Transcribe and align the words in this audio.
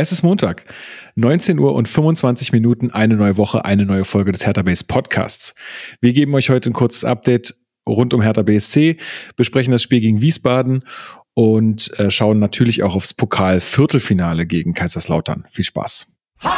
Es 0.00 0.12
ist 0.12 0.22
Montag, 0.22 0.64
19 1.16 1.58
Uhr 1.58 1.74
und 1.74 1.88
25 1.88 2.52
Minuten, 2.52 2.92
eine 2.92 3.16
neue 3.16 3.36
Woche, 3.36 3.64
eine 3.64 3.84
neue 3.84 4.04
Folge 4.04 4.30
des 4.30 4.46
Hertha 4.46 4.62
Base 4.62 4.84
Podcasts. 4.84 5.56
Wir 6.00 6.12
geben 6.12 6.32
euch 6.36 6.50
heute 6.50 6.70
ein 6.70 6.72
kurzes 6.72 7.02
Update 7.02 7.56
rund 7.84 8.14
um 8.14 8.22
Hertha 8.22 8.42
BSC, 8.42 8.96
besprechen 9.34 9.72
das 9.72 9.82
Spiel 9.82 9.98
gegen 10.00 10.20
Wiesbaden 10.20 10.84
und 11.34 11.98
äh, 11.98 12.12
schauen 12.12 12.38
natürlich 12.38 12.84
auch 12.84 12.94
aufs 12.94 13.12
Pokal-Viertelfinale 13.12 14.46
gegen 14.46 14.72
Kaiserslautern. 14.72 15.46
Viel 15.50 15.64
Spaß. 15.64 16.06
Hallo 16.44 16.54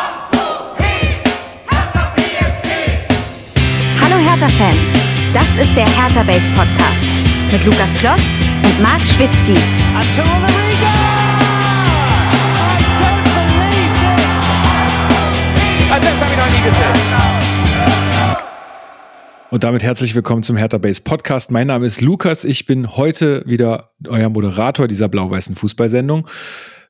Hertha-Fans, 4.23 4.99
das 5.33 5.49
ist 5.67 5.75
der 5.75 5.89
Hertha 5.89 6.25
Base 6.25 6.51
Podcast 6.51 7.07
mit 7.51 7.65
Lukas 7.65 7.95
Kloss 7.95 8.21
und 8.65 8.83
Marc 8.83 9.01
Schwitzky. 9.07 9.55
Das 9.95 11.10
Und 19.51 19.65
damit 19.65 19.83
herzlich 19.83 20.15
willkommen 20.15 20.43
zum 20.45 20.57
Hertha 20.57 20.79
Base 20.79 21.03
Podcast. 21.03 21.51
Mein 21.51 21.67
Name 21.67 21.85
ist 21.85 22.01
Lukas. 22.01 22.45
Ich 22.45 22.67
bin 22.67 22.97
heute 22.97 23.43
wieder 23.47 23.91
euer 24.07 24.29
Moderator 24.29 24.87
dieser 24.87 25.09
blau-weißen 25.09 25.57
Fußballsendung. 25.57 26.29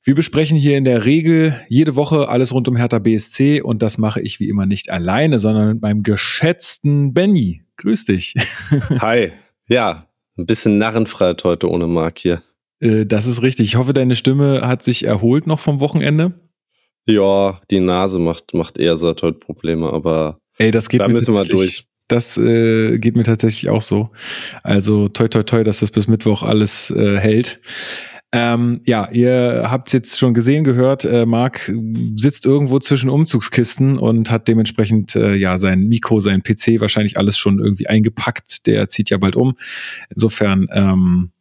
Wir 0.05 0.15
besprechen 0.15 0.59
hier 0.59 0.77
in 0.77 0.85
der 0.85 1.05
Regel 1.05 1.55
jede 1.69 1.97
Woche 1.97 2.29
alles 2.29 2.53
rund 2.53 2.69
um 2.69 2.77
Hertha 2.77 2.99
BSC 2.99 3.63
und 3.63 3.83
das 3.83 3.97
mache 3.97 4.21
ich 4.21 4.41
wie 4.41 4.49
immer 4.49 4.67
nicht 4.67 4.91
alleine, 4.91 5.39
sondern 5.39 5.69
mit 5.69 5.83
meinem 5.83 6.03
geschätzten 6.03 7.15
Benny. 7.15 7.63
Grüß 7.77 8.05
dich. 8.05 8.35
Hi. 9.01 9.33
Ja, 9.69 10.09
ein 10.37 10.47
bisschen 10.47 10.79
Narrenfreiheit 10.79 11.45
heute 11.45 11.71
ohne 11.71 11.87
Mark 11.87 12.19
hier. 12.19 12.43
Äh, 12.81 13.07
das 13.07 13.27
ist 13.27 13.43
richtig. 13.43 13.69
Ich 13.69 13.77
hoffe, 13.77 13.93
deine 13.95 14.17
Stimme 14.17 14.61
hat 14.67 14.83
sich 14.83 15.05
erholt 15.05 15.47
noch 15.47 15.61
vom 15.61 15.81
Wochenende. 15.81 16.35
Ja, 17.07 17.61
die 17.71 17.81
Nase 17.81 18.19
macht, 18.19 18.55
macht 18.55 18.79
eher 18.79 18.97
seit 18.97 19.23
heute 19.23 19.39
Probleme, 19.39 19.93
aber 19.93 20.39
Ey, 20.59 20.71
das 20.71 20.89
geht 20.89 21.01
da 21.01 21.09
müssen 21.09 21.35
wir 21.35 21.45
durch. 21.45 21.87
Das 22.07 22.37
äh, 22.37 22.99
geht 22.99 23.17
mir 23.17 23.23
tatsächlich 23.23 23.71
auch 23.71 23.83
so. 23.83 24.11
Also 24.63 25.09
toi 25.09 25.29
toi 25.29 25.43
toi, 25.45 25.63
dass 25.63 25.81
das 25.81 25.91
bis 25.91 26.09
Mittwoch 26.09 26.43
alles 26.43 26.91
äh, 26.91 27.19
hält. 27.19 27.61
Ähm, 28.33 28.81
ja, 28.85 29.09
ihr 29.11 29.65
habt 29.67 29.89
es 29.89 29.93
jetzt 29.93 30.19
schon 30.19 30.35
gesehen, 30.35 30.63
gehört. 30.63 31.05
Äh, 31.05 31.27
Marc 31.27 31.73
sitzt 32.17 32.47
irgendwo 32.47 32.79
zwischen 32.79 33.11
Umzugskisten 33.11 33.99
und 33.99 34.31
hat 34.31 34.47
dementsprechend 34.47 35.17
äh, 35.17 35.35
ja 35.35 35.59
sein 35.59 35.89
Mikro, 35.89 36.21
sein 36.21 36.43
PC 36.43 36.81
wahrscheinlich 36.81 37.19
alles 37.19 37.39
schon 37.39 37.59
irgendwie 37.59 37.89
eingepackt. 37.89 38.67
Der 38.67 38.89
zieht 38.89 39.11
ja 39.11 39.17
bald 39.17 39.35
um. 39.35 39.57
Insofern 40.15 40.69
ähm, 40.73 41.33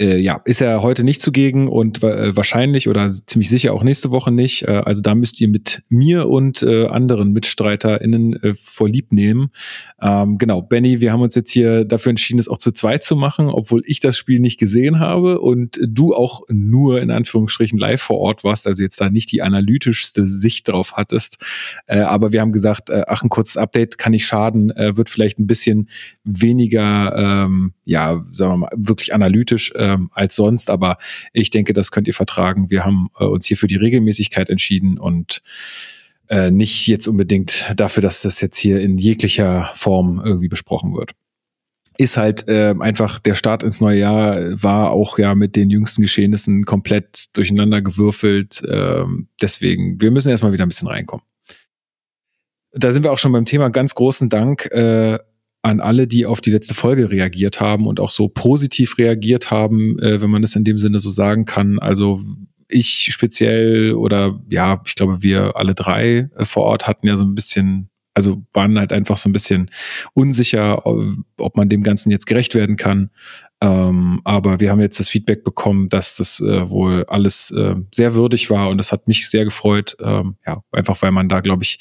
äh, 0.00 0.16
ja, 0.16 0.40
ist 0.46 0.62
er 0.62 0.82
heute 0.82 1.04
nicht 1.04 1.20
zugegen 1.20 1.68
und 1.68 2.02
äh, 2.02 2.34
wahrscheinlich 2.34 2.88
oder 2.88 3.08
ziemlich 3.10 3.50
sicher 3.50 3.74
auch 3.74 3.82
nächste 3.82 4.10
Woche 4.10 4.32
nicht. 4.32 4.62
Äh, 4.62 4.82
also 4.84 5.02
da 5.02 5.14
müsst 5.14 5.40
ihr 5.40 5.48
mit 5.48 5.82
mir 5.90 6.28
und 6.28 6.62
äh, 6.62 6.86
anderen 6.86 7.32
MitstreiterInnen 7.32 8.42
äh, 8.42 8.54
vorlieb 8.54 9.12
nehmen. 9.12 9.50
Ähm, 10.00 10.38
genau, 10.38 10.62
Benny, 10.62 11.02
wir 11.02 11.12
haben 11.12 11.20
uns 11.20 11.34
jetzt 11.34 11.50
hier 11.50 11.84
dafür 11.84 12.10
entschieden, 12.10 12.40
es 12.40 12.48
auch 12.48 12.56
zu 12.56 12.72
zweit 12.72 13.04
zu 13.04 13.14
machen, 13.14 13.48
obwohl 13.48 13.82
ich 13.84 14.00
das 14.00 14.16
Spiel 14.16 14.40
nicht 14.40 14.58
gesehen 14.58 14.98
habe 14.98 15.40
und 15.40 15.78
du 15.82 16.14
auch 16.14 16.42
nur 16.48 17.02
in 17.02 17.10
Anführungsstrichen 17.10 17.78
live 17.78 18.00
vor 18.00 18.18
Ort 18.18 18.42
warst, 18.42 18.66
also 18.66 18.82
jetzt 18.82 19.00
da 19.00 19.10
nicht 19.10 19.30
die 19.32 19.42
analytischste 19.42 20.26
Sicht 20.26 20.68
drauf 20.68 20.94
hattest. 20.94 21.44
Äh, 21.86 22.00
aber 22.00 22.32
wir 22.32 22.40
haben 22.40 22.52
gesagt, 22.52 22.88
äh, 22.88 23.02
ach, 23.06 23.22
ein 23.22 23.28
kurzes 23.28 23.58
Update 23.58 23.98
kann 23.98 24.12
nicht 24.12 24.26
schaden, 24.26 24.70
äh, 24.70 24.96
wird 24.96 25.10
vielleicht 25.10 25.38
ein 25.38 25.46
bisschen 25.46 25.90
weniger, 26.30 27.16
ähm, 27.16 27.74
ja, 27.84 28.24
sagen 28.32 28.52
wir 28.52 28.56
mal, 28.56 28.70
wirklich 28.76 29.14
analytisch 29.14 29.72
ähm, 29.76 30.10
als 30.12 30.36
sonst. 30.36 30.70
Aber 30.70 30.98
ich 31.32 31.50
denke, 31.50 31.72
das 31.72 31.90
könnt 31.90 32.08
ihr 32.08 32.14
vertragen. 32.14 32.70
Wir 32.70 32.84
haben 32.84 33.08
äh, 33.18 33.24
uns 33.24 33.46
hier 33.46 33.56
für 33.56 33.66
die 33.66 33.76
Regelmäßigkeit 33.76 34.50
entschieden 34.50 34.98
und 34.98 35.42
äh, 36.28 36.50
nicht 36.50 36.86
jetzt 36.86 37.08
unbedingt 37.08 37.66
dafür, 37.76 38.02
dass 38.02 38.22
das 38.22 38.40
jetzt 38.40 38.56
hier 38.56 38.80
in 38.80 38.98
jeglicher 38.98 39.70
Form 39.74 40.20
irgendwie 40.24 40.48
besprochen 40.48 40.94
wird 40.94 41.12
ist 42.00 42.16
halt 42.16 42.48
äh, 42.48 42.74
einfach 42.80 43.18
der 43.18 43.34
Start 43.34 43.62
ins 43.62 43.82
neue 43.82 43.98
Jahr 43.98 44.62
war 44.62 44.90
auch 44.90 45.18
ja 45.18 45.34
mit 45.34 45.54
den 45.54 45.68
jüngsten 45.68 46.00
Geschehnissen 46.00 46.64
komplett 46.64 47.36
durcheinander 47.36 47.82
gewürfelt. 47.82 48.62
Ähm, 48.66 49.28
deswegen, 49.42 50.00
wir 50.00 50.10
müssen 50.10 50.30
erstmal 50.30 50.52
wieder 50.52 50.64
ein 50.64 50.68
bisschen 50.68 50.88
reinkommen. 50.88 51.26
Da 52.72 52.90
sind 52.92 53.02
wir 53.02 53.12
auch 53.12 53.18
schon 53.18 53.32
beim 53.32 53.44
Thema. 53.44 53.68
Ganz 53.68 53.94
großen 53.94 54.30
Dank 54.30 54.64
äh, 54.72 55.18
an 55.62 55.80
alle, 55.80 56.06
die 56.06 56.26
auf 56.26 56.40
die 56.40 56.50
letzte 56.50 56.74
Folge 56.74 57.10
reagiert 57.10 57.60
haben 57.60 57.86
und 57.86 58.00
auch 58.00 58.10
so 58.10 58.28
positiv 58.28 58.98
reagiert 58.98 59.50
haben, 59.50 59.98
äh, 59.98 60.20
wenn 60.20 60.30
man 60.30 60.42
es 60.42 60.56
in 60.56 60.64
dem 60.64 60.78
Sinne 60.78 61.00
so 61.00 61.10
sagen 61.10 61.44
kann. 61.44 61.78
Also 61.78 62.20
ich 62.68 63.08
speziell 63.12 63.92
oder 63.92 64.40
ja, 64.48 64.82
ich 64.86 64.94
glaube, 64.94 65.22
wir 65.22 65.56
alle 65.56 65.74
drei 65.74 66.30
äh, 66.36 66.44
vor 66.44 66.64
Ort 66.64 66.86
hatten 66.86 67.06
ja 67.06 67.16
so 67.16 67.24
ein 67.24 67.34
bisschen, 67.34 67.90
also 68.14 68.42
waren 68.52 68.78
halt 68.78 68.92
einfach 68.92 69.16
so 69.16 69.28
ein 69.28 69.32
bisschen 69.32 69.70
unsicher, 70.14 70.86
ob 71.36 71.56
man 71.56 71.68
dem 71.68 71.82
Ganzen 71.82 72.10
jetzt 72.10 72.26
gerecht 72.26 72.54
werden 72.54 72.76
kann. 72.76 73.10
Ähm, 73.62 74.22
aber 74.24 74.60
wir 74.60 74.70
haben 74.70 74.80
jetzt 74.80 74.98
das 74.98 75.10
Feedback 75.10 75.44
bekommen, 75.44 75.90
dass 75.90 76.16
das 76.16 76.40
äh, 76.40 76.70
wohl 76.70 77.04
alles 77.08 77.50
äh, 77.50 77.74
sehr 77.94 78.14
würdig 78.14 78.48
war 78.48 78.70
und 78.70 78.78
das 78.78 78.92
hat 78.92 79.06
mich 79.06 79.28
sehr 79.28 79.44
gefreut. 79.44 79.96
Ähm, 80.00 80.36
ja, 80.46 80.62
einfach 80.72 81.00
weil 81.02 81.10
man 81.10 81.28
da, 81.28 81.40
glaube 81.40 81.64
ich, 81.64 81.78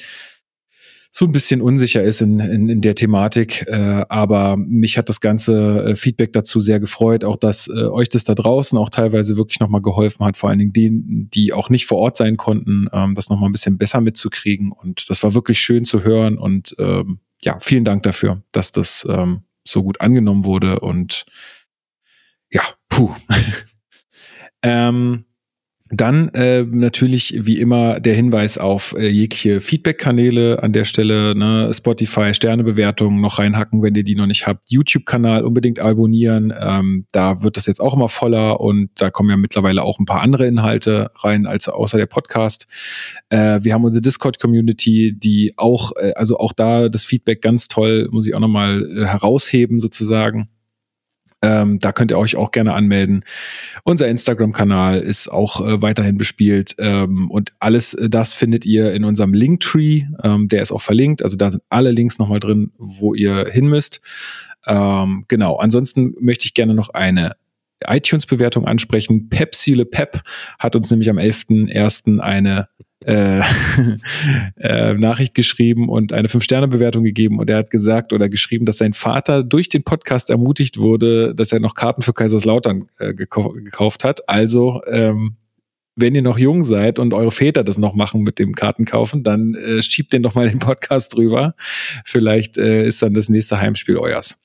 so 1.11 1.25
ein 1.25 1.31
bisschen 1.31 1.61
unsicher 1.61 2.03
ist 2.03 2.21
in, 2.21 2.39
in, 2.39 2.69
in 2.69 2.81
der 2.81 2.93
Thematik. 2.93 3.65
Äh, 3.67 4.05
aber 4.09 4.57
mich 4.57 4.97
hat 4.97 5.09
das 5.09 5.21
ganze 5.21 5.83
äh, 5.83 5.95
Feedback 5.95 6.33
dazu 6.33 6.59
sehr 6.59 6.79
gefreut, 6.79 7.23
auch 7.23 7.35
dass 7.35 7.67
äh, 7.67 7.85
euch 7.85 8.09
das 8.09 8.23
da 8.23 8.35
draußen 8.35 8.77
auch 8.77 8.89
teilweise 8.89 9.35
wirklich 9.35 9.59
nochmal 9.59 9.81
geholfen 9.81 10.23
hat, 10.25 10.37
vor 10.37 10.49
allen 10.49 10.59
Dingen 10.59 10.73
denen, 10.73 11.29
die 11.31 11.51
auch 11.51 11.69
nicht 11.69 11.87
vor 11.87 11.97
Ort 11.97 12.15
sein 12.15 12.37
konnten, 12.37 12.87
ähm, 12.93 13.15
das 13.15 13.29
nochmal 13.29 13.49
ein 13.49 13.53
bisschen 13.53 13.77
besser 13.77 14.01
mitzukriegen. 14.01 14.71
Und 14.71 15.09
das 15.09 15.23
war 15.23 15.33
wirklich 15.33 15.59
schön 15.59 15.83
zu 15.83 16.03
hören. 16.03 16.37
Und 16.37 16.75
ähm, 16.77 17.19
ja, 17.41 17.57
vielen 17.59 17.85
Dank 17.85 18.03
dafür, 18.03 18.43
dass 18.51 18.71
das 18.71 19.07
ähm, 19.09 19.41
so 19.67 19.81
gut 19.81 20.01
angenommen 20.01 20.45
wurde. 20.45 20.79
Und 20.79 21.25
ja, 22.51 22.61
puh. 22.87 23.15
ähm, 24.61 25.25
dann 25.91 26.29
äh, 26.29 26.63
natürlich 26.63 27.35
wie 27.39 27.59
immer 27.59 27.99
der 27.99 28.13
Hinweis 28.13 28.57
auf 28.57 28.95
äh, 28.97 29.07
jegliche 29.07 29.59
Feedback-Kanäle 29.59 30.61
an 30.61 30.71
der 30.71 30.85
Stelle, 30.85 31.35
ne? 31.35 31.71
Spotify, 31.73 32.33
Sternebewertungen 32.33 33.19
noch 33.21 33.39
reinhacken, 33.39 33.81
wenn 33.81 33.95
ihr 33.95 34.03
die 34.03 34.15
noch 34.15 34.27
nicht 34.27 34.45
habt. 34.45 34.69
YouTube-Kanal 34.69 35.43
unbedingt 35.43 35.79
abonnieren. 35.79 36.53
Ähm, 36.57 37.05
da 37.11 37.41
wird 37.41 37.57
das 37.57 37.65
jetzt 37.65 37.81
auch 37.81 37.95
immer 37.95 38.09
voller 38.09 38.61
und 38.61 38.89
da 38.95 39.09
kommen 39.09 39.31
ja 39.31 39.37
mittlerweile 39.37 39.81
auch 39.81 39.99
ein 39.99 40.05
paar 40.05 40.21
andere 40.21 40.45
Inhalte 40.45 41.09
rein, 41.15 41.47
als 41.47 41.67
außer 41.67 41.97
der 41.97 42.05
Podcast. 42.05 42.67
Äh, 43.29 43.59
wir 43.63 43.73
haben 43.73 43.83
unsere 43.83 44.01
Discord-Community, 44.01 45.15
die 45.17 45.53
auch, 45.57 45.93
äh, 45.95 46.13
also 46.15 46.37
auch 46.37 46.53
da 46.53 46.89
das 46.89 47.05
Feedback 47.05 47.41
ganz 47.41 47.67
toll, 47.67 48.09
muss 48.11 48.27
ich 48.27 48.35
auch 48.35 48.39
nochmal 48.39 48.85
äh, 48.85 49.05
herausheben 49.05 49.79
sozusagen 49.79 50.49
ähm, 51.41 51.79
da 51.79 51.91
könnt 51.91 52.11
ihr 52.11 52.17
euch 52.17 52.35
auch 52.35 52.51
gerne 52.51 52.73
anmelden. 52.73 53.23
Unser 53.83 54.07
Instagram-Kanal 54.07 54.99
ist 54.99 55.29
auch 55.29 55.65
äh, 55.65 55.81
weiterhin 55.81 56.17
bespielt. 56.17 56.75
Ähm, 56.79 57.31
und 57.31 57.53
alles 57.59 57.93
äh, 57.93 58.09
das 58.09 58.33
findet 58.33 58.65
ihr 58.65 58.93
in 58.93 59.05
unserem 59.05 59.33
Linktree. 59.33 60.03
Ähm, 60.21 60.49
der 60.49 60.61
ist 60.61 60.71
auch 60.71 60.81
verlinkt. 60.81 61.23
Also 61.23 61.37
da 61.37 61.51
sind 61.51 61.63
alle 61.69 61.91
Links 61.91 62.19
nochmal 62.19 62.39
drin, 62.39 62.71
wo 62.77 63.13
ihr 63.13 63.47
hin 63.49 63.67
müsst. 63.67 64.01
Ähm, 64.67 65.25
genau. 65.27 65.57
Ansonsten 65.57 66.13
möchte 66.19 66.45
ich 66.45 66.53
gerne 66.53 66.73
noch 66.73 66.89
eine 66.89 67.35
iTunes-Bewertung 67.87 68.67
ansprechen. 68.67 69.29
Pepsi 69.29 69.73
Le 69.73 69.85
Pep 69.85 70.21
hat 70.57 70.75
uns 70.75 70.91
nämlich 70.91 71.09
am 71.09 71.17
11.01. 71.17 72.19
eine 72.19 72.67
äh, 73.05 73.41
äh, 74.57 74.93
Nachricht 74.93 75.33
geschrieben 75.33 75.89
und 75.89 76.13
eine 76.13 76.27
Fünf-Sterne-Bewertung 76.27 77.03
gegeben 77.03 77.39
und 77.39 77.49
er 77.49 77.57
hat 77.57 77.69
gesagt 77.69 78.13
oder 78.13 78.29
geschrieben, 78.29 78.65
dass 78.65 78.77
sein 78.77 78.93
Vater 78.93 79.43
durch 79.43 79.69
den 79.69 79.83
Podcast 79.83 80.29
ermutigt 80.29 80.79
wurde, 80.79 81.33
dass 81.33 81.51
er 81.51 81.59
noch 81.59 81.75
Karten 81.75 82.01
für 82.01 82.13
Kaiserslautern 82.13 82.89
äh, 82.99 83.13
gekau 83.13 83.49
gekauft 83.49 84.03
hat. 84.03 84.27
Also 84.27 84.81
ähm, 84.87 85.37
wenn 85.95 86.15
ihr 86.15 86.21
noch 86.21 86.37
jung 86.37 86.63
seid 86.63 86.99
und 86.99 87.13
eure 87.13 87.31
Väter 87.31 87.63
das 87.63 87.77
noch 87.77 87.93
machen 87.93 88.21
mit 88.21 88.39
dem 88.39 88.53
Kartenkaufen, 88.53 89.23
dann 89.23 89.53
äh, 89.55 89.81
schiebt 89.81 90.13
den 90.13 90.23
doch 90.23 90.35
mal 90.35 90.49
den 90.49 90.59
Podcast 90.59 91.15
drüber. 91.15 91.55
Vielleicht 92.05 92.57
äh, 92.57 92.87
ist 92.87 93.01
dann 93.01 93.13
das 93.13 93.29
nächste 93.29 93.59
Heimspiel 93.59 93.97
euers. 93.97 94.41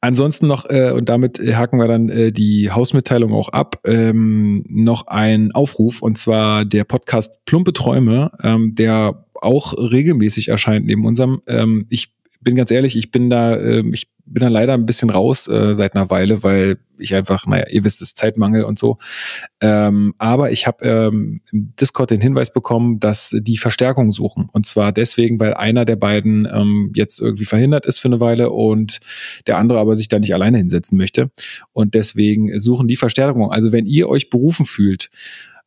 Ansonsten 0.00 0.46
noch, 0.46 0.68
äh, 0.68 0.92
und 0.92 1.08
damit 1.08 1.38
haken 1.38 1.78
wir 1.78 1.88
dann 1.88 2.08
äh, 2.08 2.32
die 2.32 2.70
Hausmitteilung 2.70 3.32
auch 3.32 3.48
ab, 3.48 3.80
ähm, 3.84 4.64
noch 4.68 5.06
ein 5.06 5.52
Aufruf, 5.52 6.02
und 6.02 6.18
zwar 6.18 6.64
der 6.64 6.84
Podcast 6.84 7.44
Plumpe 7.44 7.72
Träume, 7.72 8.30
ähm, 8.42 8.74
der 8.74 9.24
auch 9.34 9.74
regelmäßig 9.74 10.48
erscheint 10.48 10.86
neben 10.86 11.04
unserem. 11.04 11.42
Ähm, 11.46 11.86
ich 11.88 12.14
bin 12.42 12.56
ganz 12.56 12.70
ehrlich, 12.70 12.96
ich 12.96 13.10
bin 13.10 13.30
da, 13.30 13.56
äh, 13.56 13.84
ich 13.92 14.08
bin 14.24 14.42
da 14.42 14.48
leider 14.48 14.74
ein 14.74 14.86
bisschen 14.86 15.10
raus 15.10 15.48
äh, 15.48 15.74
seit 15.74 15.94
einer 15.94 16.10
Weile, 16.10 16.42
weil 16.42 16.78
ich 16.98 17.14
einfach, 17.14 17.46
naja, 17.46 17.66
ihr 17.68 17.84
wisst 17.84 18.02
es, 18.02 18.14
Zeitmangel 18.14 18.64
und 18.64 18.78
so. 18.78 18.98
Ähm, 19.60 20.14
aber 20.18 20.52
ich 20.52 20.66
habe 20.66 20.84
ähm, 20.84 21.40
im 21.50 21.74
Discord 21.80 22.10
den 22.10 22.20
Hinweis 22.20 22.52
bekommen, 22.52 23.00
dass 23.00 23.36
die 23.36 23.58
Verstärkung 23.58 24.12
suchen. 24.12 24.48
Und 24.52 24.66
zwar 24.66 24.92
deswegen, 24.92 25.40
weil 25.40 25.54
einer 25.54 25.84
der 25.84 25.96
beiden 25.96 26.48
ähm, 26.52 26.92
jetzt 26.94 27.20
irgendwie 27.20 27.44
verhindert 27.44 27.86
ist 27.86 27.98
für 27.98 28.08
eine 28.08 28.20
Weile 28.20 28.50
und 28.50 29.00
der 29.46 29.58
andere 29.58 29.78
aber 29.80 29.96
sich 29.96 30.08
da 30.08 30.18
nicht 30.18 30.34
alleine 30.34 30.58
hinsetzen 30.58 30.96
möchte. 30.96 31.30
Und 31.72 31.94
deswegen 31.94 32.58
suchen 32.58 32.88
die 32.88 32.96
Verstärkung. 32.96 33.50
Also 33.50 33.72
wenn 33.72 33.86
ihr 33.86 34.08
euch 34.08 34.30
berufen 34.30 34.64
fühlt, 34.64 35.10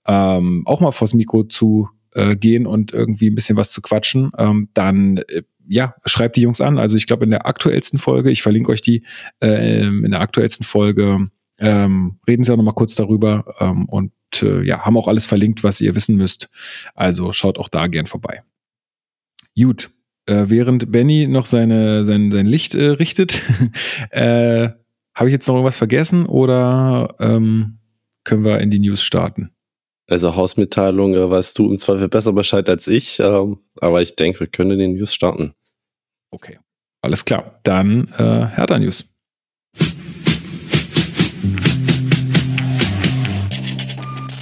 ähm, 0.07 0.63
auch 0.65 0.81
mal 0.81 0.91
vors 0.91 1.13
Mikro 1.13 1.43
zu 1.43 1.89
äh, 2.15 2.35
gehen 2.35 2.65
und 2.65 2.93
irgendwie 2.93 3.29
ein 3.29 3.35
bisschen 3.35 3.57
was 3.57 3.71
zu 3.71 3.81
quatschen, 3.81 4.31
ähm, 4.37 4.69
dann 4.73 5.17
äh, 5.17 5.43
ja, 5.67 5.95
schreibt 6.05 6.35
die 6.37 6.41
Jungs 6.41 6.61
an. 6.61 6.77
Also 6.79 6.95
ich 6.95 7.07
glaube, 7.07 7.25
in 7.25 7.31
der 7.31 7.45
aktuellsten 7.45 7.99
Folge, 7.99 8.31
ich 8.31 8.41
verlinke 8.41 8.71
euch 8.71 8.81
die, 8.81 9.03
äh, 9.41 9.85
in 9.85 10.11
der 10.11 10.21
aktuellsten 10.21 10.65
Folge 10.65 11.29
ähm, 11.59 12.19
reden 12.27 12.43
sie 12.43 12.51
auch 12.51 12.57
noch 12.57 12.63
mal 12.63 12.73
kurz 12.73 12.95
darüber 12.95 13.45
ähm, 13.59 13.87
und 13.87 14.11
äh, 14.41 14.61
ja, 14.63 14.85
haben 14.85 14.97
auch 14.97 15.07
alles 15.07 15.25
verlinkt, 15.25 15.63
was 15.63 15.81
ihr 15.81 15.95
wissen 15.95 16.17
müsst. 16.17 16.49
Also 16.93 17.31
schaut 17.31 17.57
auch 17.57 17.69
da 17.69 17.87
gern 17.87 18.07
vorbei. 18.07 18.43
Gut, 19.57 19.89
äh, 20.25 20.45
während 20.47 20.91
Benny 20.91 21.27
noch 21.27 21.45
seine, 21.45 22.05
sein, 22.05 22.31
sein 22.31 22.45
Licht 22.45 22.75
äh, 22.75 22.89
richtet, 22.89 23.41
äh, 24.09 24.69
habe 25.13 25.29
ich 25.29 25.33
jetzt 25.33 25.47
noch 25.47 25.55
irgendwas 25.55 25.77
vergessen 25.77 26.25
oder 26.25 27.15
ähm, 27.19 27.79
können 28.25 28.43
wir 28.43 28.59
in 28.59 28.71
die 28.71 28.79
News 28.79 29.01
starten? 29.01 29.54
Also 30.07 30.35
Hausmitteilung 30.35 31.15
äh, 31.15 31.29
weißt 31.29 31.57
du 31.57 31.69
im 31.69 31.79
Zweifel 31.79 32.07
besser 32.07 32.31
Bescheid 32.31 32.69
als 32.69 32.87
ich, 32.87 33.19
ähm, 33.19 33.57
aber 33.81 34.01
ich 34.03 34.15
denke, 34.15 34.41
wir 34.41 34.47
können 34.47 34.71
in 34.71 34.79
den 34.79 34.93
News 34.93 35.13
starten. 35.13 35.55
Okay, 36.29 36.59
alles 37.01 37.25
klar. 37.25 37.59
Dann 37.63 38.13
äh, 38.17 38.45
Hertha 38.55 38.77
News. 38.77 39.05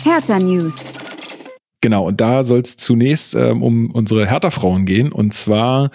Hertha 0.04 0.38
News. 0.38 0.92
Genau, 1.80 2.08
und 2.08 2.20
da 2.20 2.44
soll 2.44 2.60
es 2.60 2.76
zunächst 2.76 3.36
ähm, 3.36 3.64
um 3.64 3.92
unsere 3.92 4.26
Hertha-Frauen 4.26 4.86
gehen. 4.86 5.12
Und 5.12 5.34
zwar 5.34 5.92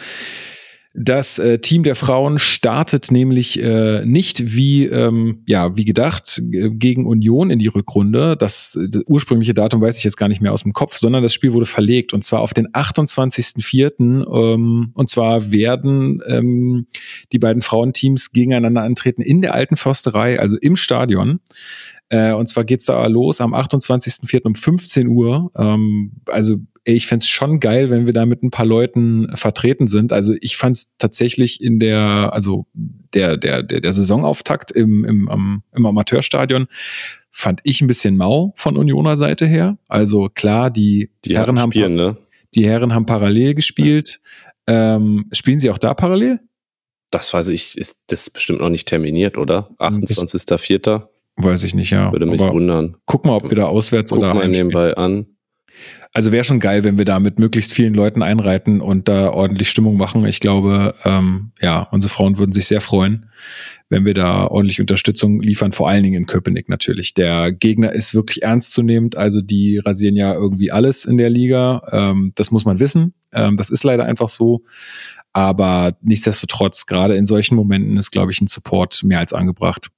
das 1.00 1.38
äh, 1.38 1.60
Team 1.60 1.84
der 1.84 1.94
Frauen 1.94 2.38
startet 2.38 3.12
nämlich 3.12 3.62
äh, 3.62 4.04
nicht 4.04 4.54
wie 4.54 4.86
ähm, 4.86 5.42
ja 5.46 5.76
wie 5.76 5.84
gedacht 5.84 6.42
gegen 6.42 7.06
Union 7.06 7.50
in 7.50 7.58
die 7.58 7.68
Rückrunde. 7.68 8.36
Das, 8.36 8.76
das, 8.90 9.02
ursprüngliche 9.06 9.54
Datum 9.54 9.80
weiß 9.80 9.96
ich 9.98 10.04
jetzt 10.04 10.16
gar 10.16 10.28
nicht 10.28 10.42
mehr 10.42 10.52
aus 10.52 10.64
dem 10.64 10.72
Kopf, 10.72 10.96
sondern 10.96 11.22
das 11.22 11.32
Spiel 11.32 11.52
wurde 11.52 11.66
verlegt 11.66 12.12
und 12.12 12.24
zwar 12.24 12.40
auf 12.40 12.52
den 12.52 12.68
28.04. 12.68 14.54
Ähm, 14.54 14.90
und 14.94 15.08
zwar 15.08 15.52
werden 15.52 16.20
ähm, 16.26 16.86
die 17.32 17.38
beiden 17.38 17.62
Frauenteams 17.62 18.32
gegeneinander 18.32 18.82
antreten 18.82 19.22
in 19.22 19.40
der 19.40 19.54
alten 19.54 19.76
Försterei, 19.76 20.40
also 20.40 20.56
im 20.56 20.74
Stadion. 20.74 21.40
Äh, 22.08 22.32
und 22.32 22.48
zwar 22.48 22.64
geht's 22.64 22.86
da 22.86 23.06
los 23.06 23.40
am 23.40 23.54
28.04. 23.54 24.44
um 24.44 24.54
15 24.54 25.06
Uhr. 25.06 25.50
Ähm, 25.56 26.12
also 26.26 26.56
ich 26.96 27.06
fände 27.06 27.24
schon 27.24 27.60
geil, 27.60 27.90
wenn 27.90 28.06
wir 28.06 28.12
da 28.12 28.24
mit 28.24 28.42
ein 28.42 28.50
paar 28.50 28.64
Leuten 28.64 29.28
vertreten 29.34 29.86
sind. 29.88 30.12
Also 30.12 30.34
ich 30.40 30.56
fand 30.56 30.76
es 30.76 30.96
tatsächlich 30.96 31.62
in 31.62 31.78
der, 31.78 32.32
also 32.32 32.66
der, 32.72 33.36
der, 33.36 33.62
der, 33.62 33.80
der 33.80 33.92
Saisonauftakt 33.92 34.70
im, 34.70 35.04
im, 35.04 35.28
am, 35.28 35.62
im 35.74 35.86
Amateurstadion 35.86 36.66
fand 37.30 37.60
ich 37.62 37.82
ein 37.82 37.86
bisschen 37.86 38.16
mau 38.16 38.54
von 38.56 38.76
Unioner 38.76 39.16
Seite 39.16 39.46
her. 39.46 39.76
Also 39.88 40.30
klar, 40.32 40.70
die, 40.70 41.10
die 41.24 41.36
Herren 41.36 41.58
haben, 41.58 41.72
spielen, 41.72 41.94
ne? 41.94 42.16
die 42.54 42.66
Herren 42.66 42.94
haben 42.94 43.04
parallel 43.04 43.54
gespielt. 43.54 44.20
Ähm, 44.66 45.26
spielen 45.32 45.60
sie 45.60 45.70
auch 45.70 45.78
da 45.78 45.92
parallel? 45.92 46.40
Das 47.10 47.32
weiß 47.34 47.48
ich, 47.48 47.76
ist 47.76 48.04
das 48.06 48.30
bestimmt 48.30 48.60
noch 48.60 48.70
nicht 48.70 48.88
terminiert, 48.88 49.36
oder? 49.36 49.70
28.04. 49.78 51.06
Weiß 51.36 51.64
ich 51.64 51.74
nicht, 51.74 51.90
ja. 51.90 52.12
Würde 52.12 52.26
mich 52.26 52.40
Aber 52.40 52.52
wundern. 52.52 52.96
Guck 53.06 53.24
mal, 53.24 53.36
ob 53.36 53.50
wir 53.50 53.56
da 53.56 53.66
auswärts 53.66 54.10
Guck 54.10 54.20
oder 54.20 54.34
mal 54.34 54.48
nebenbei 54.48 54.94
an. 54.94 55.26
Also 56.18 56.32
wäre 56.32 56.42
schon 56.42 56.58
geil, 56.58 56.82
wenn 56.82 56.98
wir 56.98 57.04
da 57.04 57.20
mit 57.20 57.38
möglichst 57.38 57.72
vielen 57.72 57.94
Leuten 57.94 58.24
einreiten 58.24 58.80
und 58.80 59.06
da 59.06 59.30
ordentlich 59.30 59.70
Stimmung 59.70 59.96
machen. 59.96 60.26
Ich 60.26 60.40
glaube, 60.40 60.96
ähm, 61.04 61.52
ja, 61.60 61.86
unsere 61.92 62.12
Frauen 62.12 62.38
würden 62.38 62.50
sich 62.50 62.66
sehr 62.66 62.80
freuen, 62.80 63.30
wenn 63.88 64.04
wir 64.04 64.14
da 64.14 64.48
ordentlich 64.48 64.80
Unterstützung 64.80 65.40
liefern, 65.40 65.70
vor 65.70 65.88
allen 65.88 66.02
Dingen 66.02 66.22
in 66.22 66.26
Köpenick 66.26 66.68
natürlich. 66.68 67.14
Der 67.14 67.52
Gegner 67.52 67.92
ist 67.92 68.16
wirklich 68.16 68.42
ernstzunehmend, 68.42 69.16
also 69.16 69.40
die 69.40 69.78
rasieren 69.78 70.16
ja 70.16 70.34
irgendwie 70.34 70.72
alles 70.72 71.04
in 71.04 71.18
der 71.18 71.30
Liga. 71.30 71.82
Ähm, 71.92 72.32
das 72.34 72.50
muss 72.50 72.64
man 72.64 72.80
wissen. 72.80 73.14
Ähm, 73.30 73.56
das 73.56 73.70
ist 73.70 73.84
leider 73.84 74.04
einfach 74.04 74.28
so. 74.28 74.64
Aber 75.32 75.96
nichtsdestotrotz, 76.02 76.86
gerade 76.86 77.14
in 77.14 77.26
solchen 77.26 77.54
Momenten 77.54 77.96
ist, 77.96 78.10
glaube 78.10 78.32
ich, 78.32 78.40
ein 78.40 78.48
Support 78.48 79.04
mehr 79.04 79.20
als 79.20 79.32
angebracht. 79.32 79.90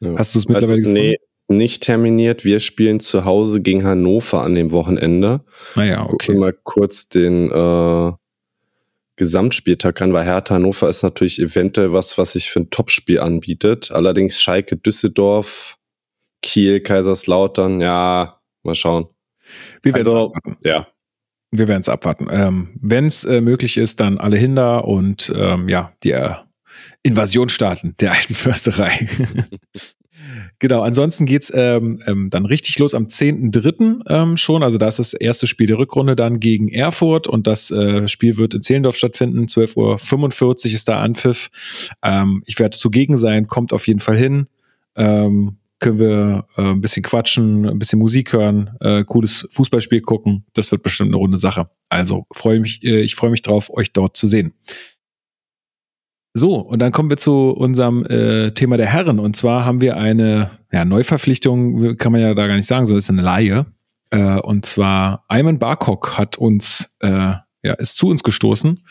Ja. 0.00 0.16
Hast 0.16 0.34
du 0.34 0.38
es 0.38 0.48
mittlerweile 0.48 0.78
also, 0.78 0.94
gefunden? 0.94 1.08
Nee, 1.10 1.16
nicht 1.56 1.82
terminiert. 1.82 2.44
Wir 2.44 2.60
spielen 2.60 3.00
zu 3.00 3.24
Hause 3.24 3.60
gegen 3.60 3.84
Hannover 3.84 4.42
an 4.42 4.54
dem 4.54 4.70
Wochenende. 4.72 5.40
Naja, 5.74 6.04
okay. 6.04 6.26
Gucken 6.26 6.40
mal 6.40 6.52
kurz 6.52 7.08
den 7.08 7.50
äh, 7.50 8.12
Gesamtspieltag 9.16 10.00
an, 10.02 10.12
weil 10.12 10.24
Hertha 10.24 10.54
Hannover 10.54 10.88
ist 10.88 11.02
natürlich 11.02 11.40
eventuell 11.40 11.92
was, 11.92 12.18
was 12.18 12.32
sich 12.32 12.50
für 12.50 12.60
ein 12.60 12.70
Topspiel 12.70 13.20
anbietet. 13.20 13.92
Allerdings 13.92 14.40
Schalke, 14.40 14.76
Düsseldorf, 14.76 15.78
Kiel, 16.42 16.80
Kaiserslautern, 16.80 17.80
ja, 17.80 18.40
mal 18.62 18.74
schauen. 18.74 19.06
Wir 19.82 19.94
werden 19.94 20.06
also, 20.06 20.26
abwarten. 20.26 20.56
Ja. 20.64 20.88
Wir 21.50 21.68
werden 21.68 21.82
es 21.82 21.88
abwarten. 21.88 22.28
Ähm, 22.30 22.70
Wenn 22.80 23.06
es 23.06 23.24
äh, 23.24 23.40
möglich 23.40 23.76
ist, 23.76 24.00
dann 24.00 24.18
alle 24.18 24.38
hinter 24.38 24.86
und 24.86 25.30
ähm, 25.36 25.68
ja, 25.68 25.92
die 26.02 26.12
äh, 26.12 26.34
Invasion 27.02 27.48
starten 27.48 27.94
der 28.00 28.12
alten 28.14 28.34
Försterei. 28.34 29.06
Genau, 30.58 30.82
ansonsten 30.82 31.26
geht's 31.26 31.52
ähm, 31.54 32.02
ähm, 32.06 32.30
dann 32.30 32.46
richtig 32.46 32.78
los 32.78 32.94
am 32.94 33.06
10.3. 33.06 34.02
Ähm, 34.08 34.36
schon. 34.36 34.62
Also 34.62 34.78
da 34.78 34.88
ist 34.88 34.98
das 34.98 35.14
erste 35.14 35.46
Spiel 35.46 35.66
der 35.66 35.78
Rückrunde 35.78 36.16
dann 36.16 36.40
gegen 36.40 36.68
Erfurt 36.68 37.26
und 37.26 37.46
das 37.46 37.70
äh, 37.70 38.08
Spiel 38.08 38.36
wird 38.38 38.54
in 38.54 38.62
Zehlendorf 38.62 38.96
stattfinden. 38.96 39.46
12.45 39.46 40.44
Uhr 40.46 40.72
ist 40.72 40.88
da 40.88 41.00
Anpfiff. 41.00 41.50
Ähm, 42.02 42.42
ich 42.46 42.58
werde 42.58 42.76
zugegen 42.76 43.16
sein, 43.16 43.46
kommt 43.46 43.72
auf 43.72 43.86
jeden 43.86 44.00
Fall 44.00 44.16
hin. 44.16 44.46
Ähm, 44.96 45.56
können 45.82 45.98
wir 45.98 46.46
äh, 46.56 46.62
ein 46.62 46.80
bisschen 46.80 47.02
quatschen, 47.02 47.68
ein 47.68 47.78
bisschen 47.78 47.98
Musik 47.98 48.32
hören, 48.32 48.70
äh, 48.80 49.02
cooles 49.04 49.48
Fußballspiel 49.50 50.00
gucken. 50.00 50.44
Das 50.54 50.70
wird 50.70 50.84
bestimmt 50.84 51.08
eine 51.08 51.16
runde 51.16 51.38
Sache. 51.38 51.68
Also 51.88 52.26
freue 52.32 52.60
mich, 52.60 52.84
äh, 52.84 53.00
ich 53.00 53.16
freue 53.16 53.30
mich 53.30 53.42
drauf, 53.42 53.68
euch 53.68 53.92
dort 53.92 54.16
zu 54.16 54.28
sehen. 54.28 54.54
So, 56.34 56.56
und 56.56 56.78
dann 56.78 56.92
kommen 56.92 57.10
wir 57.10 57.18
zu 57.18 57.50
unserem 57.50 58.06
äh, 58.06 58.52
Thema 58.52 58.78
der 58.78 58.86
Herren. 58.86 59.18
Und 59.18 59.36
zwar 59.36 59.64
haben 59.64 59.80
wir 59.80 59.96
eine 59.96 60.50
ja, 60.72 60.84
Neuverpflichtung, 60.84 61.96
kann 61.98 62.12
man 62.12 62.22
ja 62.22 62.34
da 62.34 62.46
gar 62.46 62.56
nicht 62.56 62.66
sagen, 62.66 62.84
es 62.84 62.90
ist 62.90 63.10
eine 63.10 63.22
Laie. 63.22 63.66
Äh, 64.10 64.38
und 64.40 64.64
zwar 64.64 65.24
Ayman 65.28 65.58
Barkok 65.58 66.16
hat 66.16 66.38
uns, 66.38 66.94
äh, 67.00 67.34
ja, 67.62 67.74
ist 67.78 67.96
zu 67.96 68.08
uns 68.08 68.22
gestoßen 68.22 68.84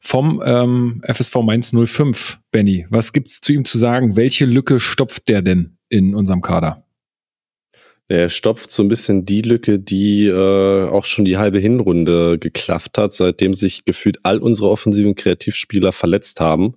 vom 0.00 0.40
ähm, 0.44 1.02
FSV 1.04 1.36
Mainz 1.42 1.74
05. 1.74 2.38
Benny, 2.52 2.86
was 2.90 3.12
gibt's 3.12 3.40
zu 3.40 3.52
ihm 3.52 3.64
zu 3.64 3.76
sagen? 3.76 4.16
Welche 4.16 4.46
Lücke 4.46 4.78
stopft 4.78 5.28
der 5.28 5.42
denn 5.42 5.78
in 5.88 6.14
unserem 6.14 6.42
Kader? 6.42 6.84
Er 8.08 8.30
stopft 8.30 8.70
so 8.70 8.82
ein 8.82 8.88
bisschen 8.88 9.26
die 9.26 9.42
Lücke, 9.42 9.78
die 9.78 10.26
äh, 10.26 10.88
auch 10.88 11.04
schon 11.04 11.26
die 11.26 11.36
halbe 11.36 11.58
Hinrunde 11.58 12.38
geklafft 12.38 12.96
hat, 12.96 13.12
seitdem 13.12 13.52
sich 13.54 13.84
gefühlt 13.84 14.20
all 14.22 14.38
unsere 14.38 14.70
offensiven 14.70 15.14
Kreativspieler 15.14 15.92
verletzt 15.92 16.40
haben. 16.40 16.74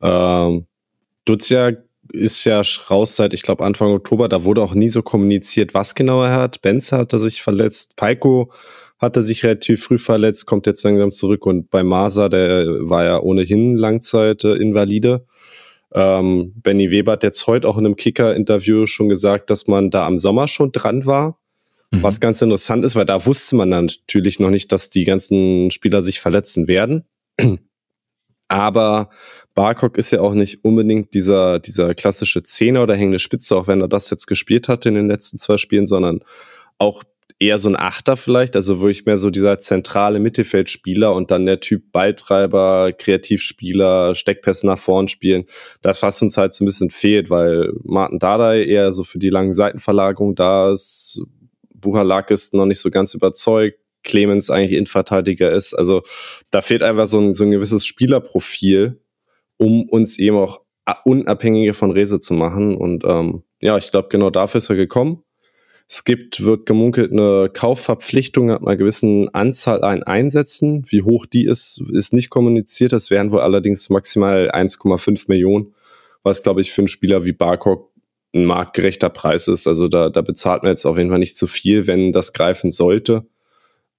Ähm, 0.00 0.66
Duzia 1.24 1.72
ist 2.12 2.44
ja 2.44 2.62
raus 2.88 3.16
seit, 3.16 3.34
ich 3.34 3.42
glaube, 3.42 3.64
Anfang 3.64 3.92
Oktober. 3.92 4.28
Da 4.28 4.44
wurde 4.44 4.62
auch 4.62 4.74
nie 4.74 4.88
so 4.88 5.02
kommuniziert, 5.02 5.74
was 5.74 5.94
genau 5.94 6.22
er 6.22 6.34
hat. 6.34 6.62
Benz 6.62 6.92
hatte 6.92 7.18
sich 7.18 7.42
verletzt. 7.42 7.96
Paiko 7.96 8.52
hatte 8.98 9.22
sich 9.22 9.42
relativ 9.44 9.84
früh 9.84 9.98
verletzt, 9.98 10.46
kommt 10.46 10.66
jetzt 10.66 10.84
langsam 10.84 11.10
zurück. 11.10 11.46
Und 11.46 11.70
bei 11.70 11.82
Masa, 11.82 12.28
der 12.28 12.66
war 12.88 13.04
ja 13.04 13.20
ohnehin 13.20 13.76
Langzeit-Invalide. 13.76 15.24
Ähm, 15.92 16.52
Benny 16.56 16.90
Weber 16.90 17.12
hat 17.12 17.22
jetzt 17.22 17.46
heute 17.46 17.68
auch 17.68 17.76
in 17.76 17.86
einem 17.86 17.96
Kicker-Interview 17.96 18.86
schon 18.86 19.08
gesagt, 19.08 19.50
dass 19.50 19.66
man 19.66 19.90
da 19.90 20.06
am 20.06 20.18
Sommer 20.18 20.48
schon 20.48 20.72
dran 20.72 21.06
war. 21.06 21.38
Mhm. 21.90 22.02
Was 22.02 22.20
ganz 22.20 22.40
interessant 22.42 22.84
ist, 22.84 22.96
weil 22.96 23.06
da 23.06 23.26
wusste 23.26 23.56
man 23.56 23.70
dann 23.70 23.86
natürlich 23.86 24.38
noch 24.38 24.50
nicht, 24.50 24.70
dass 24.72 24.90
die 24.90 25.04
ganzen 25.04 25.70
Spieler 25.70 26.02
sich 26.02 26.20
verletzen 26.20 26.68
werden. 26.68 27.04
Aber 28.48 29.10
Barcock 29.54 29.96
ist 29.96 30.10
ja 30.10 30.20
auch 30.20 30.34
nicht 30.34 30.64
unbedingt 30.64 31.14
dieser, 31.14 31.60
dieser 31.60 31.94
klassische 31.94 32.42
Zehner 32.42 32.82
oder 32.82 32.96
hängende 32.96 33.18
Spitze, 33.18 33.56
auch 33.56 33.68
wenn 33.68 33.80
er 33.80 33.88
das 33.88 34.10
jetzt 34.10 34.26
gespielt 34.26 34.68
hat 34.68 34.86
in 34.86 34.94
den 34.94 35.08
letzten 35.08 35.38
zwei 35.38 35.56
Spielen, 35.56 35.86
sondern 35.86 36.20
auch 36.78 37.04
eher 37.40 37.58
so 37.58 37.70
ein 37.70 37.76
Achter 37.76 38.18
vielleicht, 38.18 38.54
also 38.54 38.80
wirklich 38.80 39.06
mehr 39.06 39.16
so 39.16 39.30
dieser 39.30 39.58
zentrale 39.58 40.20
Mittelfeldspieler 40.20 41.14
und 41.14 41.30
dann 41.30 41.46
der 41.46 41.60
Typ 41.60 41.90
Balltreiber, 41.90 42.92
Kreativspieler, 42.92 44.14
Steckpässe 44.14 44.66
nach 44.66 44.78
vorn 44.78 45.08
spielen. 45.08 45.46
Das, 45.80 46.02
was 46.02 46.20
uns 46.20 46.36
halt 46.36 46.52
so 46.52 46.62
ein 46.62 46.66
bisschen 46.66 46.90
fehlt, 46.90 47.30
weil 47.30 47.72
Martin 47.82 48.18
Dardai 48.18 48.64
eher 48.64 48.92
so 48.92 49.04
für 49.04 49.18
die 49.18 49.30
langen 49.30 49.54
Seitenverlagerungen 49.54 50.34
da 50.34 50.70
ist, 50.70 51.22
Buchalak 51.74 52.30
ist 52.30 52.52
noch 52.52 52.66
nicht 52.66 52.78
so 52.78 52.90
ganz 52.90 53.14
überzeugt, 53.14 53.78
Clemens 54.04 54.50
eigentlich 54.50 54.72
Innenverteidiger 54.72 55.50
ist. 55.50 55.72
Also 55.72 56.02
da 56.50 56.60
fehlt 56.60 56.82
einfach 56.82 57.06
so 57.06 57.18
ein, 57.18 57.32
so 57.32 57.44
ein 57.44 57.50
gewisses 57.50 57.86
Spielerprofil, 57.86 59.00
um 59.56 59.88
uns 59.88 60.18
eben 60.18 60.36
auch 60.36 60.60
unabhängiger 61.04 61.72
von 61.72 61.90
Rese 61.90 62.18
zu 62.18 62.34
machen. 62.34 62.76
Und 62.76 63.04
ähm, 63.04 63.44
ja, 63.62 63.78
ich 63.78 63.90
glaube, 63.90 64.08
genau 64.08 64.28
dafür 64.28 64.58
ist 64.58 64.68
er 64.68 64.76
gekommen. 64.76 65.22
Es 65.92 66.04
gibt, 66.04 66.44
wird 66.44 66.66
gemunkelt, 66.66 67.10
eine 67.10 67.50
Kaufverpflichtung 67.52 68.52
ab 68.52 68.62
einer 68.62 68.76
gewissen 68.76 69.28
Anzahl 69.34 69.82
an 69.82 70.04
Einsätzen. 70.04 70.84
Wie 70.88 71.02
hoch 71.02 71.26
die 71.26 71.44
ist, 71.44 71.82
ist 71.90 72.12
nicht 72.12 72.30
kommuniziert. 72.30 72.92
Das 72.92 73.10
wären 73.10 73.32
wohl 73.32 73.40
allerdings 73.40 73.90
maximal 73.90 74.52
1,5 74.52 75.24
Millionen, 75.26 75.74
was, 76.22 76.44
glaube 76.44 76.60
ich, 76.60 76.70
für 76.70 76.82
einen 76.82 76.88
Spieler 76.88 77.24
wie 77.24 77.32
Barcock 77.32 77.90
ein 78.32 78.44
marktgerechter 78.44 79.08
Preis 79.08 79.48
ist. 79.48 79.66
Also 79.66 79.88
da, 79.88 80.10
da 80.10 80.20
bezahlt 80.20 80.62
man 80.62 80.70
jetzt 80.70 80.86
auf 80.86 80.96
jeden 80.96 81.10
Fall 81.10 81.18
nicht 81.18 81.36
zu 81.36 81.48
viel, 81.48 81.88
wenn 81.88 82.12
das 82.12 82.34
greifen 82.34 82.70
sollte. 82.70 83.26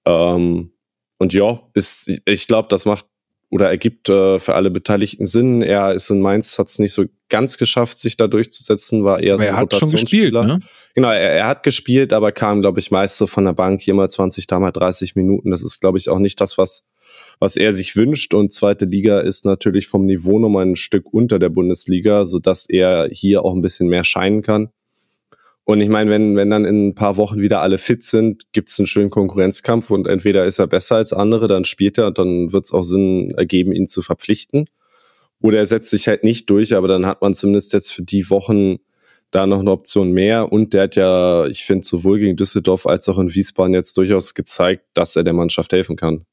Ähm, 0.06 0.72
und 1.18 1.34
ja, 1.34 1.60
ist, 1.74 2.10
ich 2.24 2.46
glaube, 2.46 2.68
das 2.70 2.86
macht 2.86 3.04
oder 3.50 3.68
ergibt 3.68 4.08
äh, 4.08 4.38
für 4.38 4.54
alle 4.54 4.70
Beteiligten 4.70 5.26
Sinn. 5.26 5.60
Er 5.60 5.92
ist 5.92 6.08
in 6.08 6.22
Mainz, 6.22 6.58
hat 6.58 6.68
es 6.68 6.78
nicht 6.78 6.94
so 6.94 7.04
ganz 7.32 7.56
geschafft, 7.56 7.98
sich 7.98 8.16
da 8.16 8.28
durchzusetzen, 8.28 9.04
war 9.04 9.20
eher 9.20 9.34
aber 9.34 9.38
so 9.38 9.48
ein 9.48 9.54
er 9.54 9.56
hat 9.56 9.74
schon 9.74 9.90
gespielt, 9.90 10.34
ne? 10.34 10.60
Genau, 10.94 11.08
er, 11.08 11.32
er 11.32 11.46
hat 11.46 11.62
gespielt, 11.62 12.12
aber 12.12 12.30
kam, 12.30 12.60
glaube 12.60 12.78
ich, 12.78 12.90
meist 12.90 13.16
so 13.16 13.26
von 13.26 13.46
der 13.46 13.54
Bank, 13.54 13.80
hier 13.80 13.94
mal 13.94 14.08
20, 14.08 14.46
da 14.46 14.60
mal 14.60 14.70
30 14.70 15.16
Minuten. 15.16 15.50
Das 15.50 15.62
ist, 15.62 15.80
glaube 15.80 15.96
ich, 15.96 16.10
auch 16.10 16.18
nicht 16.18 16.40
das, 16.40 16.58
was, 16.58 16.84
was 17.40 17.56
er 17.56 17.72
sich 17.72 17.96
wünscht. 17.96 18.34
Und 18.34 18.52
zweite 18.52 18.84
Liga 18.84 19.20
ist 19.20 19.46
natürlich 19.46 19.88
vom 19.88 20.04
Niveau 20.04 20.38
nochmal 20.38 20.66
ein 20.66 20.76
Stück 20.76 21.12
unter 21.12 21.38
der 21.38 21.48
Bundesliga, 21.48 22.26
so 22.26 22.38
dass 22.38 22.68
er 22.68 23.08
hier 23.10 23.44
auch 23.44 23.54
ein 23.54 23.62
bisschen 23.62 23.88
mehr 23.88 24.04
scheinen 24.04 24.42
kann. 24.42 24.68
Und 25.64 25.80
ich 25.80 25.88
meine, 25.88 26.10
wenn, 26.10 26.36
wenn 26.36 26.50
dann 26.50 26.66
in 26.66 26.88
ein 26.88 26.94
paar 26.94 27.16
Wochen 27.16 27.40
wieder 27.40 27.62
alle 27.62 27.78
fit 27.78 28.02
sind, 28.02 28.52
gibt 28.52 28.68
es 28.68 28.78
einen 28.78 28.86
schönen 28.86 29.10
Konkurrenzkampf 29.10 29.90
und 29.90 30.06
entweder 30.06 30.44
ist 30.44 30.58
er 30.58 30.66
besser 30.66 30.96
als 30.96 31.12
andere, 31.12 31.48
dann 31.48 31.64
spielt 31.64 31.96
er 31.98 32.08
und 32.08 32.18
dann 32.18 32.52
wird 32.52 32.66
es 32.66 32.72
auch 32.72 32.82
Sinn 32.82 33.32
ergeben, 33.36 33.72
ihn 33.72 33.86
zu 33.86 34.02
verpflichten. 34.02 34.66
Oder 35.42 35.58
er 35.58 35.66
setzt 35.66 35.90
sich 35.90 36.08
halt 36.08 36.24
nicht 36.24 36.48
durch, 36.48 36.74
aber 36.74 36.88
dann 36.88 37.06
hat 37.06 37.20
man 37.20 37.34
zumindest 37.34 37.72
jetzt 37.72 37.92
für 37.92 38.02
die 38.02 38.30
Wochen 38.30 38.78
da 39.30 39.46
noch 39.46 39.60
eine 39.60 39.70
Option 39.70 40.12
mehr. 40.12 40.52
Und 40.52 40.72
der 40.72 40.84
hat 40.84 40.96
ja, 40.96 41.46
ich 41.46 41.64
finde, 41.64 41.86
sowohl 41.86 42.18
gegen 42.18 42.36
Düsseldorf 42.36 42.86
als 42.86 43.08
auch 43.08 43.18
in 43.18 43.34
Wiesbaden 43.34 43.74
jetzt 43.74 43.96
durchaus 43.96 44.34
gezeigt, 44.34 44.84
dass 44.94 45.16
er 45.16 45.24
der 45.24 45.32
Mannschaft 45.32 45.72
helfen 45.72 45.96
kann. 45.96 46.24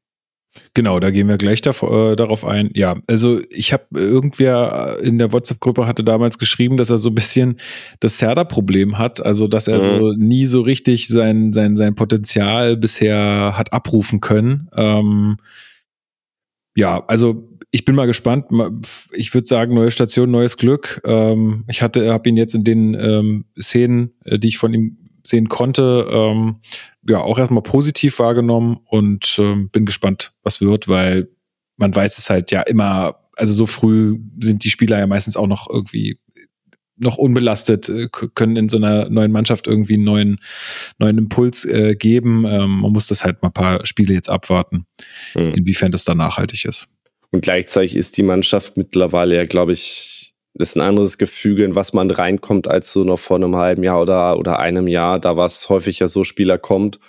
Genau, 0.73 0.99
da 0.99 1.11
gehen 1.11 1.27
wir 1.27 1.37
gleich 1.37 1.61
da, 1.61 1.71
äh, 1.71 2.15
darauf 2.15 2.43
ein. 2.43 2.71
Ja, 2.73 2.95
also 3.07 3.39
ich 3.49 3.71
habe 3.71 3.85
irgendwer 3.93 4.97
in 5.01 5.17
der 5.17 5.31
WhatsApp-Gruppe 5.31 5.85
hatte 5.85 6.03
damals 6.03 6.39
geschrieben, 6.39 6.77
dass 6.77 6.89
er 6.89 6.97
so 6.97 7.09
ein 7.09 7.15
bisschen 7.15 7.57
das 7.99 8.17
Serda-Problem 8.17 8.97
hat, 8.97 9.23
also 9.23 9.47
dass 9.47 9.67
er 9.67 9.77
mhm. 9.77 9.81
so 9.81 10.13
nie 10.13 10.45
so 10.47 10.61
richtig 10.61 11.07
sein, 11.07 11.53
sein, 11.53 11.77
sein 11.77 11.95
Potenzial 11.95 12.77
bisher 12.77 13.53
hat 13.55 13.73
abrufen 13.73 14.21
können. 14.21 14.69
Ähm, 14.75 15.37
ja, 16.79 17.03
also 17.07 17.49
ich 17.71 17.85
bin 17.85 17.93
mal 17.93 18.07
gespannt. 18.07 18.45
Ich 19.11 19.33
würde 19.33 19.47
sagen, 19.47 19.75
neue 19.75 19.91
Station, 19.91 20.31
neues 20.31 20.57
Glück. 20.57 21.01
Ähm, 21.05 21.65
ich 21.67 21.81
hatte, 21.81 22.11
habe 22.11 22.29
ihn 22.29 22.37
jetzt 22.37 22.55
in 22.55 22.63
den 22.63 22.93
ähm, 22.95 23.45
Szenen, 23.59 24.13
äh, 24.23 24.39
die 24.39 24.47
ich 24.47 24.57
von 24.57 24.73
ihm 24.73 24.97
sehen 25.23 25.49
konnte, 25.49 26.07
ähm, 26.09 26.61
ja 27.07 27.19
auch 27.19 27.37
erstmal 27.37 27.61
positiv 27.61 28.17
wahrgenommen 28.19 28.79
und 28.85 29.35
ähm, 29.39 29.69
bin 29.69 29.85
gespannt, 29.85 30.31
was 30.41 30.61
wird, 30.61 30.87
weil 30.87 31.29
man 31.75 31.93
weiß 31.93 32.17
es 32.17 32.29
halt 32.29 32.49
ja 32.49 32.61
immer, 32.61 33.19
also 33.35 33.53
so 33.53 33.65
früh 33.65 34.17
sind 34.39 34.63
die 34.63 34.69
Spieler 34.69 34.97
ja 34.97 35.05
meistens 35.05 35.35
auch 35.35 35.47
noch 35.47 35.69
irgendwie 35.69 36.17
noch 36.99 37.17
unbelastet, 37.17 37.89
äh, 37.89 38.07
können 38.09 38.55
in 38.55 38.69
so 38.69 38.77
einer 38.77 39.09
neuen 39.09 39.31
Mannschaft 39.31 39.67
irgendwie 39.67 39.95
einen 39.95 40.03
neuen, 40.03 40.39
neuen 40.97 41.17
Impuls 41.17 41.65
äh, 41.65 41.95
geben. 41.95 42.45
Ähm, 42.45 42.81
man 42.81 42.91
muss 42.91 43.07
das 43.07 43.23
halt 43.23 43.41
mal 43.41 43.49
ein 43.49 43.53
paar 43.53 43.85
Spiele 43.85 44.13
jetzt 44.13 44.29
abwarten, 44.29 44.85
mhm. 45.35 45.53
inwiefern 45.53 45.91
das 45.91 46.03
da 46.03 46.15
nachhaltig 46.15 46.65
ist. 46.65 46.87
Und 47.31 47.41
gleichzeitig 47.41 47.95
ist 47.95 48.17
die 48.17 48.23
Mannschaft 48.23 48.77
mittlerweile 48.77 49.35
ja, 49.35 49.45
glaube 49.45 49.73
ich, 49.73 50.33
ist 50.55 50.75
ein 50.75 50.81
anderes 50.81 51.17
Gefüge, 51.17 51.63
in 51.63 51.75
was 51.75 51.93
man 51.93 52.09
reinkommt, 52.09 52.67
als 52.67 52.91
so 52.91 53.03
noch 53.03 53.19
vor 53.19 53.37
einem 53.37 53.55
halben 53.55 53.83
Jahr 53.83 54.01
oder, 54.01 54.37
oder 54.37 54.59
einem 54.59 54.87
Jahr. 54.87 55.19
Da 55.19 55.37
war 55.37 55.45
es 55.45 55.69
häufig 55.69 55.99
ja 55.99 56.07
so, 56.07 56.23
Spieler 56.23 56.57
kommt, 56.57 56.99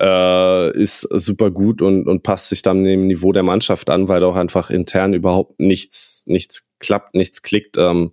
äh, 0.00 0.70
ist 0.78 1.00
super 1.00 1.50
gut 1.50 1.82
und, 1.82 2.06
und 2.06 2.22
passt 2.22 2.48
sich 2.48 2.62
dann 2.62 2.84
dem 2.84 3.06
Niveau 3.06 3.32
der 3.32 3.42
Mannschaft 3.42 3.90
an, 3.90 4.08
weil 4.08 4.22
auch 4.24 4.36
einfach 4.36 4.70
intern 4.70 5.14
überhaupt 5.14 5.58
nichts, 5.58 6.24
nichts 6.26 6.70
klappt, 6.78 7.14
nichts 7.14 7.42
klickt. 7.42 7.76
Ähm, 7.76 8.12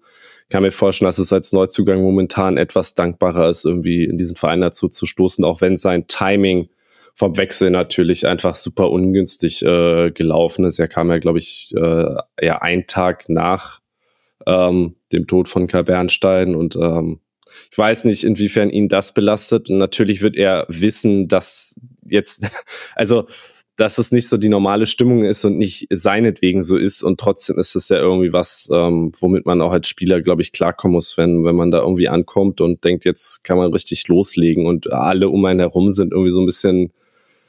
kann 0.54 0.62
mir 0.62 0.72
vorstellen, 0.72 1.08
dass 1.08 1.18
es 1.18 1.34
als 1.34 1.52
Neuzugang 1.52 2.04
momentan 2.04 2.58
etwas 2.58 2.94
dankbarer 2.94 3.50
ist, 3.50 3.66
irgendwie 3.66 4.04
in 4.04 4.20
diesen 4.20 4.38
Verein 4.38 4.62
dazu 4.62 4.88
zu 4.88 5.08
stoßen, 5.08 5.44
auch 5.44 5.62
wenn 5.62 5.78
sein 5.78 6.06
Timing 6.06 6.70
vom 7.16 7.38
Wechsel 7.38 7.72
natürlich 7.72 8.28
einfach 8.28 8.54
super 8.54 8.92
ungünstig 8.92 9.66
äh, 9.66 10.12
gelaufen 10.12 10.64
ist. 10.64 10.78
Er 10.78 10.88
kam 10.88 11.10
ja, 11.10 11.18
glaube 11.18 11.40
ich, 11.40 11.74
äh, 11.76 12.16
ja 12.40 12.62
einen 12.62 12.86
Tag 12.86 13.30
nach 13.30 13.82
ähm, 14.46 14.96
dem 15.12 15.26
Tod 15.26 15.50
von 15.50 15.66
Karl 15.66 15.86
Bernstein 15.86 16.54
und 16.54 16.76
ähm, 16.76 17.20
ich 17.72 17.78
weiß 17.80 18.06
nicht, 18.06 18.24
inwiefern 18.24 18.70
ihn 18.70 18.90
das 18.90 19.16
belastet. 19.16 19.72
Und 19.72 19.80
natürlich 19.80 20.22
wird 20.22 20.36
er 20.36 20.68
wissen, 20.70 21.28
dass 21.28 21.80
jetzt, 22.06 22.46
also, 22.96 23.26
dass 23.76 23.98
es 23.98 24.12
nicht 24.12 24.28
so 24.28 24.38
die 24.38 24.50
normale 24.50 24.86
Stimmung 24.86 25.24
ist 25.24 25.44
und 25.46 25.58
nicht 25.58 25.88
seinetwegen 25.90 26.64
so 26.64 26.78
ist. 26.78 27.02
Und 27.02 27.20
trotzdem 27.20 27.58
ist 27.58 27.76
es 27.76 27.90
ja 27.90 27.98
irgendwie 27.98 28.32
was, 28.32 28.70
ähm, 28.72 29.12
womit 29.20 29.46
man 29.46 29.62
auch 29.62 29.72
als 29.72 29.88
Spieler, 29.88 30.22
glaube 30.22 30.44
ich, 30.44 30.52
klarkommen 30.52 30.94
muss, 30.94 31.18
wenn, 31.18 31.44
wenn 31.44 31.56
man 31.56 31.72
da 31.72 31.80
irgendwie 31.80 32.08
ankommt 32.08 32.62
und 32.62 32.84
denkt, 32.84 33.04
jetzt 33.04 33.44
kann 33.44 33.58
man 33.58 33.72
richtig 33.72 34.08
loslegen 34.08 34.68
und 34.68 34.92
alle 34.92 35.30
um 35.30 35.44
einen 35.46 35.60
herum 35.60 35.90
sind 35.90 36.12
irgendwie 36.12 36.32
so 36.32 36.42
ein 36.42 36.46
bisschen 36.46 36.92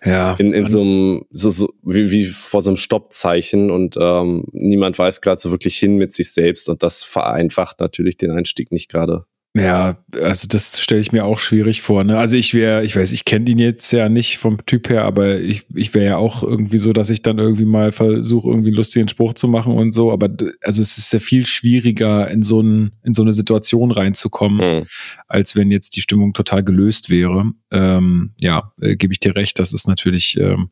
ja, 0.03 0.35
in, 0.39 0.53
in 0.53 0.67
so 0.67 0.81
einem, 0.81 1.25
so, 1.31 1.51
so 1.51 1.73
wie, 1.83 2.11
wie 2.11 2.27
vor 2.27 2.61
so 2.63 2.71
einem 2.71 2.77
Stoppzeichen 2.77 3.71
und 3.71 3.97
ähm, 3.99 4.45
niemand 4.53 4.99
weiß 4.99 5.21
gerade 5.21 5.41
so 5.41 5.51
wirklich 5.51 5.77
hin 5.77 5.97
mit 5.97 6.13
sich 6.13 6.33
selbst 6.33 6.69
und 6.69 6.83
das 6.83 7.03
vereinfacht 7.03 7.81
natürlich 7.81 8.17
den 8.17 8.31
Einstieg 8.31 8.71
nicht 8.71 8.91
gerade. 8.91 9.25
Ja, 9.57 10.05
also 10.21 10.49
das 10.49 10.81
stelle 10.81 11.01
ich 11.01 11.13
mir 11.13 11.25
auch 11.25 11.39
schwierig 11.39 11.81
vor. 11.81 12.03
Ne? 12.03 12.19
Also 12.19 12.37
ich 12.37 12.55
wäre, 12.55 12.85
ich 12.85 12.97
weiß, 12.97 13.13
ich 13.13 13.25
kenne 13.25 13.49
ihn 13.49 13.59
jetzt 13.59 13.93
ja 13.93 14.09
nicht 14.09 14.39
vom 14.39 14.67
Typ 14.67 14.89
her, 14.89 15.05
aber 15.05 15.39
ich, 15.39 15.65
ich 15.73 15.95
wäre 15.95 16.07
ja 16.07 16.17
auch 16.17 16.43
irgendwie 16.43 16.79
so, 16.79 16.93
dass 16.93 17.09
ich 17.09 17.23
dann 17.23 17.39
irgendwie 17.39 17.65
mal 17.65 17.93
versuche, 17.93 18.49
irgendwie 18.49 18.71
einen 18.71 18.77
lustigen 18.77 19.09
Spruch 19.09 19.35
zu 19.35 19.47
machen 19.47 19.77
und 19.77 19.95
so. 19.95 20.11
Aber 20.11 20.29
also 20.61 20.83
es 20.83 20.99
ist 20.99 21.13
ja 21.13 21.21
viel 21.21 21.47
schwieriger, 21.47 22.29
in 22.33 22.43
so, 22.43 22.63
ein, 22.63 22.97
in 23.05 23.15
so 23.15 23.23
eine 23.23 23.33
Situation 23.33 23.93
reinzukommen, 23.93 24.79
mhm. 24.79 24.87
als 25.29 25.55
wenn 25.55 25.71
jetzt 25.71 25.95
die 25.95 26.01
Stimmung 26.01 26.33
total 26.33 26.65
gelöst 26.65 27.09
wäre. 27.09 27.53
Ähm, 27.71 28.33
ja, 28.41 28.73
äh, 28.81 28.97
gebe 28.97 29.13
ich 29.13 29.21
dir 29.21 29.37
recht, 29.37 29.61
das 29.61 29.73
ist 29.73 29.87
natürlich 29.87 30.37
ähm, 30.37 30.69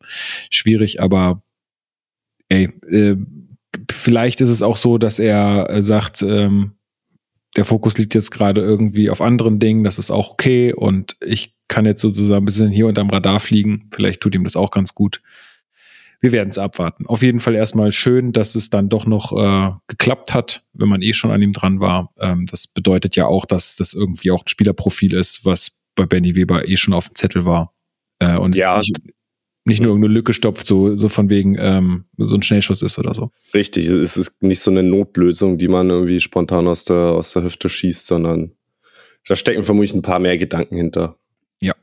schwierig, 0.49 1.01
aber 1.01 1.41
ey, 2.49 2.65
äh, 2.89 3.15
vielleicht 3.89 4.41
ist 4.41 4.49
es 4.49 4.61
auch 4.61 4.75
so, 4.75 4.97
dass 4.97 5.19
er 5.19 5.69
äh, 5.69 5.81
sagt, 5.81 6.21
ähm, 6.21 6.73
der 7.55 7.65
Fokus 7.65 7.97
liegt 7.97 8.15
jetzt 8.15 8.31
gerade 8.31 8.61
irgendwie 8.61 9.09
auf 9.09 9.21
anderen 9.21 9.59
Dingen, 9.59 9.83
das 9.83 9.99
ist 9.99 10.11
auch 10.11 10.31
okay 10.31 10.73
und 10.73 11.15
ich 11.23 11.53
kann 11.67 11.85
jetzt 11.85 12.01
sozusagen 12.01 12.43
ein 12.43 12.45
bisschen 12.45 12.69
hier 12.69 12.87
unterm 12.87 13.09
Radar 13.09 13.39
fliegen. 13.39 13.89
Vielleicht 13.91 14.21
tut 14.21 14.35
ihm 14.35 14.43
das 14.43 14.55
auch 14.55 14.71
ganz 14.71 14.93
gut. 14.93 15.21
Wir 16.19 16.31
werden 16.31 16.49
es 16.49 16.57
abwarten. 16.57 17.05
Auf 17.05 17.21
jeden 17.21 17.39
Fall 17.39 17.55
erstmal 17.55 17.91
schön, 17.91 18.31
dass 18.31 18.55
es 18.55 18.69
dann 18.69 18.89
doch 18.89 19.05
noch 19.05 19.33
äh, 19.33 19.71
geklappt 19.87 20.33
hat, 20.33 20.65
wenn 20.73 20.87
man 20.87 21.01
eh 21.01 21.13
schon 21.13 21.31
an 21.31 21.41
ihm 21.41 21.51
dran 21.51 21.79
war. 21.79 22.13
Ähm, 22.17 22.45
das 22.45 22.67
bedeutet 22.67 23.15
ja 23.15 23.25
auch, 23.25 23.45
dass 23.45 23.75
das 23.75 23.93
irgendwie 23.93 24.31
auch 24.31 24.43
ein 24.45 24.47
Spielerprofil 24.47 25.13
ist, 25.13 25.45
was 25.45 25.81
bei 25.95 26.05
Benny 26.05 26.35
Weber 26.35 26.67
eh 26.67 26.77
schon 26.77 26.93
auf 26.93 27.09
dem 27.09 27.15
Zettel 27.15 27.45
war. 27.45 27.73
Äh, 28.19 28.37
und 28.37 28.55
ja, 28.55 28.79
ich, 28.79 28.93
nicht 29.65 29.81
nur 29.81 29.91
irgendeine 29.91 30.13
Lücke 30.13 30.33
stopft, 30.33 30.67
so, 30.67 30.97
so 30.97 31.07
von 31.09 31.29
wegen 31.29 31.55
ähm, 31.57 32.05
so 32.17 32.35
ein 32.35 32.43
Schnellschuss 32.43 32.81
ist 32.81 32.99
oder 32.99 33.13
so. 33.13 33.31
Richtig, 33.53 33.87
es 33.87 34.17
ist 34.17 34.43
nicht 34.43 34.61
so 34.61 34.71
eine 34.71 34.83
Notlösung, 34.83 35.57
die 35.57 35.67
man 35.67 35.89
irgendwie 35.89 36.19
spontan 36.19 36.67
aus 36.67 36.85
der, 36.85 36.97
aus 36.97 37.33
der 37.33 37.43
Hüfte 37.43 37.69
schießt, 37.69 38.05
sondern 38.05 38.51
da 39.27 39.35
stecken 39.35 39.63
vermutlich 39.63 39.93
ein 39.93 40.01
paar 40.01 40.19
mehr 40.19 40.37
Gedanken 40.37 40.75
hinter. 40.75 41.17
Ja, 41.61 41.73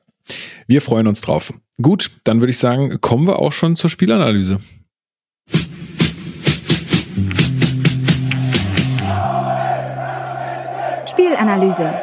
wir 0.67 0.83
freuen 0.83 1.07
uns 1.07 1.23
drauf. 1.23 1.55
Gut, 1.81 2.11
dann 2.25 2.41
würde 2.41 2.51
ich 2.51 2.59
sagen, 2.59 3.01
kommen 3.01 3.27
wir 3.27 3.39
auch 3.39 3.53
schon 3.53 3.77
zur 3.77 3.89
Spielanalyse. 3.89 4.61
Spielanalyse. 11.09 11.95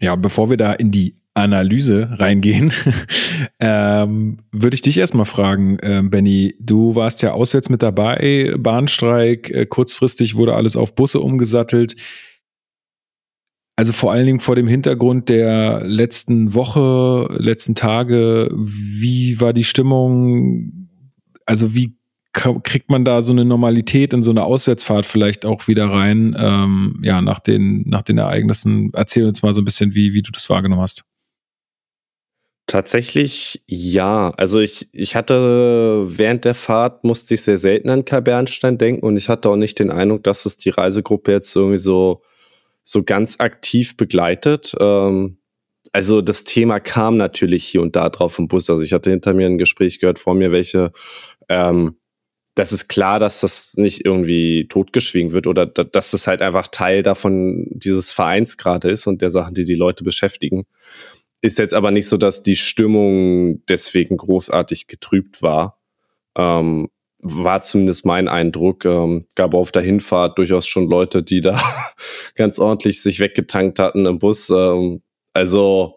Ja, 0.00 0.14
bevor 0.16 0.50
wir 0.50 0.58
da 0.58 0.74
in 0.74 0.90
die 0.90 1.16
Analyse 1.38 2.08
reingehen, 2.18 2.72
ähm, 3.60 4.38
würde 4.50 4.74
ich 4.74 4.82
dich 4.82 4.98
erstmal 4.98 5.24
fragen, 5.24 5.78
äh, 5.78 6.02
Benny, 6.04 6.54
du 6.60 6.94
warst 6.94 7.22
ja 7.22 7.32
auswärts 7.32 7.70
mit 7.70 7.82
dabei, 7.82 8.54
Bahnstreik, 8.58 9.50
äh, 9.50 9.66
kurzfristig 9.66 10.34
wurde 10.34 10.54
alles 10.54 10.76
auf 10.76 10.94
Busse 10.94 11.20
umgesattelt. 11.20 11.96
Also 13.76 13.92
vor 13.92 14.10
allen 14.10 14.26
Dingen 14.26 14.40
vor 14.40 14.56
dem 14.56 14.66
Hintergrund 14.66 15.28
der 15.28 15.84
letzten 15.84 16.54
Woche, 16.54 17.28
letzten 17.38 17.76
Tage, 17.76 18.50
wie 18.56 19.40
war 19.40 19.52
die 19.52 19.62
Stimmung? 19.62 20.88
Also 21.46 21.76
wie 21.76 21.96
kriegt 22.32 22.90
man 22.90 23.04
da 23.04 23.22
so 23.22 23.32
eine 23.32 23.44
Normalität 23.44 24.12
in 24.12 24.22
so 24.22 24.32
eine 24.32 24.42
Auswärtsfahrt 24.42 25.06
vielleicht 25.06 25.46
auch 25.46 25.68
wieder 25.68 25.90
rein? 25.90 26.36
Ähm, 26.36 26.98
ja, 27.02 27.20
nach 27.20 27.38
den, 27.38 27.84
nach 27.88 28.02
den 28.02 28.18
Ereignissen. 28.18 28.90
Erzähl 28.94 29.26
uns 29.26 29.42
mal 29.42 29.54
so 29.54 29.60
ein 29.60 29.64
bisschen, 29.64 29.94
wie, 29.94 30.12
wie 30.12 30.22
du 30.22 30.32
das 30.32 30.50
wahrgenommen 30.50 30.82
hast. 30.82 31.04
Tatsächlich 32.68 33.62
ja. 33.66 34.30
Also 34.36 34.60
ich, 34.60 34.90
ich 34.92 35.16
hatte 35.16 36.04
während 36.06 36.44
der 36.44 36.54
Fahrt 36.54 37.02
musste 37.02 37.32
ich 37.32 37.40
sehr 37.40 37.56
selten 37.56 37.88
an 37.88 38.04
Kai 38.04 38.20
Bernstein 38.20 38.76
denken 38.76 39.06
und 39.06 39.16
ich 39.16 39.30
hatte 39.30 39.48
auch 39.48 39.56
nicht 39.56 39.78
den 39.78 39.90
Eindruck, 39.90 40.22
dass 40.24 40.44
es 40.44 40.58
die 40.58 40.68
Reisegruppe 40.68 41.32
jetzt 41.32 41.56
irgendwie 41.56 41.78
so, 41.78 42.20
so 42.82 43.02
ganz 43.02 43.40
aktiv 43.40 43.96
begleitet. 43.96 44.74
Ähm, 44.78 45.38
also 45.92 46.20
das 46.20 46.44
Thema 46.44 46.78
kam 46.78 47.16
natürlich 47.16 47.64
hier 47.64 47.80
und 47.80 47.96
da 47.96 48.10
drauf 48.10 48.38
im 48.38 48.48
Bus. 48.48 48.68
Also 48.68 48.82
ich 48.82 48.92
hatte 48.92 49.08
hinter 49.08 49.32
mir 49.32 49.46
ein 49.46 49.56
Gespräch 49.56 49.98
gehört, 49.98 50.18
vor 50.18 50.34
mir 50.34 50.52
welche, 50.52 50.92
ähm, 51.48 51.96
das 52.54 52.74
ist 52.74 52.88
klar, 52.88 53.18
dass 53.18 53.40
das 53.40 53.78
nicht 53.78 54.04
irgendwie 54.04 54.68
totgeschwiegen 54.68 55.32
wird 55.32 55.46
oder 55.46 55.64
dass 55.64 56.10
das 56.10 56.26
halt 56.26 56.42
einfach 56.42 56.68
Teil 56.68 57.02
davon 57.02 57.66
dieses 57.70 58.12
Vereins 58.12 58.58
gerade 58.58 58.90
ist 58.90 59.06
und 59.06 59.22
der 59.22 59.30
Sachen, 59.30 59.54
die 59.54 59.64
die 59.64 59.74
Leute 59.74 60.04
beschäftigen. 60.04 60.66
Ist 61.40 61.58
jetzt 61.58 61.74
aber 61.74 61.90
nicht 61.90 62.08
so, 62.08 62.16
dass 62.16 62.42
die 62.42 62.56
Stimmung 62.56 63.64
deswegen 63.66 64.16
großartig 64.16 64.88
getrübt 64.88 65.40
war. 65.40 65.80
Ähm, 66.36 66.88
war 67.20 67.62
zumindest 67.62 68.06
mein 68.06 68.28
Eindruck. 68.28 68.84
Ähm, 68.84 69.26
gab 69.34 69.54
auf 69.54 69.72
der 69.72 69.82
Hinfahrt 69.82 70.38
durchaus 70.38 70.66
schon 70.66 70.88
Leute, 70.88 71.22
die 71.22 71.40
da 71.40 71.60
ganz 72.34 72.58
ordentlich 72.58 73.02
sich 73.02 73.20
weggetankt 73.20 73.78
hatten 73.78 74.06
im 74.06 74.18
Bus. 74.18 74.50
Ähm, 74.50 75.02
also 75.32 75.94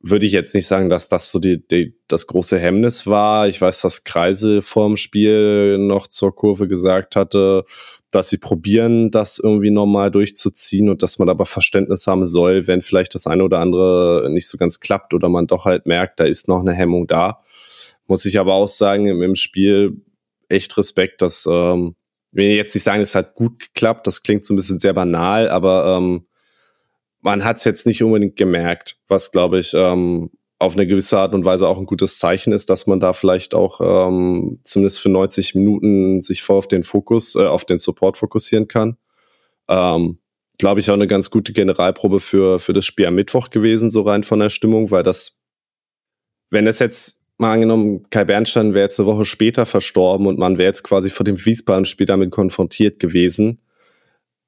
würde 0.00 0.26
ich 0.26 0.32
jetzt 0.32 0.54
nicht 0.54 0.66
sagen, 0.66 0.88
dass 0.88 1.08
das 1.08 1.30
so 1.30 1.38
die, 1.38 1.66
die, 1.66 1.94
das 2.08 2.26
große 2.26 2.58
Hemmnis 2.58 3.06
war. 3.06 3.48
Ich 3.48 3.60
weiß, 3.60 3.82
dass 3.82 4.04
Kreise 4.04 4.62
vorm 4.62 4.96
Spiel 4.96 5.78
noch 5.78 6.06
zur 6.06 6.34
Kurve 6.34 6.68
gesagt 6.68 7.16
hatte, 7.16 7.64
dass 8.10 8.28
sie 8.28 8.38
probieren, 8.38 9.10
das 9.10 9.38
irgendwie 9.38 9.70
normal 9.70 10.10
durchzuziehen 10.10 10.88
und 10.88 11.02
dass 11.02 11.18
man 11.18 11.28
aber 11.28 11.46
Verständnis 11.46 12.06
haben 12.06 12.26
soll, 12.26 12.66
wenn 12.66 12.82
vielleicht 12.82 13.14
das 13.14 13.26
eine 13.26 13.44
oder 13.44 13.60
andere 13.60 14.28
nicht 14.30 14.48
so 14.48 14.58
ganz 14.58 14.80
klappt 14.80 15.14
oder 15.14 15.28
man 15.28 15.46
doch 15.46 15.64
halt 15.64 15.86
merkt, 15.86 16.18
da 16.18 16.24
ist 16.24 16.48
noch 16.48 16.60
eine 16.60 16.74
Hemmung 16.74 17.06
da. 17.06 17.42
Muss 18.06 18.24
ich 18.24 18.40
aber 18.40 18.54
auch 18.54 18.66
sagen, 18.66 19.06
im, 19.06 19.36
Spiel 19.36 20.02
echt 20.48 20.76
Respekt, 20.76 21.22
dass, 21.22 21.46
ähm, 21.48 21.94
will 22.32 22.48
jetzt 22.48 22.74
nicht 22.74 22.82
sagen, 22.82 23.02
es 23.02 23.14
hat 23.14 23.34
gut 23.34 23.60
geklappt, 23.60 24.06
das 24.08 24.22
klingt 24.22 24.44
so 24.44 24.54
ein 24.54 24.56
bisschen 24.56 24.80
sehr 24.80 24.92
banal, 24.92 25.48
aber 25.48 25.96
ähm, 25.96 26.26
man 27.20 27.44
hat 27.44 27.58
es 27.58 27.64
jetzt 27.64 27.86
nicht 27.86 28.02
unbedingt 28.02 28.34
gemerkt, 28.34 28.98
was, 29.06 29.30
glaube 29.30 29.60
ich, 29.60 29.72
ähm, 29.74 30.30
auf 30.60 30.74
eine 30.74 30.86
gewisse 30.86 31.18
Art 31.18 31.32
und 31.32 31.46
Weise 31.46 31.66
auch 31.66 31.78
ein 31.78 31.86
gutes 31.86 32.18
Zeichen 32.18 32.52
ist, 32.52 32.68
dass 32.68 32.86
man 32.86 33.00
da 33.00 33.14
vielleicht 33.14 33.54
auch 33.54 33.80
ähm, 33.80 34.60
zumindest 34.62 35.00
für 35.00 35.08
90 35.08 35.54
Minuten 35.54 36.20
sich 36.20 36.42
voll 36.42 36.58
auf 36.58 36.68
den 36.68 36.82
Fokus, 36.82 37.34
äh, 37.34 37.46
auf 37.46 37.64
den 37.64 37.78
Support 37.78 38.18
fokussieren 38.18 38.68
kann. 38.68 38.98
Ähm, 39.68 40.18
glaube 40.58 40.80
ich, 40.80 40.90
auch 40.90 40.94
eine 40.94 41.06
ganz 41.06 41.30
gute 41.30 41.54
Generalprobe 41.54 42.20
für, 42.20 42.58
für 42.58 42.74
das 42.74 42.84
Spiel 42.84 43.06
am 43.06 43.14
Mittwoch 43.14 43.48
gewesen, 43.48 43.90
so 43.90 44.02
rein 44.02 44.22
von 44.22 44.38
der 44.38 44.50
Stimmung, 44.50 44.90
weil 44.90 45.02
das, 45.02 45.40
wenn 46.50 46.66
es 46.66 46.78
jetzt 46.78 47.24
mal 47.38 47.54
angenommen, 47.54 48.04
Kai 48.10 48.24
Bernstein 48.24 48.74
wäre 48.74 48.84
jetzt 48.84 49.00
eine 49.00 49.06
Woche 49.06 49.24
später 49.24 49.64
verstorben 49.64 50.26
und 50.26 50.38
man 50.38 50.58
wäre 50.58 50.68
jetzt 50.68 50.82
quasi 50.82 51.08
vor 51.08 51.24
dem 51.24 51.42
Wiesbaden-Spiel 51.42 52.06
damit 52.06 52.32
konfrontiert 52.32 52.98
gewesen, 52.98 53.62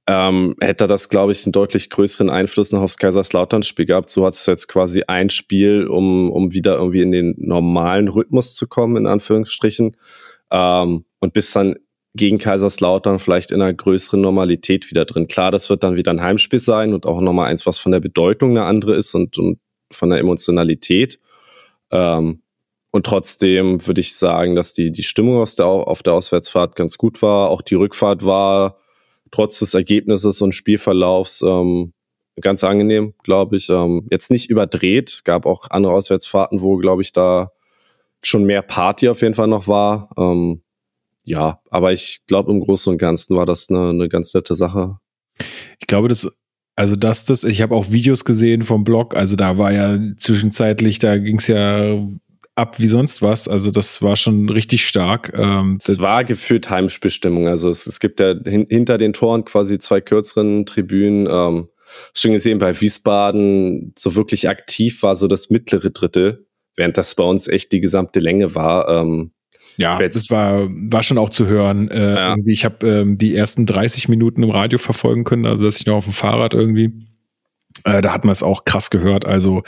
ähm, 0.07 0.57
hätte 0.61 0.87
das, 0.87 1.09
glaube 1.09 1.33
ich, 1.33 1.45
einen 1.47 1.53
deutlich 1.53 1.89
größeren 1.89 2.29
Einfluss 2.29 2.73
noch 2.73 2.83
aufs 2.83 2.97
Kaiserslautern-Spiel 2.97 3.87
gehabt. 3.87 4.11
So 4.11 4.27
hat 4.27 4.35
es 4.35 4.47
jetzt 4.47 4.67
quasi 4.67 5.05
ein 5.07 5.31
Spiel, 5.31 5.87
um, 5.87 6.31
um 6.33 6.53
wieder 6.53 6.77
irgendwie 6.77 7.03
in 7.03 7.13
den 7.13 7.35
normalen 7.39 8.09
Rhythmus 8.09 8.57
zu 8.57 8.67
kommen, 8.67 8.97
in 8.97 9.07
Anführungsstrichen. 9.07 9.97
Ähm, 10.51 11.05
und 11.21 11.33
bis 11.33 11.53
dann 11.53 11.77
gegen 12.15 12.39
Kaiserslautern 12.39 13.21
vielleicht 13.21 13.53
in 13.53 13.63
einer 13.63 13.73
größeren 13.73 14.21
Normalität 14.21 14.91
wieder 14.91 15.05
drin. 15.05 15.29
Klar, 15.29 15.51
das 15.51 15.71
wird 15.71 15.83
dann 15.83 15.97
wieder 15.97 16.11
ein 16.11 16.21
Heimspiel 16.21 16.59
sein 16.59 16.93
und 16.95 17.07
auch 17.07 17.21
nochmal 17.21 17.49
eins, 17.49 17.65
was 17.65 17.79
von 17.79 17.93
der 17.93 18.01
Bedeutung 18.01 18.51
eine 18.51 18.65
andere 18.65 18.95
ist 18.95 19.15
und, 19.15 19.39
und 19.39 19.59
von 19.93 20.11
der 20.11 20.19
Emotionalität. 20.19 21.21
Ähm, 21.91 22.43
und 22.91 23.07
trotzdem 23.07 23.87
würde 23.87 24.01
ich 24.03 24.17
sagen, 24.17 24.55
dass 24.57 24.75
die, 24.75 24.91
die 24.91 25.03
Stimmung 25.05 25.39
aus 25.39 25.57
der, 25.57 25.67
auf 25.67 26.03
der 26.03 26.13
Auswärtsfahrt 26.13 26.77
ganz 26.77 26.99
gut 26.99 27.23
war. 27.23 27.49
Auch 27.49 27.63
die 27.63 27.77
Rückfahrt 27.77 28.27
war 28.27 28.77
trotz 29.33 29.59
des 29.59 29.75
Ergebnisses 29.75 30.41
und 30.41 30.53
Spielverlaufs 30.53 31.43
ähm, 31.43 31.93
ganz 32.41 32.63
angenehm, 32.63 33.15
glaube 33.25 33.57
ich. 33.57 33.69
Ähm, 33.69 34.07
jetzt 34.11 34.31
nicht 34.31 34.49
überdreht, 34.49 35.23
gab 35.25 35.45
auch 35.45 35.69
andere 35.71 35.93
Auswärtsfahrten, 35.93 36.61
wo, 36.61 36.77
glaube 36.77 37.03
ich, 37.03 37.13
da 37.13 37.51
schon 38.23 38.45
mehr 38.45 38.63
Party 38.63 39.09
auf 39.09 39.23
jeden 39.23 39.35
Fall 39.35 39.49
noch 39.49 39.67
war. 39.67 40.11
Ähm, 40.17 40.63
ja, 41.25 41.61
aber 41.71 41.93
ich 41.93 42.21
glaube, 42.27 42.53
im 42.53 42.61
Großen 42.61 42.93
und 42.93 42.99
Ganzen 42.99 43.37
war 43.37 43.47
das 43.47 43.69
eine, 43.69 43.91
eine 43.91 44.09
ganz 44.09 44.33
nette 44.35 44.55
Sache. 44.55 44.99
Ich 45.81 45.87
glaube, 45.87 46.09
das 46.09 46.31
also 46.75 46.97
dass 46.97 47.25
das, 47.25 47.45
ich 47.45 47.61
habe 47.61 47.75
auch 47.75 47.91
Videos 47.91 48.25
gesehen 48.25 48.63
vom 48.63 48.85
Blog, 48.85 49.15
also 49.15 49.37
da 49.37 49.59
war 49.59 49.73
ja 49.73 49.99
zwischenzeitlich, 50.17 50.99
da 50.99 51.19
ging 51.19 51.37
es 51.37 51.47
ja 51.47 51.99
ab 52.55 52.79
wie 52.79 52.87
sonst 52.87 53.23
was. 53.23 53.49
Also 53.49 53.71
das 53.71 54.03
war 54.03 54.17
schon 54.17 54.49
richtig 54.49 54.87
stark. 54.87 55.33
Ähm, 55.35 55.79
es 55.83 55.99
war 56.01 56.25
gefühlt 56.25 56.69
Heimspielstimmung. 56.71 57.49
Also 57.49 57.69
es, 57.69 57.87
es 57.87 58.01
gibt 58.01 58.21
ja 58.21 58.35
hin, 58.45 58.67
hinter 58.69 58.99
den 58.99 59.13
Toren 59.13 59.45
quasi 59.45 59.79
zwei 59.79 60.01
kürzeren 60.01 60.67
Tribünen. 60.67 61.27
Ähm, 61.31 61.69
schon 62.15 62.33
gesehen 62.33 62.59
bei 62.59 62.79
Wiesbaden 62.81 63.95
so 63.99 64.15
wirklich 64.15 64.49
aktiv 64.49 65.03
war 65.03 65.15
so 65.15 65.29
das 65.29 65.51
mittlere 65.51 65.91
Drittel, 65.91 66.47
während 66.77 66.97
das 66.97 67.15
bei 67.15 67.25
uns 67.25 67.49
echt 67.49 67.73
die 67.73 67.81
gesamte 67.81 68.21
Länge 68.21 68.55
war. 68.55 68.89
Ähm, 68.89 69.33
ja, 69.77 69.99
das 69.99 70.31
war, 70.31 70.69
war 70.69 71.03
schon 71.03 71.19
auch 71.19 71.31
zu 71.31 71.47
hören. 71.47 71.91
Äh, 71.91 72.15
ja. 72.15 72.31
irgendwie, 72.31 72.53
ich 72.53 72.65
habe 72.65 72.87
ähm, 72.87 73.19
die 73.19 73.35
ersten 73.35 73.65
30 73.65 74.09
Minuten 74.09 74.43
im 74.43 74.51
Radio 74.51 74.79
verfolgen 74.79 75.25
können, 75.25 75.47
also 75.47 75.65
dass 75.65 75.79
ich 75.79 75.87
noch 75.87 75.97
auf 75.97 76.05
dem 76.05 76.13
Fahrrad 76.13 76.53
irgendwie. 76.53 76.93
Äh, 77.85 78.03
da 78.03 78.13
hat 78.13 78.25
man 78.25 78.33
es 78.33 78.43
auch 78.43 78.65
krass 78.65 78.91
gehört. 78.91 79.25
Also, 79.25 79.63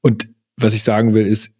und 0.00 0.28
was 0.56 0.74
ich 0.74 0.82
sagen 0.82 1.12
will, 1.12 1.26
ist, 1.26 1.57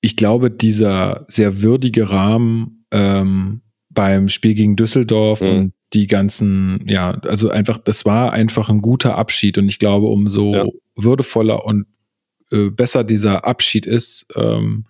ich 0.00 0.16
glaube, 0.16 0.50
dieser 0.50 1.24
sehr 1.28 1.62
würdige 1.62 2.10
Rahmen 2.10 2.84
ähm, 2.90 3.62
beim 3.90 4.28
Spiel 4.28 4.54
gegen 4.54 4.76
Düsseldorf 4.76 5.40
mhm. 5.40 5.48
und 5.48 5.72
die 5.92 6.06
ganzen, 6.06 6.84
ja, 6.86 7.12
also 7.22 7.48
einfach, 7.48 7.78
das 7.78 8.04
war 8.04 8.32
einfach 8.32 8.68
ein 8.68 8.82
guter 8.82 9.16
Abschied 9.16 9.58
und 9.58 9.68
ich 9.68 9.78
glaube, 9.78 10.06
umso 10.08 10.54
ja. 10.54 10.64
würdevoller 10.96 11.64
und 11.64 11.86
äh, 12.50 12.70
besser 12.70 13.04
dieser 13.04 13.44
Abschied 13.44 13.86
ist, 13.86 14.26
ähm, 14.36 14.86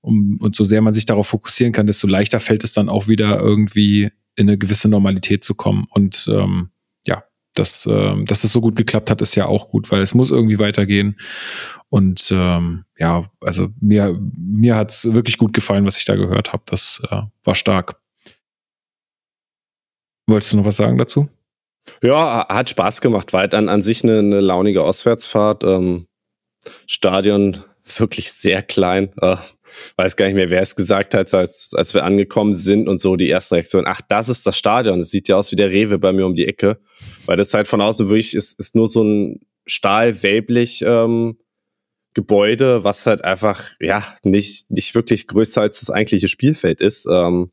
um, 0.00 0.38
und 0.40 0.54
so 0.54 0.64
sehr 0.64 0.82
man 0.82 0.92
sich 0.92 1.04
darauf 1.04 1.26
fokussieren 1.28 1.72
kann, 1.72 1.86
desto 1.86 2.06
leichter 2.06 2.40
fällt 2.40 2.64
es 2.64 2.72
dann 2.72 2.88
auch 2.88 3.08
wieder 3.08 3.40
irgendwie 3.40 4.10
in 4.36 4.48
eine 4.48 4.56
gewisse 4.56 4.88
Normalität 4.88 5.42
zu 5.42 5.54
kommen. 5.54 5.86
Und 5.90 6.30
ähm, 6.32 6.70
ja, 7.06 7.24
dass, 7.54 7.86
ähm, 7.90 8.24
dass 8.26 8.44
es 8.44 8.52
so 8.52 8.60
gut 8.60 8.76
geklappt 8.76 9.10
hat, 9.10 9.20
ist 9.20 9.34
ja 9.34 9.46
auch 9.46 9.68
gut, 9.68 9.90
weil 9.90 10.02
es 10.02 10.14
muss 10.14 10.30
irgendwie 10.30 10.58
weitergehen. 10.58 11.18
Und 11.88 12.30
ähm, 12.32 12.84
ja, 12.98 13.30
also 13.40 13.68
mir, 13.80 14.18
mir 14.36 14.76
hat's 14.76 15.12
wirklich 15.12 15.38
gut 15.38 15.52
gefallen, 15.52 15.86
was 15.86 15.98
ich 15.98 16.04
da 16.04 16.16
gehört 16.16 16.52
habe. 16.52 16.64
Das 16.66 17.00
äh, 17.10 17.22
war 17.44 17.54
stark. 17.54 18.00
Wolltest 20.28 20.52
du 20.52 20.56
noch 20.58 20.64
was 20.64 20.76
sagen 20.76 20.98
dazu? 20.98 21.28
Ja, 22.02 22.46
hat 22.48 22.70
Spaß 22.70 23.00
gemacht. 23.00 23.32
Weit 23.32 23.54
an, 23.54 23.68
an 23.68 23.82
sich 23.82 24.02
eine, 24.02 24.18
eine 24.18 24.40
launige 24.40 24.82
Auswärtsfahrt. 24.82 25.62
Ähm, 25.62 26.06
Stadion 26.86 27.62
wirklich 27.98 28.32
sehr 28.32 28.62
klein. 28.62 29.12
Äh, 29.20 29.36
weiß 29.96 30.16
gar 30.16 30.26
nicht 30.26 30.34
mehr, 30.34 30.50
wer 30.50 30.62
es 30.62 30.74
gesagt 30.74 31.14
hat, 31.14 31.32
als, 31.32 31.72
als 31.74 31.94
wir 31.94 32.04
angekommen 32.04 32.54
sind 32.54 32.88
und 32.88 32.98
so 32.98 33.14
die 33.14 33.28
erste 33.28 33.54
Reaktion. 33.54 33.84
Ach, 33.86 34.00
das 34.08 34.28
ist 34.28 34.46
das 34.46 34.58
Stadion. 34.58 34.98
Das 34.98 35.10
sieht 35.10 35.28
ja 35.28 35.36
aus 35.36 35.52
wie 35.52 35.56
der 35.56 35.70
Rewe 35.70 35.98
bei 35.98 36.12
mir 36.12 36.26
um 36.26 36.34
die 36.34 36.48
Ecke. 36.48 36.80
Weil 37.26 37.36
das 37.36 37.54
halt 37.54 37.68
von 37.68 37.80
außen 37.80 38.08
wirklich 38.08 38.34
ist, 38.34 38.58
ist 38.58 38.74
nur 38.74 38.88
so 38.88 39.04
ein 39.04 39.40
Stahlwelblich 39.66 40.82
ähm, 40.86 41.38
Gebäude, 42.16 42.82
was 42.82 43.04
halt 43.04 43.22
einfach, 43.24 43.72
ja, 43.78 44.02
nicht, 44.22 44.70
nicht 44.70 44.94
wirklich 44.94 45.26
größer 45.26 45.60
als 45.60 45.80
das 45.80 45.90
eigentliche 45.90 46.28
Spielfeld 46.28 46.80
ist. 46.80 47.06
Ähm, 47.12 47.52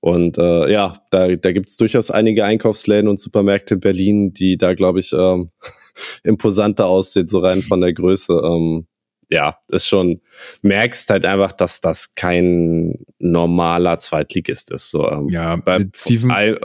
und 0.00 0.36
äh, 0.36 0.68
ja, 0.70 1.00
da, 1.12 1.36
da 1.36 1.52
gibt 1.52 1.68
es 1.68 1.76
durchaus 1.76 2.10
einige 2.10 2.44
Einkaufsläden 2.44 3.08
und 3.08 3.20
Supermärkte 3.20 3.74
in 3.74 3.80
Berlin, 3.80 4.32
die 4.32 4.56
da, 4.58 4.74
glaube 4.74 4.98
ich, 4.98 5.12
ähm, 5.12 5.50
imposanter 6.24 6.86
aussehen, 6.86 7.28
so 7.28 7.38
rein 7.38 7.62
von 7.62 7.80
der 7.80 7.92
Größe. 7.92 8.32
Ähm, 8.44 8.88
ja, 9.30 9.58
ist 9.68 9.86
schon, 9.86 10.20
merkst 10.62 11.08
halt 11.10 11.24
einfach, 11.24 11.52
dass 11.52 11.80
das 11.80 12.16
kein 12.16 12.98
normaler 13.20 13.98
Zweitligist 13.98 14.72
ist. 14.72 14.90
So, 14.90 15.08
ähm, 15.08 15.28
ja, 15.28 15.54
bei 15.54 15.86
Steven, 15.94 16.32
all, 16.32 16.60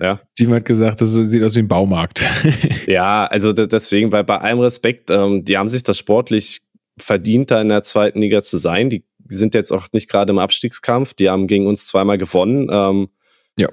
ja. 0.00 0.20
Steven 0.32 0.54
hat 0.54 0.64
gesagt, 0.64 1.00
das 1.00 1.12
sieht 1.12 1.44
aus 1.44 1.54
wie 1.54 1.60
ein 1.60 1.68
Baumarkt. 1.68 2.26
ja, 2.88 3.24
also 3.26 3.52
deswegen, 3.52 4.10
bei, 4.10 4.24
bei 4.24 4.38
allem 4.38 4.58
Respekt, 4.58 5.10
ähm, 5.12 5.44
die 5.44 5.56
haben 5.56 5.68
sich 5.68 5.84
das 5.84 5.96
sportlich 5.96 6.62
verdient, 6.98 7.50
da 7.50 7.60
in 7.60 7.68
der 7.68 7.82
zweiten 7.82 8.20
Liga 8.20 8.42
zu 8.42 8.58
sein. 8.58 8.90
Die 8.90 9.04
sind 9.28 9.54
jetzt 9.54 9.72
auch 9.72 9.88
nicht 9.92 10.08
gerade 10.08 10.32
im 10.32 10.38
Abstiegskampf. 10.38 11.14
Die 11.14 11.30
haben 11.30 11.46
gegen 11.46 11.66
uns 11.66 11.86
zweimal 11.86 12.18
gewonnen. 12.18 12.68
Ähm, 12.70 13.08
ja. 13.56 13.68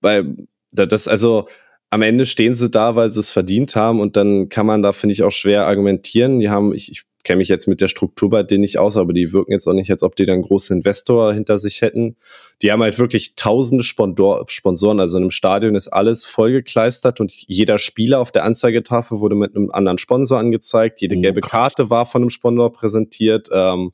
Weil 0.00 0.36
das, 0.70 1.08
also 1.08 1.48
am 1.90 2.02
Ende 2.02 2.24
stehen 2.24 2.54
sie 2.54 2.70
da, 2.70 2.96
weil 2.96 3.10
sie 3.10 3.20
es 3.20 3.30
verdient 3.30 3.76
haben 3.76 4.00
und 4.00 4.16
dann 4.16 4.48
kann 4.48 4.64
man 4.64 4.82
da, 4.82 4.92
finde 4.92 5.12
ich, 5.12 5.22
auch 5.22 5.30
schwer 5.30 5.66
argumentieren. 5.66 6.40
Die 6.40 6.48
haben, 6.48 6.72
ich, 6.72 6.90
ich 6.90 7.02
kenne 7.24 7.38
mich 7.38 7.48
jetzt 7.48 7.68
mit 7.68 7.80
der 7.80 7.88
Struktur 7.88 8.30
bei 8.30 8.42
denen 8.42 8.62
nicht 8.62 8.78
aus, 8.78 8.96
aber 8.96 9.12
die 9.12 9.32
wirken 9.32 9.52
jetzt 9.52 9.66
auch 9.66 9.72
nicht, 9.72 9.90
als 9.90 10.02
ob 10.02 10.16
die 10.16 10.24
dann 10.24 10.34
einen 10.34 10.42
großen 10.42 10.78
Investor 10.78 11.32
hinter 11.32 11.58
sich 11.58 11.82
hätten. 11.82 12.16
Die 12.62 12.72
haben 12.72 12.82
halt 12.82 12.98
wirklich 12.98 13.36
tausende 13.36 13.84
Sponsor 13.84 14.44
Sponsoren, 14.48 15.00
also 15.00 15.16
in 15.16 15.24
einem 15.24 15.30
Stadion 15.30 15.74
ist 15.74 15.88
alles 15.88 16.24
vollgekleistert 16.24 17.20
und 17.20 17.32
jeder 17.32 17.78
Spieler 17.78 18.20
auf 18.20 18.32
der 18.32 18.44
Anzeigetafel 18.44 19.20
wurde 19.20 19.36
mit 19.36 19.54
einem 19.54 19.70
anderen 19.70 19.98
Sponsor 19.98 20.38
angezeigt. 20.38 21.00
Jede 21.00 21.16
oh, 21.16 21.20
gelbe 21.20 21.40
Karte 21.40 21.90
war 21.90 22.06
von 22.06 22.22
einem 22.22 22.30
Sponsor 22.30 22.72
präsentiert. 22.72 23.48
Ähm, 23.52 23.92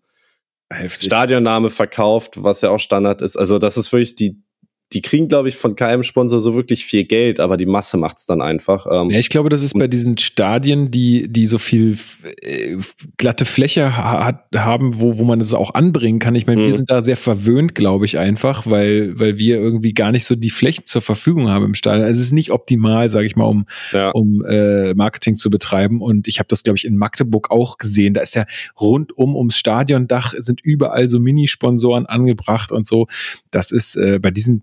Stadionname 0.88 1.70
verkauft, 1.70 2.42
was 2.42 2.60
ja 2.60 2.70
auch 2.70 2.80
Standard 2.80 3.22
ist. 3.22 3.36
Also 3.36 3.58
das 3.58 3.78
ist 3.78 3.90
wirklich 3.92 4.16
die 4.16 4.42
die 4.92 5.02
kriegen, 5.02 5.28
glaube 5.28 5.50
ich, 5.50 5.56
von 5.56 5.76
keinem 5.76 6.02
Sponsor 6.02 6.40
so 6.40 6.54
wirklich 6.54 6.86
viel 6.86 7.04
Geld, 7.04 7.40
aber 7.40 7.58
die 7.58 7.66
Masse 7.66 7.98
macht's 7.98 8.24
dann 8.24 8.40
einfach. 8.40 8.86
Ähm, 8.90 9.10
ja, 9.10 9.18
ich 9.18 9.28
glaube, 9.28 9.50
das 9.50 9.62
ist 9.62 9.78
bei 9.78 9.86
diesen 9.86 10.16
Stadien, 10.16 10.90
die, 10.90 11.28
die 11.28 11.46
so 11.46 11.58
viel 11.58 11.98
äh, 12.40 12.76
glatte 13.18 13.44
Fläche 13.44 13.96
hat, 13.98 14.46
haben, 14.54 14.98
wo, 15.00 15.18
wo 15.18 15.24
man 15.24 15.40
es 15.40 15.52
auch 15.52 15.74
anbringen 15.74 16.20
kann. 16.20 16.34
Ich 16.34 16.46
meine, 16.46 16.62
wir 16.62 16.68
mhm. 16.68 16.76
sind 16.76 16.90
da 16.90 17.02
sehr 17.02 17.18
verwöhnt, 17.18 17.74
glaube 17.74 18.06
ich, 18.06 18.16
einfach, 18.16 18.66
weil, 18.66 19.18
weil 19.18 19.38
wir 19.38 19.58
irgendwie 19.58 19.92
gar 19.92 20.10
nicht 20.10 20.24
so 20.24 20.34
die 20.34 20.48
Flächen 20.48 20.86
zur 20.86 21.02
Verfügung 21.02 21.48
haben 21.48 21.66
im 21.66 21.74
Stadion. 21.74 22.06
Also 22.06 22.20
es 22.20 22.26
ist 22.26 22.32
nicht 22.32 22.50
optimal, 22.50 23.10
sage 23.10 23.26
ich 23.26 23.36
mal, 23.36 23.44
um, 23.44 23.66
ja. 23.92 24.10
um 24.10 24.42
äh, 24.46 24.94
Marketing 24.94 25.34
zu 25.34 25.50
betreiben. 25.50 26.00
Und 26.00 26.28
ich 26.28 26.38
habe 26.38 26.48
das, 26.48 26.62
glaube 26.62 26.78
ich, 26.78 26.86
in 26.86 26.96
Magdeburg 26.96 27.50
auch 27.50 27.76
gesehen. 27.76 28.14
Da 28.14 28.22
ist 28.22 28.34
ja 28.34 28.46
rundum 28.80 29.36
ums 29.36 29.58
Stadiondach 29.58 30.32
sind 30.38 30.62
überall 30.62 31.08
so 31.08 31.18
Minisponsoren 31.18 32.06
angebracht 32.06 32.72
und 32.72 32.86
so. 32.86 33.06
Das 33.50 33.70
ist 33.70 33.96
äh, 33.96 34.18
bei 34.18 34.30
diesen 34.30 34.62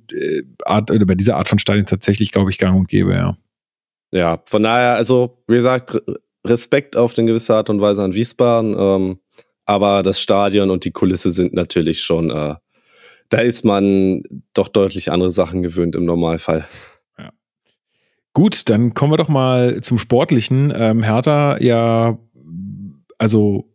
Art 0.64 0.92
oder 0.92 1.06
bei 1.06 1.16
dieser 1.16 1.38
Art 1.38 1.48
von 1.48 1.60
Stadien 1.60 1.86
tatsächlich, 1.86 2.32
glaube 2.32 2.52
ich, 2.52 2.58
gang 2.58 2.78
und 2.78 2.88
gäbe, 2.88 3.14
ja. 3.14 3.36
Ja, 4.12 4.42
von 4.46 4.64
daher, 4.64 4.96
also 4.96 5.44
wie 5.48 5.56
gesagt, 5.56 6.02
Respekt 6.46 6.96
auf 6.96 7.18
eine 7.18 7.28
gewisse 7.28 7.56
Art 7.56 7.70
und 7.70 7.82
Weise 7.82 8.04
an 8.04 8.14
Wiesbaden, 8.14 8.76
ähm, 8.78 9.20
aber 9.66 10.04
das 10.04 10.22
Stadion 10.22 10.70
und 10.70 10.86
die 10.86 10.92
Kulisse 10.92 11.32
sind 11.32 11.54
natürlich 11.54 12.02
schon, 12.02 12.30
äh, 12.30 12.56
da 13.30 13.38
ist 13.40 13.66
man 13.66 14.22
doch 14.54 14.68
deutlich 14.68 15.12
andere 15.12 15.32
Sachen 15.32 15.64
gewöhnt 15.64 15.96
im 15.96 16.06
Normalfall. 16.06 16.66
Ja. 17.18 17.32
Gut, 18.34 18.70
dann 18.70 18.94
kommen 18.94 19.14
wir 19.14 19.18
doch 19.18 19.30
mal 19.30 19.82
zum 19.82 19.98
Sportlichen. 19.98 20.72
Ähm, 20.76 21.02
Hertha 21.02 21.58
ja, 21.60 22.20
also 23.18 23.75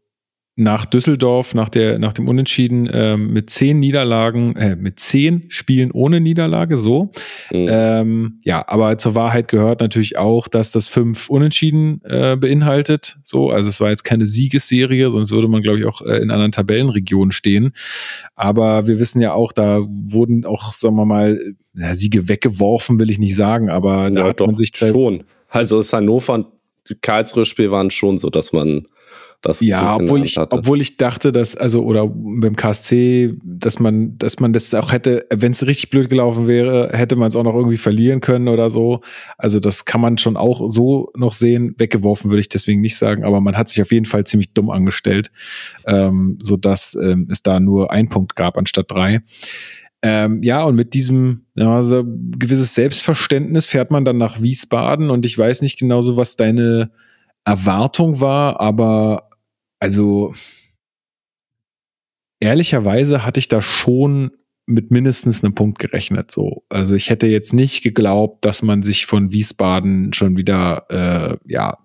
nach 0.61 0.85
Düsseldorf, 0.85 1.55
nach, 1.55 1.71
der, 1.71 1.99
nach 1.99 2.13
dem 2.13 2.29
Unentschieden 2.29 2.89
ähm, 2.93 3.33
mit 3.33 3.49
zehn 3.49 3.81
Niederlagen, 3.81 4.55
äh, 4.57 4.77
mit 4.77 5.01
zehn 5.01 5.47
Spielen 5.49 5.91
ohne 5.91 6.21
Niederlage, 6.21 6.77
so. 6.77 7.11
Mhm. 7.51 7.69
Ähm, 7.71 8.41
ja, 8.45 8.63
aber 8.69 8.99
zur 8.99 9.15
Wahrheit 9.15 9.49
gehört 9.49 9.81
natürlich 9.81 10.19
auch, 10.19 10.49
dass 10.49 10.71
das 10.71 10.87
fünf 10.87 11.31
Unentschieden 11.31 12.03
äh, 12.05 12.37
beinhaltet. 12.37 13.17
So, 13.23 13.51
also 13.51 13.71
es 13.71 13.81
war 13.81 13.89
jetzt 13.89 14.05
keine 14.05 14.27
Siegesserie, 14.27 15.11
sonst 15.11 15.33
würde 15.33 15.49
man, 15.49 15.63
glaube 15.63 15.79
ich, 15.79 15.87
auch 15.87 16.03
äh, 16.03 16.19
in 16.19 16.31
anderen 16.31 16.53
Tabellenregionen 16.53 17.33
stehen. 17.33 17.73
Aber 18.35 18.87
wir 18.87 19.01
wissen 19.01 19.23
ja 19.23 19.33
auch, 19.33 19.53
da 19.53 19.81
wurden 19.89 20.45
auch, 20.45 20.75
sagen 20.75 20.97
wir 20.97 21.07
mal, 21.07 21.41
ja, 21.75 21.95
Siege 21.95 22.29
weggeworfen, 22.29 23.01
will 23.01 23.11
ich 23.11 23.19
nicht 23.19 23.35
sagen, 23.35 23.71
aber 23.71 24.05
ja, 24.05 24.11
da 24.11 24.25
hat 24.25 24.41
man 24.41 24.57
sich 24.57 24.73
schon. 24.75 25.25
Also 25.49 25.79
das 25.79 25.93
Hannover 25.95 26.35
und 26.35 26.47
Karlsruhe-Spiel 27.01 27.71
waren 27.71 27.91
schon 27.91 28.19
so, 28.19 28.29
dass 28.29 28.53
man 28.53 28.87
das 29.43 29.63
ja, 29.63 29.97
obwohl 29.97 30.23
ich, 30.23 30.37
obwohl 30.39 30.83
ich 30.83 30.99
dachte, 30.99 31.33
dass, 31.33 31.57
also, 31.57 31.83
oder 31.83 32.07
beim 32.07 32.57
KSC, 32.57 33.35
dass 33.43 33.79
man, 33.79 34.19
dass 34.19 34.39
man 34.39 34.53
das 34.53 34.75
auch 34.75 34.93
hätte, 34.93 35.27
wenn 35.31 35.53
es 35.53 35.67
richtig 35.67 35.89
blöd 35.89 36.11
gelaufen 36.11 36.47
wäre, 36.47 36.91
hätte 36.93 37.17
man 37.17 37.29
es 37.29 37.37
auch 37.37 37.43
noch 37.43 37.55
irgendwie 37.55 37.79
verlieren 37.79 38.21
können 38.21 38.49
oder 38.49 38.69
so. 38.69 39.01
Also, 39.39 39.59
das 39.59 39.87
kann 39.87 40.03
man 40.03 40.19
schon 40.19 40.37
auch 40.37 40.69
so 40.71 41.11
noch 41.17 41.33
sehen. 41.33 41.75
Weggeworfen 41.79 42.31
würde 42.31 42.41
ich 42.41 42.51
deswegen 42.51 42.83
nicht 42.83 42.99
sagen, 42.99 43.25
aber 43.25 43.41
man 43.41 43.57
hat 43.57 43.71
sich 43.71 43.81
auf 43.81 43.93
jeden 43.93 44.05
Fall 44.05 44.25
ziemlich 44.25 44.53
dumm 44.53 44.69
angestellt, 44.69 45.31
ähm, 45.87 46.37
sodass 46.43 46.95
ähm, 47.01 47.27
es 47.31 47.43
da 47.43 47.61
nur 47.61 47.91
ein 47.91 48.11
Punkt 48.11 48.37
gab 48.37 48.59
anstatt 48.59 48.91
drei. 48.91 49.23
Ähm, 50.03 50.43
ja, 50.43 50.65
und 50.65 50.77
mit 50.77 50.93
diesem 50.93 51.45
ja, 51.55 51.77
also 51.77 52.05
gewisses 52.05 52.75
Selbstverständnis 52.75 53.67
fährt 53.67 53.91
man 53.91 54.05
dann 54.05 54.19
nach 54.19 54.41
Wiesbaden 54.41 55.11
und 55.11 55.25
ich 55.25 55.37
weiß 55.37 55.63
nicht 55.63 55.79
genau 55.79 56.01
so, 56.01 56.17
was 56.17 56.37
deine 56.37 56.91
Erwartung 57.45 58.21
war, 58.21 58.61
aber 58.61 59.30
also 59.81 60.33
ehrlicherweise 62.39 63.25
hatte 63.25 63.41
ich 63.41 63.49
da 63.49 63.61
schon 63.61 64.31
mit 64.67 64.91
mindestens 64.91 65.43
einem 65.43 65.55
Punkt 65.55 65.79
gerechnet. 65.79 66.31
So, 66.31 66.65
also 66.69 66.95
ich 66.95 67.11
hätte 67.11 67.27
jetzt 67.27 67.53
nicht 67.53 67.83
geglaubt, 67.83 68.45
dass 68.45 68.63
man 68.63 68.83
sich 68.83 69.07
von 69.07 69.33
Wiesbaden 69.33 70.13
schon 70.13 70.37
wieder 70.37 70.87
äh, 70.89 71.53
ja 71.53 71.79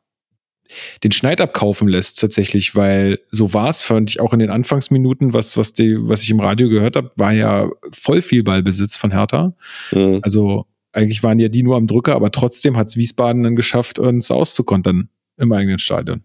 den 1.04 1.12
Schneid 1.12 1.42
abkaufen 1.42 1.88
lässt 1.88 2.20
tatsächlich, 2.20 2.76
weil 2.76 3.20
so 3.30 3.54
war 3.54 3.70
es, 3.70 3.82
fand 3.82 4.10
ich 4.10 4.20
auch 4.20 4.34
in 4.34 4.40
den 4.40 4.50
Anfangsminuten, 4.50 5.34
was, 5.34 5.58
was, 5.58 5.74
die, 5.74 5.96
was 6.00 6.24
ich 6.24 6.32
im 6.32 6.40
Radio 6.40 6.70
gehört 6.70 6.96
habe, 6.96 7.12
war 7.16 7.32
ja 7.32 7.70
voll 7.92 8.22
viel 8.22 8.44
Ballbesitz 8.44 8.96
von 8.98 9.12
Hertha. 9.12 9.54
Mhm. 9.92 10.20
Also 10.24 10.66
eigentlich 10.92 11.24
waren 11.24 11.40
ja 11.40 11.50
die 11.50 11.64
nur 11.64 11.76
am 11.76 11.88
Drücker, 11.88 12.16
aber 12.16 12.32
trotzdem 12.32 12.78
hat 12.78 12.88
es 12.88 12.98
Wiesbaden 12.98 13.44
dann 13.44 13.56
geschafft, 13.56 14.00
uns 14.00 14.32
auszukontern 14.32 15.10
im 15.38 15.52
eigenen 15.52 15.80
Stadion. 15.80 16.24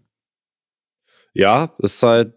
Ja, 1.33 1.73
es 1.79 1.95
ist 1.95 2.03
halt, 2.03 2.33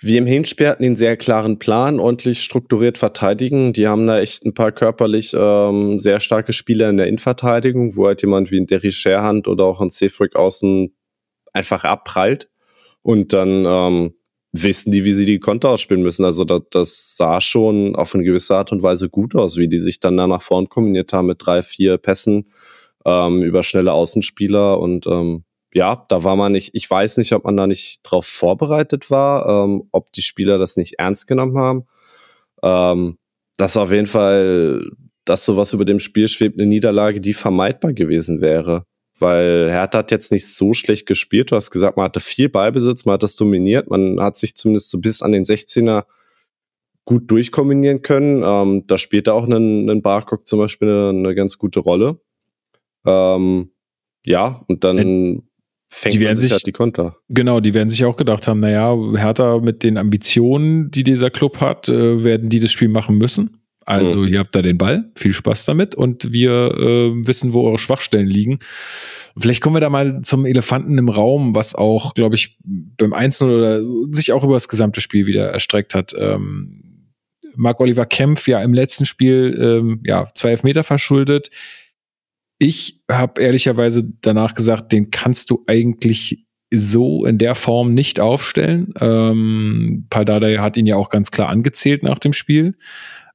wie 0.00 0.16
im 0.18 0.26
Hinspiel 0.26 0.68
hatten 0.68 0.84
einen 0.84 0.96
sehr 0.96 1.16
klaren 1.16 1.58
Plan, 1.58 1.98
ordentlich 2.00 2.42
strukturiert 2.42 2.98
verteidigen. 2.98 3.72
Die 3.72 3.88
haben 3.88 4.06
da 4.06 4.20
echt 4.20 4.44
ein 4.44 4.54
paar 4.54 4.72
körperlich 4.72 5.34
ähm, 5.38 5.98
sehr 5.98 6.20
starke 6.20 6.52
Spieler 6.52 6.90
in 6.90 6.98
der 6.98 7.06
Innenverteidigung, 7.06 7.96
wo 7.96 8.06
halt 8.06 8.22
jemand 8.22 8.50
wie 8.50 8.60
ein 8.60 8.66
Derry 8.66 8.92
Sherhand 8.92 9.48
oder 9.48 9.64
auch 9.64 9.80
ein 9.80 9.90
Seafrick 9.90 10.36
außen 10.36 10.94
einfach 11.52 11.84
abprallt. 11.84 12.50
Und 13.02 13.32
dann 13.32 13.64
ähm, 13.66 14.14
wissen 14.52 14.90
die, 14.90 15.04
wie 15.04 15.12
sie 15.12 15.26
die 15.26 15.38
Konter 15.38 15.70
ausspielen 15.70 16.02
müssen. 16.02 16.24
Also 16.24 16.44
das, 16.44 16.62
das 16.70 17.16
sah 17.16 17.40
schon 17.40 17.94
auf 17.96 18.14
eine 18.14 18.24
gewisse 18.24 18.56
Art 18.56 18.72
und 18.72 18.82
Weise 18.82 19.08
gut 19.08 19.34
aus, 19.34 19.56
wie 19.56 19.68
die 19.68 19.78
sich 19.78 20.00
dann 20.00 20.16
da 20.16 20.26
nach 20.26 20.42
vorn 20.42 20.68
kombiniert 20.68 21.12
haben 21.12 21.26
mit 21.26 21.38
drei, 21.44 21.62
vier 21.62 21.98
Pässen 21.98 22.50
ähm, 23.04 23.42
über 23.42 23.62
schnelle 23.62 23.92
Außenspieler 23.92 24.78
und 24.78 25.06
ähm, 25.06 25.44
ja, 25.74 26.06
da 26.08 26.24
war 26.24 26.36
man 26.36 26.52
nicht, 26.52 26.74
ich 26.74 26.88
weiß 26.88 27.18
nicht, 27.18 27.32
ob 27.32 27.44
man 27.44 27.56
da 27.56 27.66
nicht 27.66 28.00
drauf 28.02 28.26
vorbereitet 28.26 29.10
war, 29.10 29.64
ähm, 29.64 29.88
ob 29.92 30.12
die 30.12 30.22
Spieler 30.22 30.58
das 30.58 30.76
nicht 30.76 30.94
ernst 30.98 31.26
genommen 31.26 31.58
haben. 31.58 31.86
Ähm, 32.62 33.18
das 33.56 33.76
auf 33.76 33.92
jeden 33.92 34.06
Fall, 34.06 34.90
dass 35.24 35.44
sowas 35.44 35.72
über 35.72 35.84
dem 35.84 36.00
Spiel 36.00 36.28
schwebt, 36.28 36.58
eine 36.58 36.66
Niederlage, 36.66 37.20
die 37.20 37.34
vermeidbar 37.34 37.92
gewesen 37.92 38.40
wäre. 38.40 38.84
Weil 39.18 39.70
Hertha 39.70 39.98
hat 39.98 40.10
jetzt 40.10 40.30
nicht 40.30 40.46
so 40.46 40.74
schlecht 40.74 41.06
gespielt. 41.06 41.50
Du 41.50 41.56
hast 41.56 41.70
gesagt, 41.70 41.96
man 41.96 42.04
hatte 42.04 42.20
viel 42.20 42.50
Ballbesitz, 42.50 43.06
man 43.06 43.14
hat 43.14 43.22
das 43.22 43.36
dominiert, 43.36 43.88
man 43.88 44.20
hat 44.20 44.36
sich 44.36 44.54
zumindest 44.56 44.90
so 44.90 44.98
bis 44.98 45.22
an 45.22 45.32
den 45.32 45.44
16er 45.44 46.04
gut 47.06 47.30
durchkombinieren 47.30 48.02
können. 48.02 48.42
Ähm, 48.44 48.86
da 48.86 48.98
spielt 48.98 49.28
auch 49.28 49.46
ein, 49.46 49.88
ein 49.88 50.02
Barcock 50.02 50.46
zum 50.46 50.58
Beispiel 50.58 50.88
eine, 50.88 51.08
eine 51.10 51.34
ganz 51.34 51.56
gute 51.56 51.80
Rolle. 51.80 52.20
Ähm, 53.06 53.70
ja, 54.24 54.64
und 54.68 54.84
dann 54.84 55.45
fängt 55.96 56.14
die 56.14 56.20
werden 56.20 56.38
sich, 56.38 56.52
halt 56.52 56.66
die 56.66 56.72
Konter. 56.72 57.16
Genau, 57.28 57.60
die 57.60 57.74
werden 57.74 57.90
sich 57.90 58.04
auch 58.04 58.16
gedacht 58.16 58.46
haben, 58.46 58.60
naja, 58.60 58.94
Hertha 59.16 59.58
mit 59.60 59.82
den 59.82 59.96
Ambitionen, 59.96 60.90
die 60.90 61.04
dieser 61.04 61.30
Club 61.30 61.60
hat, 61.60 61.88
äh, 61.88 62.22
werden 62.22 62.48
die 62.48 62.60
das 62.60 62.70
Spiel 62.70 62.88
machen 62.88 63.16
müssen. 63.16 63.62
Also 63.86 64.16
mhm. 64.16 64.28
ihr 64.28 64.40
habt 64.40 64.54
da 64.54 64.62
den 64.62 64.78
Ball, 64.78 65.10
viel 65.14 65.32
Spaß 65.32 65.64
damit 65.64 65.94
und 65.94 66.32
wir 66.32 66.74
äh, 66.76 67.26
wissen, 67.26 67.52
wo 67.52 67.66
eure 67.66 67.78
Schwachstellen 67.78 68.26
liegen. 68.26 68.58
Vielleicht 69.38 69.62
kommen 69.62 69.76
wir 69.76 69.80
da 69.80 69.90
mal 69.90 70.22
zum 70.22 70.44
Elefanten 70.44 70.98
im 70.98 71.08
Raum, 71.08 71.54
was 71.54 71.74
auch, 71.74 72.14
glaube 72.14 72.34
ich, 72.34 72.58
beim 72.64 73.12
Einzelnen 73.12 73.54
oder 73.54 73.82
sich 74.12 74.32
auch 74.32 74.42
über 74.42 74.54
das 74.54 74.68
gesamte 74.68 75.00
Spiel 75.00 75.26
wieder 75.26 75.50
erstreckt 75.50 75.94
hat. 75.94 76.14
Ähm, 76.18 76.82
Marc 77.54 77.80
Oliver 77.80 78.06
Kempf 78.06 78.48
ja 78.48 78.60
im 78.60 78.74
letzten 78.74 79.06
Spiel 79.06 79.56
ähm, 79.58 80.00
ja 80.04 80.28
zwei 80.34 80.50
Elfmeter 80.50 80.82
verschuldet 80.82 81.50
ich 82.58 83.02
habe 83.10 83.40
ehrlicherweise 83.40 84.04
danach 84.22 84.54
gesagt, 84.54 84.92
den 84.92 85.10
kannst 85.10 85.50
du 85.50 85.64
eigentlich 85.66 86.46
so 86.72 87.24
in 87.24 87.38
der 87.38 87.54
Form 87.54 87.94
nicht 87.94 88.18
aufstellen. 88.18 88.92
Ähm, 89.00 90.06
Paldada 90.10 90.48
hat 90.60 90.76
ihn 90.76 90.86
ja 90.86 90.96
auch 90.96 91.10
ganz 91.10 91.30
klar 91.30 91.48
angezählt 91.48 92.02
nach 92.02 92.18
dem 92.18 92.32
Spiel. 92.32 92.76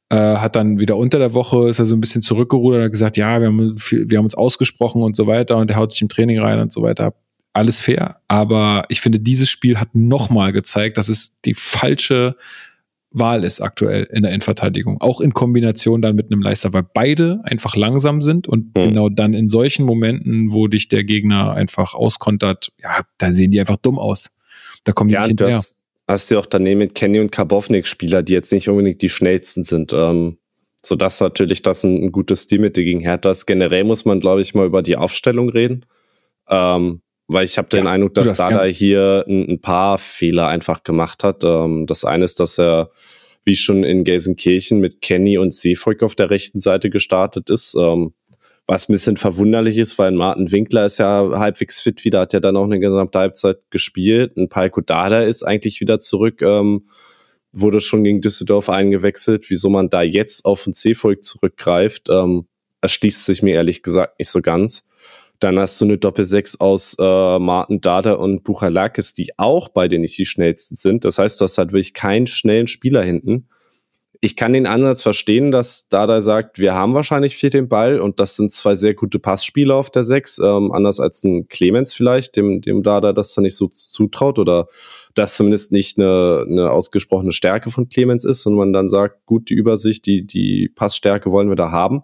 Äh, 0.10 0.17
hat 0.38 0.55
dann 0.55 0.79
wieder 0.79 0.97
unter 0.97 1.19
der 1.19 1.34
Woche 1.34 1.69
ist 1.69 1.79
er 1.79 1.86
so 1.86 1.95
ein 1.95 2.01
bisschen 2.01 2.21
zurückgerudert, 2.21 2.84
hat 2.84 2.91
gesagt, 2.91 3.15
ja, 3.15 3.39
wir 3.39 3.47
haben, 3.47 3.75
wir 3.77 4.17
haben 4.17 4.25
uns 4.25 4.36
ausgesprochen 4.36 5.03
und 5.03 5.15
so 5.15 5.27
weiter 5.27 5.57
und 5.57 5.71
er 5.71 5.77
haut 5.77 5.91
sich 5.91 6.01
im 6.01 6.10
Training 6.10 6.39
rein 6.39 6.60
und 6.60 6.73
so 6.73 6.81
weiter. 6.81 7.13
Alles 7.53 7.79
fair, 7.79 8.21
aber 8.27 8.84
ich 8.89 9.01
finde, 9.01 9.19
dieses 9.19 9.49
Spiel 9.49 9.77
hat 9.77 9.89
nochmal 9.93 10.51
gezeigt, 10.51 10.97
dass 10.97 11.10
es 11.10 11.39
die 11.41 11.53
falsche 11.53 12.36
Wahl 13.12 13.43
ist 13.43 13.60
aktuell 13.60 14.04
in 14.12 14.24
der 14.24 14.32
Endverteidigung. 14.32 15.00
Auch 15.02 15.19
in 15.19 15.34
Kombination 15.34 16.02
dann 16.02 16.15
mit 16.15 16.32
einem 16.32 16.41
Leister, 16.41 16.74
weil 16.74 16.86
beide 16.93 17.41
einfach 17.43 17.76
langsam 17.76 18.21
sind 18.21 18.47
und 18.47 18.76
mhm. 18.76 18.82
genau 18.82 19.10
dann 19.10 19.34
in 19.34 19.50
solchen 19.50 19.86
Momenten, 19.86 20.54
wo 20.54 20.67
dich 20.67 20.88
der 20.88 21.04
Gegner 21.04 21.54
einfach 21.54 21.93
auskontert, 21.93 22.71
ja, 22.82 23.02
da 23.17 23.32
sehen 23.32 23.52
die 23.52 23.60
einfach 23.60 23.78
dumm 23.78 24.00
aus. 24.00 24.32
Da 24.86 24.93
kommen 24.93 25.10
die 25.10 25.15
ja, 25.15 25.21
nicht 25.21 25.30
hinterher. 25.30 25.58
Hast, 25.58 25.76
hast 26.08 26.32
du 26.32 26.39
auch 26.39 26.45
daneben 26.45 26.80
mit 26.80 26.95
Kenny 26.95 27.19
und 27.19 27.32
Karbovnik 27.32 27.86
Spieler, 27.86 28.24
die 28.24 28.34
jetzt 28.34 28.52
nicht 28.54 28.69
unbedingt 28.69 29.02
die 29.02 29.10
schnellsten 29.10 29.63
sind. 29.63 29.93
Ähm, 29.93 30.38
so 30.84 30.95
dass 30.95 31.19
natürlich 31.21 31.62
das 31.62 31.84
ein, 31.84 32.06
ein 32.06 32.12
gutes 32.12 32.43
Stilmittel 32.43 32.84
gegen 32.84 33.02
Hertha 33.02 33.30
ist. 33.30 33.45
Generell 33.45 33.84
muss 33.84 34.06
man, 34.06 34.19
glaube 34.19 34.41
ich, 34.41 34.56
mal 34.56 34.65
über 34.65 34.82
die 34.82 34.95
Aufstellung 34.95 35.50
reden. 35.50 35.86
Ähm, 36.50 37.02
weil 37.32 37.46
ich 37.46 37.58
habe 37.58 37.70
den 37.70 37.86
ja, 37.86 37.91
Eindruck, 37.91 38.13
dass 38.13 38.38
Dada 38.38 38.63
hier 38.65 39.24
ein, 39.28 39.50
ein, 39.50 39.62
paar 39.62 39.98
Fehler 39.98 40.48
einfach 40.48 40.84
gemacht 40.84 41.24
hat. 41.24 41.44
Ähm, 41.44 41.86
das 41.88 42.04
eine 42.04 42.26
ist, 42.26 42.39
dass 42.39 42.60
er 42.60 42.91
wie 43.44 43.56
schon 43.56 43.84
in 43.84 44.04
Gelsenkirchen 44.04 44.80
mit 44.80 45.02
Kenny 45.02 45.38
und 45.38 45.54
Seefolk 45.54 46.04
auf 46.04 46.15
der 46.15 46.30
rechten 46.30 46.60
Seite 46.60 46.89
gestartet 46.89 47.50
ist. 47.50 47.76
Ähm, 47.76 48.13
was 48.67 48.88
ein 48.88 48.94
bisschen 48.94 49.17
verwunderlich 49.17 49.78
ist, 49.78 49.98
weil 49.98 50.12
Martin 50.12 50.52
Winkler 50.52 50.86
ist 50.86 51.00
ja 51.00 51.30
halbwegs 51.34 51.82
fit 51.82 52.06
wieder, 52.06 52.22
hat 52.22 52.34
ja 52.34 52.39
dann 52.39 52.56
auch 52.56 52.65
eine 52.65 52.80
gesamte 52.80 53.20
Halbzeit 53.20 53.58
gespielt. 53.70 54.38
Ein 54.38 54.50
Palko 54.50 54.82
Dada 54.82 55.22
ist 55.22 55.44
eigentlich 55.44 55.82
wieder 55.82 56.00
zurück. 56.00 56.41
Ähm, 56.41 56.88
wurde 57.54 57.80
schon 57.80 58.04
gegen 58.04 58.22
Düsseldorf 58.22 58.70
eingewechselt. 58.70 59.50
Wieso 59.50 59.70
man 59.70 59.89
da 59.89 60.02
jetzt 60.02 60.46
auf 60.46 60.63
den 60.63 60.74
C-Volk 60.74 61.24
zurückgreift, 61.24 62.08
ähm, 62.10 62.48
erschließt 62.82 63.26
sich 63.26 63.41
mir 63.41 63.56
ehrlich 63.56 63.84
gesagt 63.84 64.20
nicht 64.20 64.30
so 64.30 64.41
ganz. 64.41 64.84
Dann 65.41 65.58
hast 65.58 65.82
du 65.82 65.86
eine 65.86 65.97
Doppel-6 65.97 66.60
aus 66.60 66.95
äh, 66.99 67.39
Martin 67.39 67.82
Dada 67.82 68.13
und 68.13 68.43
Buchalakis, 68.43 69.15
die 69.15 69.32
auch 69.38 69.69
beide 69.69 69.97
nicht 69.97 70.15
die 70.19 70.27
schnellsten 70.27 70.75
sind. 70.75 71.04
Das 71.04 71.17
heißt, 71.17 71.41
du 71.41 71.45
hast 71.45 71.58
halt 71.58 71.71
wirklich 71.71 71.95
keinen 71.95 72.27
schnellen 72.27 72.67
Spieler 72.67 73.01
hinten. 73.01 73.47
Ich 74.19 74.36
kann 74.36 74.54
den 74.54 74.67
Ansatz 74.67 75.01
verstehen, 75.01 75.49
dass 75.49 75.89
Dada 75.89 76.21
sagt, 76.21 76.60
wir 76.60 76.75
haben 76.75 76.93
wahrscheinlich 76.93 77.36
viel 77.36 77.49
den 77.49 77.69
Ball 77.69 77.99
und 77.99 78.19
das 78.19 78.36
sind 78.36 78.51
zwei 78.51 78.75
sehr 78.75 78.93
gute 78.93 79.17
Passspieler 79.17 79.73
auf 79.73 79.89
der 79.89 80.04
6, 80.04 80.38
ähm, 80.43 80.71
anders 80.71 80.99
als 80.99 81.23
ein 81.23 81.47
Clemens 81.47 81.95
vielleicht, 81.95 82.36
dem, 82.36 82.62
dem 82.62 82.84
Dada 82.84 83.12
das 83.12 83.34
dann 83.34 83.41
nicht 83.41 83.56
so 83.56 83.67
zutraut 83.67 84.38
oder 84.38 84.67
das 85.15 85.38
zumindest 85.38 85.71
nicht 85.71 85.97
eine, 85.97 86.45
eine 86.47 86.69
ausgesprochene 86.69 87.32
Stärke 87.32 87.71
von 87.71 87.89
Clemens 87.89 88.25
ist 88.25 88.45
und 88.45 88.54
man 88.54 88.73
dann 88.73 88.89
sagt, 88.89 89.25
gut, 89.25 89.49
die 89.49 89.56
Übersicht, 89.56 90.06
die, 90.06 90.23
die 90.23 90.69
Passstärke 90.69 91.32
wollen 91.32 91.49
wir 91.49 91.56
da 91.56 91.71
haben. 91.71 92.04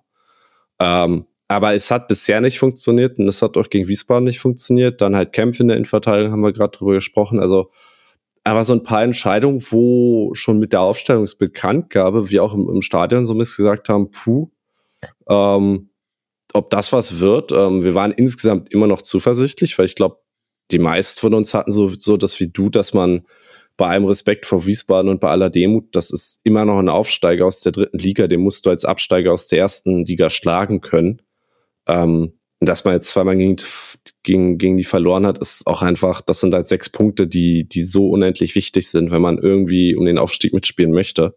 Ähm, 0.79 1.27
aber 1.47 1.73
es 1.73 1.91
hat 1.91 2.07
bisher 2.07 2.41
nicht 2.41 2.59
funktioniert 2.59 3.19
und 3.19 3.27
es 3.27 3.41
hat 3.41 3.57
auch 3.57 3.69
gegen 3.69 3.87
Wiesbaden 3.87 4.25
nicht 4.25 4.39
funktioniert. 4.39 5.01
Dann 5.01 5.15
halt 5.15 5.33
Kämpfe 5.33 5.63
in 5.63 5.69
der 5.69 5.77
Innenverteidigung, 5.77 6.31
haben 6.31 6.41
wir 6.41 6.53
gerade 6.53 6.77
drüber 6.77 6.93
gesprochen. 6.93 7.39
Also 7.39 7.71
aber 8.47 8.63
so 8.63 8.71
ein 8.71 8.83
paar 8.83 9.03
Entscheidungen, 9.03 9.61
wo 9.71 10.33
schon 10.33 10.57
mit 10.57 10.71
der 10.71 10.79
Aufstellungsbekanntgabe, 10.79 12.29
wie 12.29 12.39
auch 12.39 12.53
im, 12.53 12.69
im 12.69 12.81
Stadion 12.81 13.25
so 13.25 13.35
gesagt 13.35 13.89
haben, 13.89 14.09
puh, 14.09 14.49
ähm, 15.27 15.89
ob 16.53 16.69
das 16.69 16.93
was 16.93 17.19
wird. 17.19 17.51
Ähm, 17.51 17.83
wir 17.83 17.93
waren 17.93 18.13
insgesamt 18.13 18.71
immer 18.73 18.87
noch 18.87 19.01
zuversichtlich, 19.01 19.77
weil 19.77 19.85
ich 19.85 19.95
glaube, 19.95 20.19
die 20.71 20.79
meisten 20.79 21.19
von 21.19 21.33
uns 21.33 21.53
hatten 21.53 21.73
so, 21.73 21.89
so 21.89 22.15
das 22.15 22.39
wie 22.39 22.47
du, 22.47 22.69
dass 22.69 22.93
man 22.93 23.25
bei 23.75 23.87
allem 23.87 24.05
Respekt 24.05 24.45
vor 24.45 24.65
Wiesbaden 24.65 25.09
und 25.11 25.19
bei 25.19 25.29
aller 25.29 25.49
Demut, 25.49 25.93
das 25.93 26.11
ist 26.11 26.39
immer 26.43 26.63
noch 26.63 26.79
ein 26.79 26.89
Aufsteiger 26.89 27.45
aus 27.45 27.59
der 27.59 27.73
dritten 27.73 27.99
Liga, 27.99 28.27
den 28.27 28.41
musst 28.41 28.65
du 28.65 28.69
als 28.69 28.85
Absteiger 28.85 29.33
aus 29.33 29.49
der 29.49 29.59
ersten 29.59 30.05
Liga 30.05 30.29
schlagen 30.29 30.79
können. 30.79 31.21
Ähm, 31.87 32.33
dass 32.59 32.85
man 32.85 32.95
jetzt 32.95 33.09
zweimal 33.09 33.37
gegen, 33.37 33.55
gegen, 34.23 34.57
gegen 34.57 34.77
die 34.77 34.83
verloren 34.83 35.27
hat, 35.27 35.37
ist 35.37 35.67
auch 35.67 35.83
einfach, 35.83 36.21
das 36.21 36.39
sind 36.39 36.53
halt 36.53 36.67
sechs 36.67 36.89
Punkte, 36.89 37.27
die, 37.27 37.67
die 37.67 37.83
so 37.83 38.09
unendlich 38.09 38.55
wichtig 38.55 38.89
sind, 38.89 39.11
wenn 39.11 39.21
man 39.21 39.37
irgendwie 39.37 39.95
um 39.95 40.05
den 40.05 40.17
Aufstieg 40.17 40.53
mitspielen 40.53 40.91
möchte. 40.91 41.35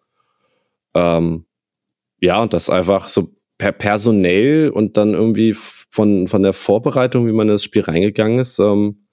Ähm, 0.95 1.45
ja, 2.21 2.41
und 2.41 2.55
das 2.55 2.71
einfach 2.71 3.09
so 3.09 3.35
per 3.59 3.73
personell 3.73 4.71
und 4.71 4.97
dann 4.97 5.13
irgendwie 5.13 5.55
von, 5.55 6.29
von 6.29 6.43
der 6.43 6.55
Vorbereitung, 6.55 7.27
wie 7.27 7.33
man 7.33 7.49
in 7.49 7.55
das 7.55 7.65
Spiel 7.65 7.83
reingegangen 7.83 8.39
ist, 8.39 8.59
ähm, 8.59 9.07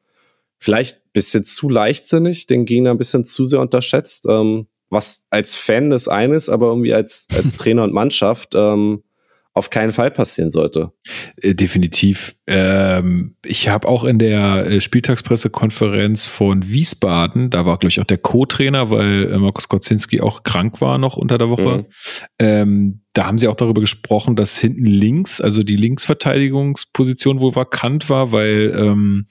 vielleicht 0.59 0.99
ein 0.99 1.11
bisschen 1.11 1.43
zu 1.43 1.69
leichtsinnig, 1.69 2.47
den 2.47 2.65
Gegner 2.65 2.91
ein 2.91 2.97
bisschen 2.97 3.25
zu 3.25 3.45
sehr 3.45 3.59
unterschätzt, 3.59 4.25
ähm, 4.29 4.67
was 4.89 5.27
als 5.29 5.57
Fan 5.57 5.89
des 5.89 6.07
eines, 6.07 6.47
aber 6.47 6.67
irgendwie 6.67 6.93
als, 6.93 7.27
als 7.31 7.55
Trainer 7.57 7.83
und 7.83 7.93
Mannschaft 7.93 8.53
ähm, 8.55 9.03
auf 9.57 9.69
keinen 9.69 9.91
Fall 9.91 10.11
passieren 10.11 10.49
sollte. 10.49 10.91
Äh, 11.41 11.53
definitiv. 11.53 12.35
Ähm, 12.47 13.35
ich 13.45 13.67
habe 13.67 13.87
auch 13.87 14.03
in 14.03 14.19
der 14.19 14.65
äh, 14.65 14.81
Spieltagspressekonferenz 14.81 16.25
von 16.25 16.69
Wiesbaden, 16.69 17.49
da 17.49 17.65
war, 17.65 17.77
glaube 17.77 17.91
ich, 17.91 17.99
auch 17.99 18.05
der 18.05 18.17
Co-Trainer, 18.17 18.89
weil 18.89 19.31
äh, 19.31 19.37
Markus 19.37 19.67
Kocinski 19.67 20.21
auch 20.21 20.43
krank 20.43 20.79
war 20.81 20.97
noch 20.97 21.17
unter 21.17 21.37
der 21.37 21.49
Woche. 21.49 21.77
Mhm. 21.79 21.85
Ähm, 22.39 23.01
da 23.17 23.25
haben 23.25 23.39
sie 23.39 23.47
auch 23.47 23.55
darüber 23.55 23.81
gesprochen, 23.81 24.35
dass 24.35 24.59
hinten 24.59 24.85
links, 24.85 25.41
also 25.41 25.63
die 25.63 25.75
Linksverteidigungsposition 25.75 27.39
wohl 27.39 27.55
vakant 27.55 28.11
war, 28.11 28.31
weil 28.31 28.71
ähm, 28.77 29.25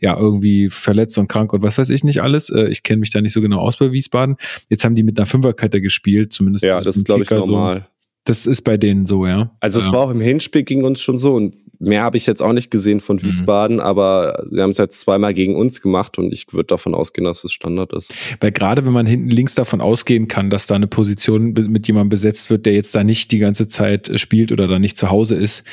ja 0.00 0.16
irgendwie 0.16 0.70
verletzt 0.70 1.18
und 1.18 1.28
krank 1.28 1.52
und 1.52 1.62
was 1.62 1.76
weiß 1.76 1.90
ich 1.90 2.02
nicht 2.02 2.22
alles. 2.22 2.48
Äh, 2.48 2.68
ich 2.68 2.82
kenne 2.82 3.00
mich 3.00 3.10
da 3.10 3.20
nicht 3.20 3.34
so 3.34 3.42
genau 3.42 3.58
aus 3.58 3.76
bei 3.76 3.92
Wiesbaden. 3.92 4.36
Jetzt 4.70 4.84
haben 4.84 4.94
die 4.94 5.02
mit 5.02 5.18
einer 5.18 5.26
Fünferkette 5.26 5.82
gespielt, 5.82 6.32
zumindest. 6.32 6.64
Ja, 6.64 6.80
das 6.80 6.96
ist, 6.96 7.04
glaube 7.04 7.24
ich, 7.24 7.30
normal. 7.30 7.80
So. 7.80 7.95
Das 8.26 8.46
ist 8.46 8.62
bei 8.62 8.76
denen 8.76 9.06
so, 9.06 9.26
ja. 9.26 9.56
Also 9.60 9.78
es 9.78 9.86
ja. 9.86 9.92
war 9.92 10.00
auch 10.00 10.10
im 10.10 10.20
Hinspiel 10.20 10.64
gegen 10.64 10.84
uns 10.84 11.00
schon 11.00 11.18
so 11.18 11.34
und 11.34 11.56
mehr 11.78 12.02
habe 12.02 12.16
ich 12.16 12.26
jetzt 12.26 12.42
auch 12.42 12.52
nicht 12.52 12.70
gesehen 12.70 13.00
von 13.00 13.16
mhm. 13.16 13.22
Wiesbaden, 13.22 13.76
mhm. 13.76 13.82
aber 13.82 14.44
sie 14.50 14.60
haben 14.60 14.70
es 14.70 14.78
jetzt 14.78 15.00
zweimal 15.00 15.34
gegen 15.34 15.56
uns 15.56 15.80
gemacht 15.80 16.18
und 16.18 16.32
ich 16.32 16.52
würde 16.52 16.66
davon 16.66 16.94
ausgehen, 16.94 17.24
dass 17.24 17.44
es 17.44 17.52
Standard 17.52 17.92
ist. 17.92 18.12
Weil 18.40 18.52
gerade 18.52 18.84
wenn 18.84 18.92
man 18.92 19.06
hinten 19.06 19.30
links 19.30 19.54
davon 19.54 19.80
ausgehen 19.80 20.28
kann, 20.28 20.50
dass 20.50 20.66
da 20.66 20.74
eine 20.74 20.86
Position 20.86 21.52
mit 21.52 21.86
jemandem 21.86 22.10
besetzt 22.10 22.50
wird, 22.50 22.66
der 22.66 22.74
jetzt 22.74 22.94
da 22.94 23.04
nicht 23.04 23.32
die 23.32 23.38
ganze 23.38 23.68
Zeit 23.68 24.08
äh, 24.08 24.18
spielt 24.18 24.52
oder 24.52 24.68
da 24.68 24.78
nicht 24.78 24.96
zu 24.96 25.10
Hause 25.10 25.36
ist, 25.36 25.64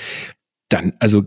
dann, 0.70 0.94
also 1.00 1.24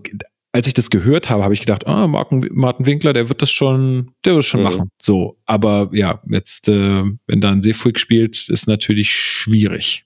als 0.53 0.67
ich 0.67 0.75
das 0.75 0.89
gehört 0.89 1.29
habe, 1.29 1.45
habe 1.45 1.53
ich 1.53 1.61
gedacht, 1.61 1.87
ah, 1.87 2.07
Martin, 2.07 2.49
Martin 2.53 2.87
Winkler, 2.87 3.13
der 3.13 3.29
wird 3.29 3.43
das 3.43 3.51
schon, 3.51 4.13
der 4.25 4.33
wird 4.33 4.39
das 4.39 4.47
schon 4.47 4.61
mhm. 4.61 4.67
machen. 4.67 4.91
So, 5.01 5.39
aber 5.45 5.91
ja, 5.93 6.23
jetzt, 6.29 6.69
äh, 6.69 7.05
wenn 7.27 7.41
da 7.41 7.51
ein 7.51 7.63
Seefuig 7.63 7.99
spielt, 7.99 8.49
ist 8.49 8.67
natürlich 8.67 9.11
schwierig. 9.11 10.06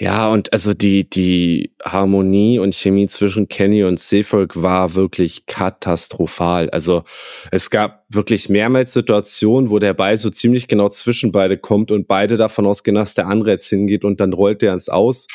Ja, 0.00 0.30
und 0.30 0.52
also 0.52 0.74
die, 0.74 1.10
die 1.10 1.74
Harmonie 1.82 2.60
und 2.60 2.72
Chemie 2.72 3.08
zwischen 3.08 3.48
Kenny 3.48 3.82
und 3.82 3.98
Seefolk 3.98 4.62
war 4.62 4.94
wirklich 4.94 5.46
katastrophal. 5.46 6.70
Also 6.70 7.02
es 7.50 7.68
gab 7.68 8.04
wirklich 8.08 8.48
mehrmals 8.48 8.92
Situationen, 8.92 9.70
wo 9.70 9.80
der 9.80 9.94
Ball 9.94 10.16
so 10.16 10.30
ziemlich 10.30 10.68
genau 10.68 10.88
zwischen 10.88 11.32
beide 11.32 11.58
kommt 11.58 11.90
und 11.90 12.06
beide 12.06 12.36
davon 12.36 12.64
ausgehen, 12.64 12.94
dass 12.94 13.14
der 13.14 13.26
andere 13.26 13.50
jetzt 13.50 13.68
hingeht 13.68 14.04
und 14.04 14.20
dann 14.20 14.32
rollt 14.32 14.62
der 14.62 14.72
ins 14.72 14.88
Aus. 14.88 15.26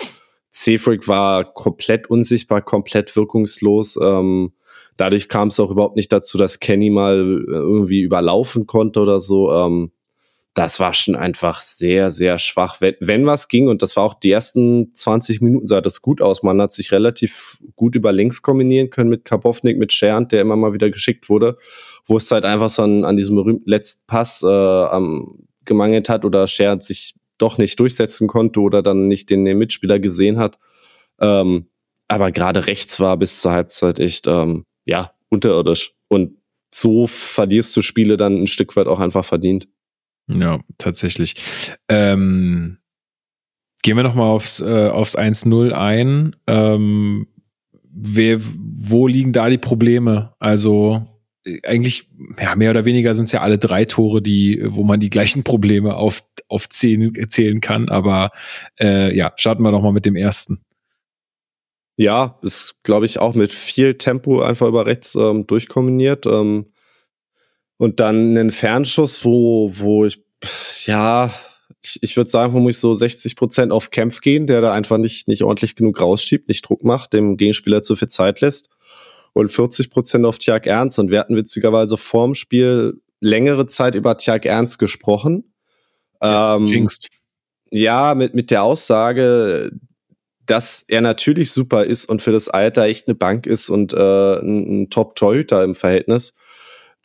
Seefrick 0.50 1.10
war 1.10 1.54
komplett 1.54 2.10
unsichtbar, 2.10 2.62
komplett 2.62 3.18
wirkungslos. 3.18 4.00
Ähm, 4.02 4.54
dadurch 4.96 5.28
kam 5.28 5.50
es 5.50 5.60
auch 5.60 5.72
überhaupt 5.72 5.98
nicht 5.98 6.14
dazu, 6.14 6.38
dass 6.38 6.62
Kenny 6.62 6.90
mal 6.90 7.18
irgendwie 7.18 8.00
überlaufen 8.00 8.66
konnte 8.66 9.02
oder 9.02 9.20
so. 9.20 9.52
Ähm, 9.52 9.92
das 10.54 10.80
war 10.80 10.94
schon 10.94 11.16
einfach 11.16 11.62
sehr, 11.62 12.12
sehr 12.12 12.38
schwach. 12.38 12.80
Wenn, 12.80 12.96
wenn 13.00 13.26
was 13.26 13.48
ging, 13.48 13.68
und 13.68 13.82
das 13.82 13.96
war 13.96 14.04
auch 14.04 14.14
die 14.14 14.32
ersten 14.32 14.94
20 14.94 15.42
Minuten, 15.42 15.66
sah 15.66 15.82
das 15.82 16.02
gut 16.02 16.22
aus. 16.22 16.44
Man 16.44 16.62
hat 16.62 16.72
sich 16.72 16.92
relativ 16.92 17.58
gut 17.76 17.96
über 17.96 18.12
links 18.12 18.44
kombinieren 18.44 18.92
können 18.92 19.10
mit 19.10 19.26
Kapownik, 19.26 19.80
mit 19.80 19.92
Schernd, 19.92 20.32
der 20.32 20.42
immer 20.42 20.56
mal 20.56 20.74
wieder 20.74 20.92
geschickt 20.92 21.28
wurde, 21.28 21.58
wo 22.06 22.18
es 22.18 22.30
halt 22.30 22.46
einfach 22.46 22.70
so 22.70 22.84
an, 22.84 23.04
an 23.04 23.18
diesem 23.18 23.36
berühmten 23.36 23.68
letzten 23.68 24.06
Pass 24.06 24.44
äh, 24.44 24.48
am, 24.48 25.48
gemangelt 25.66 26.08
hat 26.08 26.24
oder 26.24 26.46
Schernd 26.46 26.84
sich 26.84 27.16
doch 27.40 27.58
nicht 27.58 27.80
durchsetzen 27.80 28.28
konnte 28.28 28.60
oder 28.60 28.84
dann 28.84 29.08
nicht 29.08 29.32
den, 29.32 29.46
den 29.46 29.58
Mitspieler 29.58 30.00
gesehen 30.00 30.38
hat. 30.38 30.60
Ähm, 31.20 31.68
aber 32.08 32.32
gerade 32.32 32.68
rechts 32.68 33.00
war 33.00 33.18
bis 33.18 33.42
zur 33.42 33.54
Halbzeit 33.54 34.00
echt, 34.00 34.28
ähm, 34.28 34.66
ja, 34.86 35.14
unterirdisch. 35.30 35.96
Und 36.10 36.38
so 36.72 37.08
verlierst 37.08 37.76
du 37.76 37.82
Spiele 37.82 38.18
dann 38.18 38.44
ein 38.44 38.48
Stück 38.48 38.76
weit 38.76 38.86
auch 38.88 39.00
einfach 39.00 39.26
verdient. 39.26 39.68
Ja, 40.28 40.60
tatsächlich. 40.78 41.36
Ähm, 41.90 42.78
gehen 43.82 43.98
wir 43.98 44.04
nochmal 44.04 44.28
aufs, 44.28 44.60
äh, 44.62 44.88
aufs 44.88 45.16
1-0 45.16 45.72
ein. 45.74 46.36
Ähm, 46.48 47.28
wer, 47.92 48.40
wo 48.42 49.08
liegen 49.08 49.34
da 49.34 49.50
die 49.50 49.58
Probleme? 49.58 50.34
Also 50.40 51.06
äh, 51.46 51.60
eigentlich, 51.68 52.10
ja, 52.40 52.56
mehr 52.56 52.72
oder 52.72 52.86
weniger 52.86 53.14
sind 53.16 53.26
es 53.26 53.34
ja 53.34 53.42
alle 53.42 53.58
drei 53.58 53.86
Tore, 53.86 54.22
die, 54.22 54.62
wo 54.66 54.84
man 54.84 55.00
die 55.00 55.10
gleichen 55.10 55.44
Probleme 55.44 55.96
auf, 55.96 56.24
auf 56.48 56.70
zählen, 56.70 57.14
zählen 57.30 57.62
kann. 57.62 57.90
Aber 57.90 58.32
äh, 58.80 59.16
ja, 59.16 59.34
starten 59.36 59.64
wir 59.64 59.72
doch 59.72 59.84
mal 59.84 59.94
mit 59.94 60.06
dem 60.06 60.16
ersten. 60.16 60.62
Ja, 61.96 62.40
ist, 62.42 62.76
glaube 62.84 63.06
ich, 63.06 63.20
auch 63.20 63.36
mit 63.36 63.52
viel 63.52 63.96
Tempo 63.96 64.42
einfach 64.42 64.68
über 64.68 64.86
rechts 64.88 65.14
ähm, 65.16 65.46
durchkombiniert. 65.46 66.26
Ähm, 66.26 66.73
und 67.84 68.00
dann 68.00 68.38
einen 68.38 68.52
Fernschuss, 68.52 69.26
wo, 69.26 69.70
wo 69.74 70.06
ich, 70.06 70.24
ja, 70.86 71.34
ich, 71.84 72.00
ich 72.02 72.16
würde 72.16 72.30
sagen, 72.30 72.54
wo 72.54 72.60
muss 72.60 72.76
ich 72.76 72.80
so 72.80 72.94
60 72.94 73.36
Prozent 73.36 73.74
auf 73.74 73.92
Kämpf 73.92 74.22
gehen, 74.22 74.48
der 74.48 74.62
da 74.62 74.72
einfach 74.72 74.98
nicht, 74.98 75.28
nicht 75.28 75.44
ordentlich 75.44 75.76
genug 75.76 76.00
rausschiebt, 76.00 76.48
nicht 76.48 76.68
Druck 76.68 76.86
macht, 76.86 77.12
dem 77.12 77.36
Gegenspieler 77.36 77.82
zu 77.82 77.98
viel 77.98 78.08
Zeit 78.08 78.40
lässt. 78.40 78.70
Und 79.34 79.52
40 79.52 79.90
Prozent 79.90 80.26
auf 80.26 80.38
Tjag 80.38 80.66
Ernst. 80.66 80.98
Und 80.98 81.12
wir 81.12 81.20
hatten 81.20 81.36
witzigerweise 81.36 81.98
vorm 81.98 82.36
Spiel 82.36 83.02
längere 83.20 83.66
Zeit 83.68 83.96
über 83.96 84.18
Tjag 84.18 84.46
Ernst 84.46 84.80
gesprochen. 84.80 85.54
Ähm, 86.22 86.66
jinxed. 86.68 87.10
Ja, 87.70 88.16
mit, 88.16 88.34
mit 88.34 88.50
der 88.50 88.64
Aussage, 88.64 89.72
dass 90.46 90.86
er 90.88 91.02
natürlich 91.02 91.52
super 91.52 91.84
ist 91.84 92.06
und 92.06 92.22
für 92.22 92.32
das 92.32 92.48
Alter 92.48 92.84
echt 92.84 93.10
eine 93.10 93.16
Bank 93.16 93.46
ist 93.46 93.70
und 93.70 93.92
äh, 93.92 94.40
ein, 94.40 94.84
ein 94.84 94.90
Top-Torhüter 94.90 95.66
im 95.66 95.76
Verhältnis 95.76 96.36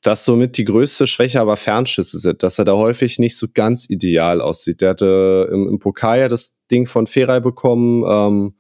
dass 0.03 0.25
somit 0.25 0.57
die 0.57 0.65
größte 0.65 1.07
Schwäche 1.07 1.41
aber 1.41 1.57
Fernschüsse 1.57 2.19
sind, 2.19 2.43
dass 2.43 2.59
er 2.59 2.65
da 2.65 2.75
häufig 2.75 3.19
nicht 3.19 3.37
so 3.37 3.47
ganz 3.53 3.89
ideal 3.91 4.41
aussieht. 4.41 4.81
Der 4.81 4.91
hatte 4.91 5.49
im, 5.53 5.69
im 5.69 5.79
Pokal 5.79 6.21
ja 6.21 6.29
das 6.29 6.61
Ding 6.71 6.87
von 6.87 7.07
Feray 7.07 7.41
bekommen. 7.41 8.05
Ähm, 8.09 8.55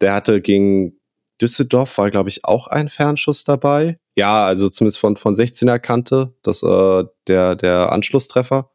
der 0.00 0.14
hatte 0.14 0.40
gegen 0.40 1.00
Düsseldorf 1.40 1.98
war, 1.98 2.10
glaube 2.10 2.28
ich, 2.28 2.44
auch 2.44 2.68
ein 2.68 2.88
Fernschuss 2.88 3.44
dabei. 3.44 3.98
Ja, 4.16 4.46
also 4.46 4.68
zumindest 4.68 4.98
von, 4.98 5.16
von 5.16 5.34
16er 5.34 5.78
Kante, 5.78 6.34
das, 6.42 6.62
äh, 6.62 7.04
der, 7.26 7.56
der 7.56 7.90
Anschlusstreffer. 7.90 8.70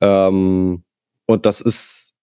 Ähm, 0.00 0.84
und 1.26 1.46
das 1.46 1.60
ist 1.60 2.14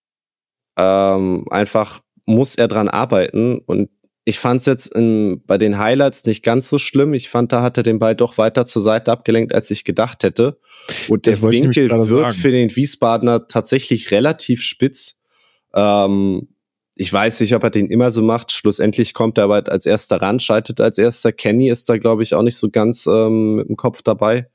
ähm, 0.77 1.45
einfach, 1.49 2.01
muss 2.25 2.55
er 2.55 2.67
dran 2.67 2.87
arbeiten. 2.87 3.59
Und 3.65 3.89
ich 4.29 4.37
fand 4.37 4.61
es 4.61 4.67
jetzt 4.67 4.93
in, 4.95 5.41
bei 5.47 5.57
den 5.57 5.79
Highlights 5.79 6.23
nicht 6.25 6.43
ganz 6.43 6.69
so 6.69 6.77
schlimm. 6.77 7.13
Ich 7.15 7.29
fand, 7.29 7.51
da 7.51 7.63
hat 7.63 7.77
er 7.77 7.83
den 7.83 7.97
Ball 7.97 8.15
doch 8.15 8.37
weiter 8.37 8.65
zur 8.65 8.83
Seite 8.83 9.11
abgelenkt, 9.11 9.53
als 9.53 9.71
ich 9.71 9.83
gedacht 9.83 10.23
hätte. 10.23 10.59
Und 11.07 11.25
der 11.25 11.41
Winkel 11.41 11.89
wird 11.89 12.07
sagen. 12.07 12.31
für 12.33 12.51
den 12.51 12.75
Wiesbadener 12.75 13.47
tatsächlich 13.47 14.11
relativ 14.11 14.61
spitz. 14.61 15.19
Ähm, 15.73 16.49
ich 16.93 17.11
weiß 17.11 17.39
nicht, 17.39 17.55
ob 17.55 17.63
er 17.63 17.71
den 17.71 17.89
immer 17.89 18.11
so 18.11 18.21
macht. 18.21 18.51
Schlussendlich 18.51 19.15
kommt 19.15 19.39
er 19.39 19.45
aber 19.45 19.67
als 19.67 19.87
erster 19.87 20.21
ran, 20.21 20.39
schaltet 20.39 20.79
als 20.79 20.99
erster. 20.99 21.31
Kenny 21.31 21.69
ist 21.69 21.89
da, 21.89 21.97
glaube 21.97 22.21
ich, 22.21 22.35
auch 22.35 22.43
nicht 22.43 22.57
so 22.57 22.69
ganz 22.69 23.07
ähm, 23.07 23.55
mit 23.55 23.67
dem 23.67 23.77
Kopf 23.77 24.03
dabei. 24.03 24.47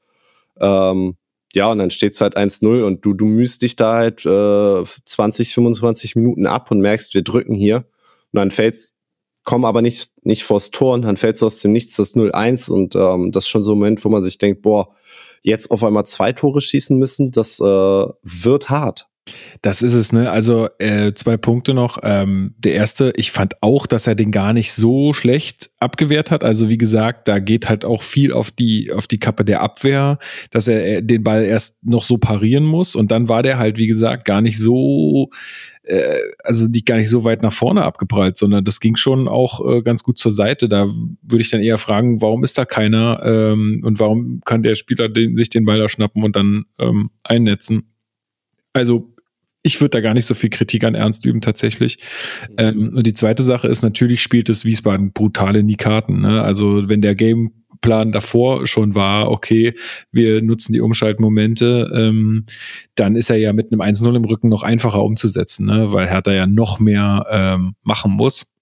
Ähm, 0.61 1.17
ja, 1.53 1.71
und 1.71 1.79
dann 1.79 1.91
steht's 1.91 2.21
halt 2.21 2.37
1-0 2.37 2.83
und 2.83 3.05
du, 3.05 3.13
du 3.13 3.25
mühst 3.25 3.63
dich 3.63 3.75
da 3.75 3.95
halt 3.95 4.25
äh, 4.25 4.85
20, 5.05 5.55
25 5.55 6.15
Minuten 6.15 6.47
ab 6.47 6.71
und 6.71 6.81
merkst, 6.81 7.15
wir 7.15 7.23
drücken 7.23 7.55
hier. 7.55 7.87
Und 8.33 8.39
dann 8.39 8.51
fällt's, 8.53 8.95
komm 9.45 9.65
aber 9.65 9.83
nicht, 9.83 10.11
nicht 10.23 10.45
vors 10.45 10.71
Tor 10.71 10.95
und 10.95 11.03
dann 11.03 11.17
fällt's 11.17 11.43
aus 11.43 11.61
dem 11.61 11.73
Nichts 11.73 11.97
das 11.97 12.17
0-1 12.17 12.71
und 12.71 12.97
ähm, 12.97 13.31
das 13.31 13.45
ist 13.45 13.49
schon 13.49 13.63
so 13.63 13.73
ein 13.73 13.79
Moment, 13.79 14.05
wo 14.05 14.09
man 14.09 14.23
sich 14.23 14.39
denkt, 14.39 14.63
boah, 14.63 14.95
jetzt 15.43 15.71
auf 15.71 15.85
einmal 15.85 16.07
zwei 16.07 16.33
Tore 16.33 16.61
schießen 16.61 16.99
müssen, 16.99 17.31
das 17.31 17.61
äh, 17.61 17.65
wird 17.65 18.71
hart. 18.71 19.09
Das 19.63 19.81
ist 19.81 19.95
es, 19.95 20.13
ne? 20.13 20.31
Also 20.31 20.69
äh, 20.79 21.15
zwei 21.15 21.39
Punkte 21.39 21.73
noch. 21.73 21.99
Ähm, 22.03 22.55
der 22.59 22.75
erste, 22.75 23.13
ich 23.17 23.31
fand 23.31 23.63
auch, 23.63 23.87
dass 23.87 24.07
er 24.07 24.15
den 24.15 24.31
gar 24.31 24.53
nicht 24.53 24.75
so 24.75 25.15
schlecht 25.15 25.71
abgewehrt 25.79 26.31
hat. 26.31 26.45
Also 26.45 26.69
wie 26.69 26.77
gesagt, 26.77 27.29
da 27.29 27.39
geht 27.39 27.69
halt 27.69 27.85
auch 27.87 28.03
viel 28.03 28.33
auf 28.33 28.51
die 28.51 28.93
auf 28.93 29.07
die 29.07 29.19
Kappe 29.19 29.45
der 29.45 29.63
Abwehr, 29.63 30.19
dass 30.51 30.69
er 30.69 30.87
äh, 30.87 31.03
den 31.03 31.25
Ball 31.25 31.45
erst 31.45 31.83
noch 31.85 32.03
so 32.03 32.19
parieren 32.19 32.65
muss 32.65 32.95
und 32.95 33.11
dann 33.11 33.29
war 33.29 33.43
der 33.43 33.59
halt 33.59 33.79
wie 33.79 33.87
gesagt 33.87 34.27
gar 34.27 34.43
nicht 34.43 34.59
so 34.59 35.31
äh, 35.85 36.19
also 36.43 36.69
nicht 36.69 36.85
gar 36.85 36.97
nicht 36.97 37.09
so 37.09 37.25
weit 37.25 37.43
nach 37.43 37.53
vorne 37.53 37.83
abgeprallt, 37.83 38.37
sondern 38.37 38.65
das 38.65 38.79
ging 38.81 38.97
schon 38.97 39.29
auch 39.29 39.67
äh, 39.67 39.83
ganz 39.83 40.03
gut 40.03 40.19
zur 40.19 40.33
Seite. 40.33 40.69
Da 40.69 40.87
würde 40.87 41.43
ich 41.43 41.51
dann 41.51 41.63
eher 41.63 41.79
fragen, 41.79 42.21
warum 42.21 42.45
ist 42.45 42.59
da 42.59 42.67
keiner 42.67 43.23
ähm, 43.25 43.83
und 43.85 43.99
warum 44.01 44.41
kann 44.45 44.63
der 44.63 44.75
Spieler 44.75 45.09
den, 45.09 45.37
sich 45.37 45.49
den 45.49 45.65
Ball 45.65 45.79
da 45.79 45.89
schnappen 45.89 46.25
und 46.25 46.37
dann 46.37 46.65
ähm, 46.79 47.11
einnetzen? 47.23 47.91
Also 48.75 49.14
ich 49.65 49.81
würde 49.81 49.91
da 49.91 50.01
gar 50.01 50.15
nicht 50.15 50.27
so 50.27 50.35
viel 50.35 50.51
Kritik 50.51 50.85
an 50.85 50.95
Ernst 50.95 51.25
üben 51.25 51.41
tatsächlich. 51.41 51.99
Mhm. 52.51 52.55
Ähm, 52.59 52.93
und 52.97 53.07
die 53.07 53.15
zweite 53.15 53.43
Sache 53.43 53.67
ist, 53.67 53.83
natürlich 53.83 54.23
spielt 54.23 54.49
es 54.49 54.65
Wiesbaden 54.65 55.13
brutal 55.13 55.57
in 55.57 55.67
die 55.67 55.77
Karten. 55.77 56.21
Ne? 56.21 56.43
Also 56.43 56.89
wenn 56.89 57.01
der 57.01 57.15
Gameplan 57.15 58.13
davor 58.13 58.67
schon 58.67 58.95
war, 58.95 59.31
okay, 59.31 59.75
wir 60.13 60.43
nutzen 60.43 60.75
die 60.75 60.83
Umschaltmomente, 60.83 61.91
ähm, 61.95 62.45
dann 62.95 63.17
ist 63.17 63.31
er 63.31 63.37
ja 63.37 63.55
mit 63.55 63.73
einem 63.73 63.81
1-0 63.81 64.15
im 64.15 64.25
Rücken 64.27 64.51
noch 64.51 64.63
einfacher 64.63 65.03
umzusetzen, 65.03 65.67
ne? 65.67 65.91
weil 65.91 66.09
Hertha 66.09 66.33
ja 66.33 66.47
noch 66.47 66.79
mehr 66.79 67.27
ähm, 67.31 67.75
machen 67.83 68.13
muss. 68.13 68.54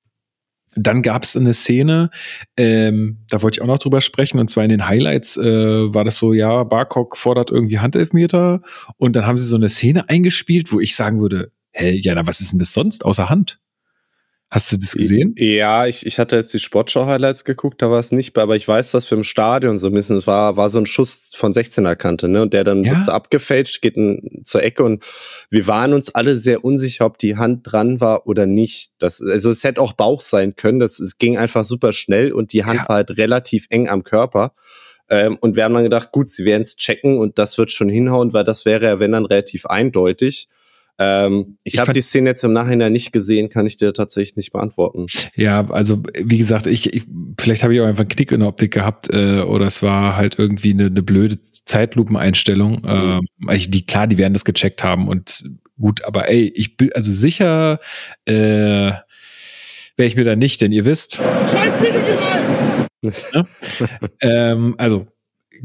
Dann 0.74 1.02
gab 1.02 1.24
es 1.24 1.36
eine 1.36 1.54
Szene, 1.54 2.10
ähm, 2.56 3.18
da 3.28 3.42
wollte 3.42 3.58
ich 3.58 3.62
auch 3.62 3.66
noch 3.66 3.78
drüber 3.78 4.00
sprechen, 4.00 4.38
und 4.38 4.48
zwar 4.48 4.64
in 4.64 4.70
den 4.70 4.88
Highlights 4.88 5.36
äh, 5.36 5.94
war 5.94 6.04
das 6.04 6.16
so, 6.16 6.32
ja, 6.32 6.64
Barcock 6.64 7.16
fordert 7.16 7.50
irgendwie 7.50 7.78
Handelfmeter 7.78 8.62
und 8.96 9.14
dann 9.14 9.26
haben 9.26 9.38
sie 9.38 9.46
so 9.46 9.56
eine 9.56 9.68
Szene 9.68 10.08
eingespielt, 10.08 10.72
wo 10.72 10.80
ich 10.80 10.96
sagen 10.96 11.20
würde, 11.20 11.52
hä, 11.72 11.90
ja, 11.90 12.14
na, 12.14 12.26
was 12.26 12.40
ist 12.40 12.52
denn 12.52 12.58
das 12.58 12.72
sonst 12.72 13.04
außer 13.04 13.28
Hand? 13.28 13.61
Hast 14.52 14.70
du 14.70 14.76
das 14.76 14.92
gesehen? 14.92 15.34
Ja, 15.38 15.86
ich, 15.86 16.04
ich 16.04 16.18
hatte 16.18 16.36
jetzt 16.36 16.52
die 16.52 16.58
Sportschau-Highlights 16.58 17.46
geguckt, 17.46 17.80
da 17.80 17.90
war 17.90 17.98
es 17.98 18.12
nicht, 18.12 18.36
aber 18.36 18.54
ich 18.54 18.68
weiß, 18.68 18.90
dass 18.90 19.06
für 19.06 19.14
im 19.14 19.24
Stadion 19.24 19.78
so 19.78 19.86
ein 19.86 19.94
bisschen, 19.94 20.18
es 20.18 20.26
war, 20.26 20.58
war 20.58 20.68
so 20.68 20.78
ein 20.78 20.84
Schuss 20.84 21.32
von 21.34 21.54
16er 21.54 21.96
Kante, 21.96 22.28
ne? 22.28 22.42
Und 22.42 22.52
der 22.52 22.62
dann 22.62 22.84
ja? 22.84 22.92
wird 22.92 23.04
so 23.04 23.12
abgefälscht, 23.12 23.80
geht 23.80 23.96
in, 23.96 24.42
zur 24.44 24.62
Ecke 24.62 24.84
und 24.84 25.02
wir 25.48 25.66
waren 25.68 25.94
uns 25.94 26.14
alle 26.14 26.36
sehr 26.36 26.66
unsicher, 26.66 27.06
ob 27.06 27.16
die 27.16 27.38
Hand 27.38 27.60
dran 27.72 28.02
war 28.02 28.26
oder 28.26 28.44
nicht. 28.44 28.90
Das, 28.98 29.22
also 29.22 29.48
es 29.48 29.64
hätte 29.64 29.80
auch 29.80 29.94
Bauch 29.94 30.20
sein 30.20 30.54
können, 30.54 30.80
das, 30.80 31.00
es 31.00 31.16
ging 31.16 31.38
einfach 31.38 31.64
super 31.64 31.94
schnell 31.94 32.30
und 32.30 32.52
die 32.52 32.66
Hand 32.66 32.80
ja. 32.80 32.88
war 32.90 32.96
halt 32.96 33.16
relativ 33.16 33.64
eng 33.70 33.88
am 33.88 34.04
Körper. 34.04 34.52
Ähm, 35.08 35.38
und 35.40 35.56
wir 35.56 35.64
haben 35.64 35.72
dann 35.72 35.84
gedacht, 35.84 36.12
gut, 36.12 36.28
sie 36.28 36.44
werden 36.44 36.60
es 36.60 36.76
checken 36.76 37.16
und 37.16 37.38
das 37.38 37.56
wird 37.56 37.70
schon 37.70 37.88
hinhauen, 37.88 38.34
weil 38.34 38.44
das 38.44 38.66
wäre 38.66 38.84
ja, 38.84 39.00
wenn 39.00 39.12
dann 39.12 39.24
relativ 39.24 39.64
eindeutig. 39.64 40.50
Ähm, 40.98 41.58
ich, 41.64 41.74
ich 41.74 41.80
habe 41.80 41.92
die 41.92 42.00
Szene 42.00 42.30
jetzt 42.30 42.44
im 42.44 42.52
Nachhinein 42.52 42.92
nicht 42.92 43.12
gesehen, 43.12 43.48
kann 43.48 43.66
ich 43.66 43.76
dir 43.76 43.92
tatsächlich 43.92 44.36
nicht 44.36 44.52
beantworten. 44.52 45.06
Ja, 45.34 45.68
also 45.70 46.02
wie 46.14 46.38
gesagt, 46.38 46.66
ich, 46.66 46.92
ich 46.92 47.04
vielleicht 47.40 47.62
habe 47.62 47.74
ich 47.74 47.80
auch 47.80 47.86
einfach 47.86 48.02
einen 48.02 48.10
Knick 48.10 48.32
in 48.32 48.40
der 48.40 48.48
Optik 48.48 48.72
gehabt 48.72 49.08
äh, 49.12 49.40
oder 49.40 49.66
es 49.66 49.82
war 49.82 50.16
halt 50.16 50.38
irgendwie 50.38 50.72
eine, 50.72 50.86
eine 50.86 51.02
blöde 51.02 51.38
Zeitlupeneinstellung. 51.64 52.82
Mhm. 52.82 53.28
Ähm, 53.48 53.60
die 53.68 53.86
klar, 53.86 54.06
die 54.06 54.18
werden 54.18 54.34
das 54.34 54.44
gecheckt 54.44 54.84
haben 54.84 55.08
und 55.08 55.44
gut, 55.78 56.04
aber 56.04 56.28
ey, 56.28 56.52
ich 56.54 56.76
bin 56.76 56.92
also 56.92 57.10
sicher 57.10 57.80
äh, 58.26 58.92
wäre 59.96 60.08
ich 60.08 60.16
mir 60.16 60.24
da 60.24 60.36
nicht, 60.36 60.60
denn 60.60 60.72
ihr 60.72 60.84
wisst. 60.84 61.16
Scheiß 61.16 61.72
ja? 63.32 63.46
ähm, 64.20 64.74
also 64.78 65.06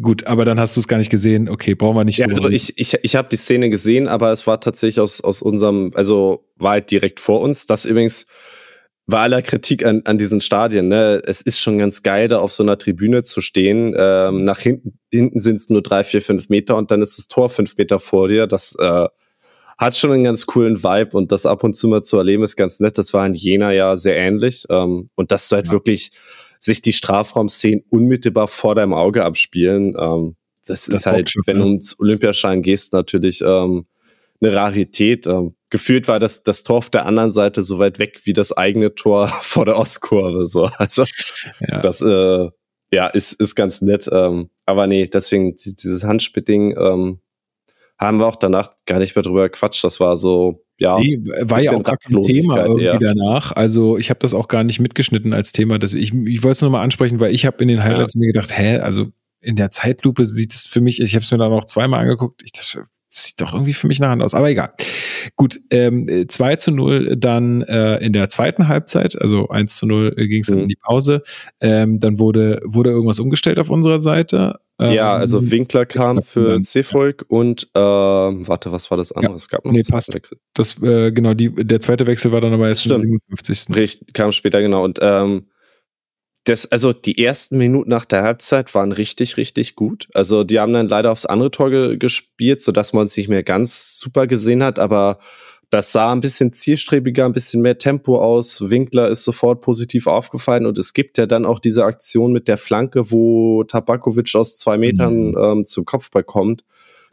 gut, 0.02 0.26
aber 0.26 0.46
dann 0.46 0.60
hast 0.60 0.76
du 0.76 0.80
es 0.80 0.88
gar 0.88 0.98
nicht 0.98 1.10
gesehen. 1.10 1.50
Okay, 1.50 1.76
brauchen 1.76 1.96
wir 1.96 2.04
nicht. 2.04 2.20
Ja, 2.20 2.28
also 2.28 2.50
ich, 2.50 2.78
ich, 2.78 2.98
ich 3.02 3.16
habe 3.16 3.30
die 3.30 3.38
Szene 3.38 3.70
gesehen, 3.70 4.08
aber 4.08 4.32
es 4.32 4.48
war 4.48 4.60
tatsächlich 4.62 5.00
aus, 5.00 5.22
aus 5.22 5.42
unserem, 5.42 5.92
also 5.96 6.46
war 6.58 6.72
halt 6.72 6.92
direkt 6.92 7.20
vor 7.20 7.42
uns. 7.42 7.66
Das 7.66 7.86
übrigens 7.86 8.26
bei 9.08 9.20
aller 9.20 9.42
Kritik 9.42 9.86
an, 9.86 10.02
an 10.06 10.18
diesen 10.18 10.42
Stadien, 10.42 10.90
ne, 10.90 11.22
es 11.26 11.42
ist 11.42 11.62
schon 11.62 11.78
ganz 11.78 12.04
geil, 12.04 12.28
da 12.28 12.40
auf 12.40 12.52
so 12.52 12.62
einer 12.62 12.78
Tribüne 12.78 13.24
zu 13.24 13.40
stehen. 13.40 13.96
Ähm, 13.98 14.44
nach 14.44 14.60
hinten, 14.60 15.00
hinten 15.12 15.40
sind 15.40 15.56
es 15.56 15.70
nur 15.70 15.82
drei, 15.82 16.04
vier, 16.04 16.22
fünf 16.22 16.50
Meter 16.50 16.76
und 16.76 16.92
dann 16.92 17.02
ist 17.02 17.18
das 17.18 17.30
Tor 17.30 17.50
fünf 17.50 17.78
Meter 17.78 18.00
vor 18.00 18.28
dir. 18.28 18.48
Das 18.48 18.76
äh, 18.78 19.08
hat 19.78 19.96
schon 19.96 20.12
einen 20.12 20.26
ganz 20.26 20.46
coolen 20.46 20.84
Vibe 20.84 21.16
und 21.16 21.32
das 21.32 21.46
ab 21.46 21.64
und 21.64 21.76
zu 21.76 21.88
mal 21.88 22.04
zu 22.04 22.18
erleben 22.18 22.44
ist 22.44 22.58
ganz 22.58 22.82
nett. 22.82 22.98
Das 22.98 23.14
war 23.14 23.26
in 23.26 23.34
Jena 23.34 23.72
ja 23.72 23.96
sehr 23.96 24.18
ähnlich. 24.18 24.66
Ähm, 24.70 25.10
und 25.16 25.32
das 25.32 25.46
ist 25.46 25.52
halt 25.54 25.68
ja. 25.68 25.72
wirklich 25.72 26.12
sich 26.60 26.82
die 26.82 26.94
Strafraumszenen 26.94 27.84
unmittelbar 27.90 28.48
vor 28.48 28.76
deinem 28.76 28.94
Auge 28.94 29.26
abspielen. 29.26 29.96
Ähm, 29.98 30.36
das, 30.66 30.86
das, 30.86 31.02
ist 31.02 31.06
halt, 31.06 31.32
schon, 31.32 31.44
wenn 31.46 31.60
du 31.60 31.66
ins 31.66 32.00
Olympiaschein 32.00 32.62
gehst, 32.62 32.94
natürlich 32.94 33.42
ähm, 33.42 33.86
eine 34.42 34.54
Rarität. 34.56 35.28
Ähm, 35.28 35.56
gefühlt 35.70 36.08
war 36.08 36.20
das, 36.20 36.44
das 36.44 36.64
Tor 36.64 36.78
auf 36.78 36.90
der 36.90 37.06
anderen 37.06 37.32
Seite 37.32 37.64
so 37.64 37.80
weit 37.80 38.00
weg 38.00 38.22
wie 38.24 38.34
das 38.34 38.52
eigene 38.52 38.94
Tor 38.96 39.28
vor 39.42 39.66
der 39.66 39.78
Ostkurve. 39.78 40.46
So. 40.46 40.70
Also 40.78 41.06
ja. 41.68 41.80
das 41.80 42.02
äh, 42.02 42.50
ja, 42.92 43.08
ist, 43.08 43.34
ist 43.34 43.56
ganz 43.56 43.82
nett. 43.82 44.10
Ähm, 44.12 44.50
aber 44.66 44.88
nee, 44.88 45.08
deswegen 45.08 45.56
dieses 45.56 46.04
Handspitting 46.04 46.76
ähm, 46.78 47.20
haben 47.98 48.20
wir 48.20 48.28
auch 48.28 48.36
danach 48.36 48.76
gar 48.86 49.00
nicht 49.00 49.16
mehr 49.16 49.24
drüber 49.24 49.50
gequatscht. 49.50 49.84
Das 49.84 50.00
war 50.00 50.16
so, 50.18 50.66
ja. 50.80 51.00
Nee, 51.00 51.20
war 51.42 51.62
ja 51.62 51.72
auch 51.72 51.84
gar 51.84 51.98
kein 51.98 52.22
Thema 52.22 52.64
irgendwie 52.64 52.86
ja. 52.86 52.98
danach. 52.98 53.52
Also 53.52 53.98
ich 53.98 54.10
habe 54.10 54.20
das 54.20 54.34
auch 54.34 54.48
gar 54.48 54.64
nicht 54.64 54.80
mitgeschnitten 54.80 55.34
als 55.34 55.52
Thema. 55.52 55.80
Das, 55.80 55.94
ich 55.94 56.14
ich 56.14 56.44
wollte 56.44 56.52
es 56.52 56.62
nochmal 56.62 56.84
ansprechen, 56.84 57.20
weil 57.20 57.34
ich 57.34 57.46
habe 57.46 57.58
in 57.62 57.68
den 57.68 57.84
Highlights 57.84 58.14
ja. 58.14 58.20
mir 58.20 58.28
gedacht, 58.28 58.58
hä, 58.58 58.78
also 58.78 59.08
in 59.42 59.56
der 59.56 59.72
Zeitlupe 59.72 60.26
sieht 60.26 60.54
es 60.54 60.66
für 60.66 60.82
mich, 60.82 61.02
ich 61.02 61.16
habe 61.16 61.24
es 61.24 61.32
mir 61.32 61.38
dann 61.38 61.52
auch 61.52 61.66
zweimal 61.66 62.02
angeguckt, 62.02 62.42
ich 62.44 62.52
dachte, 62.52 62.86
sieht 63.08 63.42
doch 63.42 63.54
irgendwie 63.54 63.74
für 63.74 63.88
mich 63.88 64.00
nach 64.00 64.10
Hand 64.10 64.22
aus, 64.22 64.34
aber 64.34 64.50
egal. 64.50 64.74
Gut, 65.38 65.60
ähm, 65.70 66.26
2 66.28 66.56
zu 66.56 66.72
0 66.72 67.16
dann 67.16 67.62
äh, 67.62 67.98
in 67.98 68.12
der 68.12 68.28
zweiten 68.28 68.68
Halbzeit, 68.68 69.22
also 69.22 69.50
1 69.50 69.78
zu 69.78 69.86
0 69.86 70.16
ging 70.16 70.42
es 70.42 70.48
dann 70.48 70.58
mhm. 70.58 70.64
in 70.64 70.70
die 70.70 70.80
Pause. 70.82 71.22
Ähm, 71.62 72.00
dann 72.00 72.18
wurde, 72.18 72.60
wurde 72.66 72.90
irgendwas 72.90 73.20
umgestellt 73.20 73.60
auf 73.60 73.70
unserer 73.70 74.00
Seite. 74.00 74.60
Ähm, 74.80 74.94
ja, 74.94 75.16
also 75.16 75.52
Winkler 75.52 75.86
kam 75.86 76.24
für 76.24 76.60
Seevolk 76.64 77.22
ja. 77.30 77.38
und 77.38 77.68
ähm, 77.76 78.48
warte, 78.48 78.72
was 78.72 78.90
war 78.90 78.98
das 78.98 79.12
andere? 79.12 79.34
Ja. 79.34 79.38
Es 79.38 79.48
gab 79.48 79.64
noch 79.64 79.72
nee, 79.72 79.84
passt. 79.88 80.12
Wechsel. 80.16 80.40
Das, 80.56 80.82
äh, 80.82 81.12
genau, 81.12 81.36
die, 81.36 81.54
der 81.54 81.82
zweite 81.82 82.08
Wechsel 82.08 82.32
war 82.32 82.42
dann 82.42 82.54
aber 82.54 82.68
erst 82.68 82.82
Stimmt. 82.82 83.04
im 83.04 83.20
57. 83.30 83.76
Richtig, 83.76 84.14
kam 84.14 84.32
später, 84.32 84.60
genau. 84.60 84.84
Und 84.84 84.98
ähm, 85.04 85.46
das, 86.48 86.72
also 86.72 86.94
die 86.94 87.22
ersten 87.22 87.58
Minuten 87.58 87.90
nach 87.90 88.06
der 88.06 88.24
Halbzeit 88.24 88.74
waren 88.74 88.94
richtig, 88.94 89.36
richtig 89.36 89.76
gut. 89.76 90.08
Also 90.14 90.46
die 90.46 90.60
haben 90.60 90.72
dann 90.72 90.88
leider 90.88 91.12
aufs 91.12 91.26
andere 91.26 91.52
Tor 91.52 91.70
ge 91.70 91.98
gespielt, 91.98 92.62
sodass 92.62 92.94
man 92.94 93.06
es 93.06 93.18
nicht 93.18 93.28
mehr 93.28 93.44
ganz 93.44 94.00
super 94.00 94.28
gesehen 94.28 94.64
hat, 94.64 94.80
aber 94.80 95.20
das 95.70 95.92
sah 95.92 96.14
ein 96.14 96.22
bisschen 96.22 96.54
zielstrebiger, 96.54 97.26
ein 97.26 97.34
bisschen 97.34 97.62
mehr 97.62 97.78
Tempo 97.78 98.22
aus. 98.22 98.70
Winkler 98.70 99.10
ist 99.10 99.24
sofort 99.24 99.60
positiv 99.60 100.08
aufgefallen 100.08 100.66
und 100.66 100.78
es 100.78 100.94
gibt 100.94 101.18
ja 101.18 101.26
dann 101.26 101.46
auch 101.46 101.60
diese 101.60 101.84
Aktion 101.84 102.32
mit 102.32 102.48
der 102.48 102.58
Flanke, 102.58 103.12
wo 103.12 103.66
Tabakovic 103.66 104.34
aus 104.36 104.56
zwei 104.56 104.78
Metern 104.78 105.32
mhm. 105.32 105.38
ähm, 105.38 105.66
zum 105.66 105.84
Kopfball 105.84 106.24
kommt. 106.24 106.64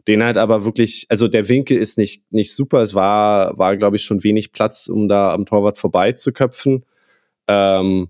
Den 0.07 0.23
halt 0.23 0.37
aber 0.37 0.63
wirklich, 0.63 1.07
also 1.09 1.27
der 1.27 1.49
Winkel 1.49 1.77
ist 1.77 1.97
nicht, 1.97 2.23
nicht 2.31 2.55
super. 2.55 2.81
Es 2.83 2.93
war, 2.93 3.57
war 3.57 3.75
glaube 3.75 3.97
ich, 3.97 4.03
schon 4.03 4.23
wenig 4.23 4.53
Platz, 4.53 4.87
um 4.87 5.09
da 5.09 5.33
am 5.33 5.45
Torwart 5.45 5.77
vorbeizuköpfen. 5.77 6.85
Ähm, 7.47 8.09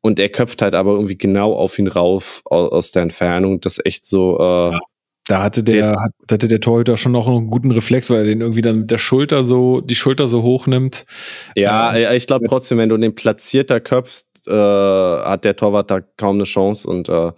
und 0.00 0.18
er 0.18 0.28
köpft 0.28 0.62
halt 0.62 0.74
aber 0.74 0.92
irgendwie 0.92 1.18
genau 1.18 1.54
auf 1.54 1.78
ihn 1.78 1.88
rauf 1.88 2.42
aus, 2.44 2.92
der 2.92 3.02
Entfernung. 3.02 3.60
Das 3.60 3.84
echt 3.84 4.06
so. 4.06 4.38
Äh, 4.38 4.72
ja, 4.72 4.80
da 5.26 5.42
hatte 5.42 5.62
der, 5.62 5.92
der, 5.92 6.06
hatte 6.30 6.48
der 6.48 6.60
Torhüter 6.60 6.96
schon 6.96 7.12
noch 7.12 7.26
einen 7.28 7.50
guten 7.50 7.70
Reflex, 7.70 8.08
weil 8.08 8.20
er 8.20 8.24
den 8.24 8.40
irgendwie 8.40 8.62
dann 8.62 8.80
mit 8.80 8.90
der 8.90 8.98
Schulter 8.98 9.44
so, 9.44 9.82
die 9.82 9.94
Schulter 9.94 10.26
so 10.26 10.42
hoch 10.42 10.66
nimmt. 10.66 11.04
Ja, 11.54 11.94
ähm, 11.94 12.16
ich 12.16 12.26
glaube 12.26 12.46
trotzdem, 12.48 12.78
wenn 12.78 12.88
du 12.88 12.96
den 12.96 13.14
platzierter 13.14 13.80
köpfst, 13.80 14.26
äh, 14.46 14.52
hat 14.52 15.44
der 15.44 15.56
Torwart 15.56 15.90
da 15.90 16.00
kaum 16.00 16.36
eine 16.36 16.44
Chance. 16.44 16.88
Und 16.88 17.08
äh, 17.08 17.32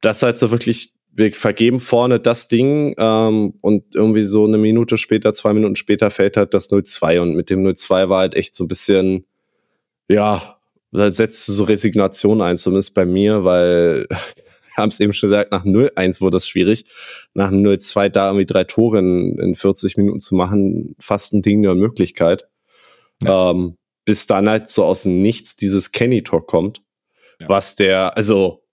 das 0.00 0.18
ist 0.18 0.22
halt 0.22 0.38
so 0.38 0.50
wirklich, 0.52 0.92
wir 1.12 1.32
vergeben 1.32 1.80
vorne 1.80 2.20
das 2.20 2.48
Ding 2.48 2.94
ähm, 2.98 3.54
und 3.60 3.94
irgendwie 3.94 4.22
so 4.22 4.44
eine 4.44 4.58
Minute 4.58 4.98
später, 4.98 5.34
zwei 5.34 5.54
Minuten 5.54 5.76
später 5.76 6.10
fällt 6.10 6.36
halt 6.36 6.54
das 6.54 6.70
0-2 6.70 7.20
und 7.20 7.34
mit 7.34 7.50
dem 7.50 7.64
0-2 7.66 8.08
war 8.08 8.20
halt 8.20 8.34
echt 8.34 8.54
so 8.54 8.64
ein 8.64 8.68
bisschen, 8.68 9.26
ja, 10.08 10.56
da 10.94 11.10
setzt 11.10 11.46
so 11.46 11.64
Resignation 11.64 12.40
ein, 12.40 12.56
zumindest 12.56 12.94
bei 12.94 13.04
mir, 13.04 13.44
weil 13.44 14.06
wir 14.08 14.76
haben 14.76 14.90
es 14.90 15.00
eben 15.00 15.12
schon 15.12 15.28
gesagt, 15.28 15.50
nach 15.50 15.64
0-1 15.64 16.20
wurde 16.20 16.36
das 16.36 16.48
schwierig. 16.48 16.84
Nach 17.34 17.50
0-2 17.50 18.08
da 18.08 18.28
irgendwie 18.28 18.46
drei 18.46 18.64
Tore 18.64 18.98
in, 18.98 19.38
in 19.38 19.54
40 19.54 19.96
Minuten 19.96 20.20
zu 20.20 20.34
machen, 20.34 20.94
fast 20.98 21.32
ein 21.32 21.42
Ding 21.42 21.62
der 21.62 21.72
Unmöglichkeit. 21.72 22.48
Ja. 23.22 23.50
Ähm, 23.50 23.76
bis 24.04 24.26
dann 24.26 24.48
halt 24.48 24.68
so 24.68 24.84
aus 24.84 25.04
dem 25.04 25.22
Nichts 25.22 25.56
dieses 25.56 25.92
Kenny-Tor 25.92 26.46
kommt. 26.46 26.82
Ja. 27.40 27.48
Was 27.48 27.76
der, 27.76 28.16
also 28.16 28.64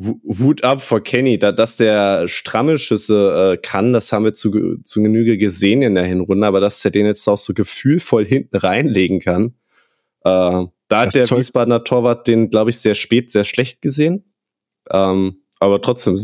Hut 0.00 0.64
ab 0.64 0.80
vor 0.80 1.02
Kenny, 1.02 1.38
da, 1.38 1.52
dass 1.52 1.76
der 1.76 2.26
stramme 2.26 2.78
Schüsse 2.78 3.52
äh, 3.52 3.56
kann, 3.58 3.92
das 3.92 4.12
haben 4.12 4.24
wir 4.24 4.32
zu, 4.32 4.78
zu 4.82 5.02
Genüge 5.02 5.36
gesehen 5.36 5.82
in 5.82 5.94
der 5.94 6.04
Hinrunde, 6.04 6.46
aber 6.46 6.60
dass 6.60 6.82
er 6.84 6.90
den 6.90 7.04
jetzt 7.04 7.28
auch 7.28 7.36
so 7.36 7.52
gefühlvoll 7.52 8.24
hinten 8.24 8.56
reinlegen 8.56 9.20
kann. 9.20 9.54
Äh, 10.24 10.64
da 10.90 11.02
hat 11.02 11.14
der 11.14 11.24
Zeug 11.24 11.38
Wiesbadener 11.38 11.84
Torwart 11.84 12.26
den, 12.26 12.50
glaube 12.50 12.70
ich, 12.70 12.78
sehr 12.78 12.94
spät, 12.94 13.30
sehr 13.30 13.44
schlecht 13.44 13.80
gesehen. 13.80 14.34
Ähm, 14.90 15.44
aber 15.60 15.80
trotzdem, 15.80 16.18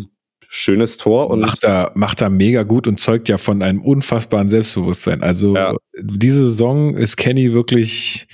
schönes 0.49 0.97
Tor 0.97 1.31
und 1.31 1.41
macht 1.41 1.65
er 1.65 1.93
macht 1.95 2.21
er 2.21 2.31
mega 2.31 2.63
gut 2.63 2.87
und 2.87 3.01
zeugt 3.01 3.29
ja 3.29 3.39
von 3.39 3.63
einem 3.63 3.83
unfassbaren 3.83 4.51
Selbstbewusstsein. 4.51 5.23
Also 5.23 5.55
ja. 5.55 5.75
diese 6.01 6.45
Saison 6.45 6.97
ist 6.97 7.17
Kenny 7.17 7.53
wirklich 7.53 8.29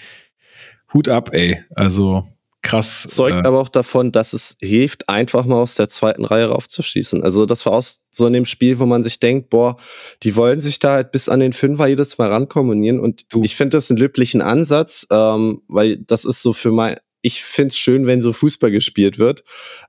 Hut 0.92 1.08
ab, 1.08 1.30
ey. 1.32 1.62
Also 1.74 2.24
krass. 2.62 3.04
Zeugt 3.08 3.44
äh, 3.44 3.46
aber 3.46 3.60
auch 3.60 3.68
davon, 3.68 4.12
dass 4.12 4.32
es 4.32 4.56
hilft, 4.60 5.08
einfach 5.08 5.44
mal 5.44 5.56
aus 5.56 5.74
der 5.74 5.88
zweiten 5.88 6.24
Reihe 6.24 6.46
raufzuschießen. 6.46 7.22
Also 7.22 7.44
das 7.44 7.66
war 7.66 7.72
aus 7.72 8.04
so 8.10 8.26
in 8.26 8.32
dem 8.32 8.46
Spiel, 8.46 8.78
wo 8.78 8.86
man 8.86 9.02
sich 9.02 9.20
denkt, 9.20 9.50
boah, 9.50 9.76
die 10.22 10.36
wollen 10.36 10.60
sich 10.60 10.78
da 10.78 10.94
halt 10.94 11.12
bis 11.12 11.28
an 11.28 11.40
den 11.40 11.52
Fünfer 11.52 11.86
jedes 11.86 12.18
Mal 12.18 12.30
rankommunieren. 12.30 13.00
Und 13.00 13.32
du. 13.32 13.42
ich 13.42 13.56
finde 13.56 13.76
das 13.76 13.90
einen 13.90 13.98
löblichen 13.98 14.40
Ansatz, 14.40 15.06
ähm, 15.10 15.62
weil 15.68 15.98
das 15.98 16.24
ist 16.24 16.42
so 16.42 16.52
für 16.52 16.72
mein, 16.72 16.96
ich 17.20 17.42
find's 17.42 17.78
schön, 17.78 18.06
wenn 18.06 18.20
so 18.20 18.32
Fußball 18.32 18.70
gespielt 18.70 19.18
wird. 19.18 19.44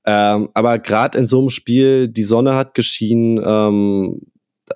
Ähm, 0.05 0.49
aber 0.53 0.79
gerade 0.79 1.17
in 1.17 1.25
so 1.25 1.39
einem 1.39 1.49
Spiel, 1.49 2.07
die 2.07 2.23
Sonne 2.23 2.55
hat 2.55 2.73
geschienen, 2.73 3.41
ähm, 3.45 4.21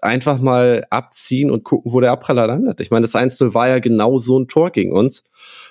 einfach 0.02 0.40
mal 0.40 0.86
abziehen 0.90 1.52
und 1.52 1.64
gucken, 1.64 1.92
wo 1.92 2.02
der 2.02 2.12
Abpraller 2.12 2.48
landet. 2.48 2.82
Ich 2.82 2.92
meine, 2.92 3.04
das 3.06 3.16
1-0 3.16 3.54
war 3.54 3.68
ja 3.68 3.80
genau 3.80 4.20
so 4.20 4.38
ein 4.38 4.48
Tor 4.48 4.72
gegen 4.72 4.92
uns. 4.92 5.24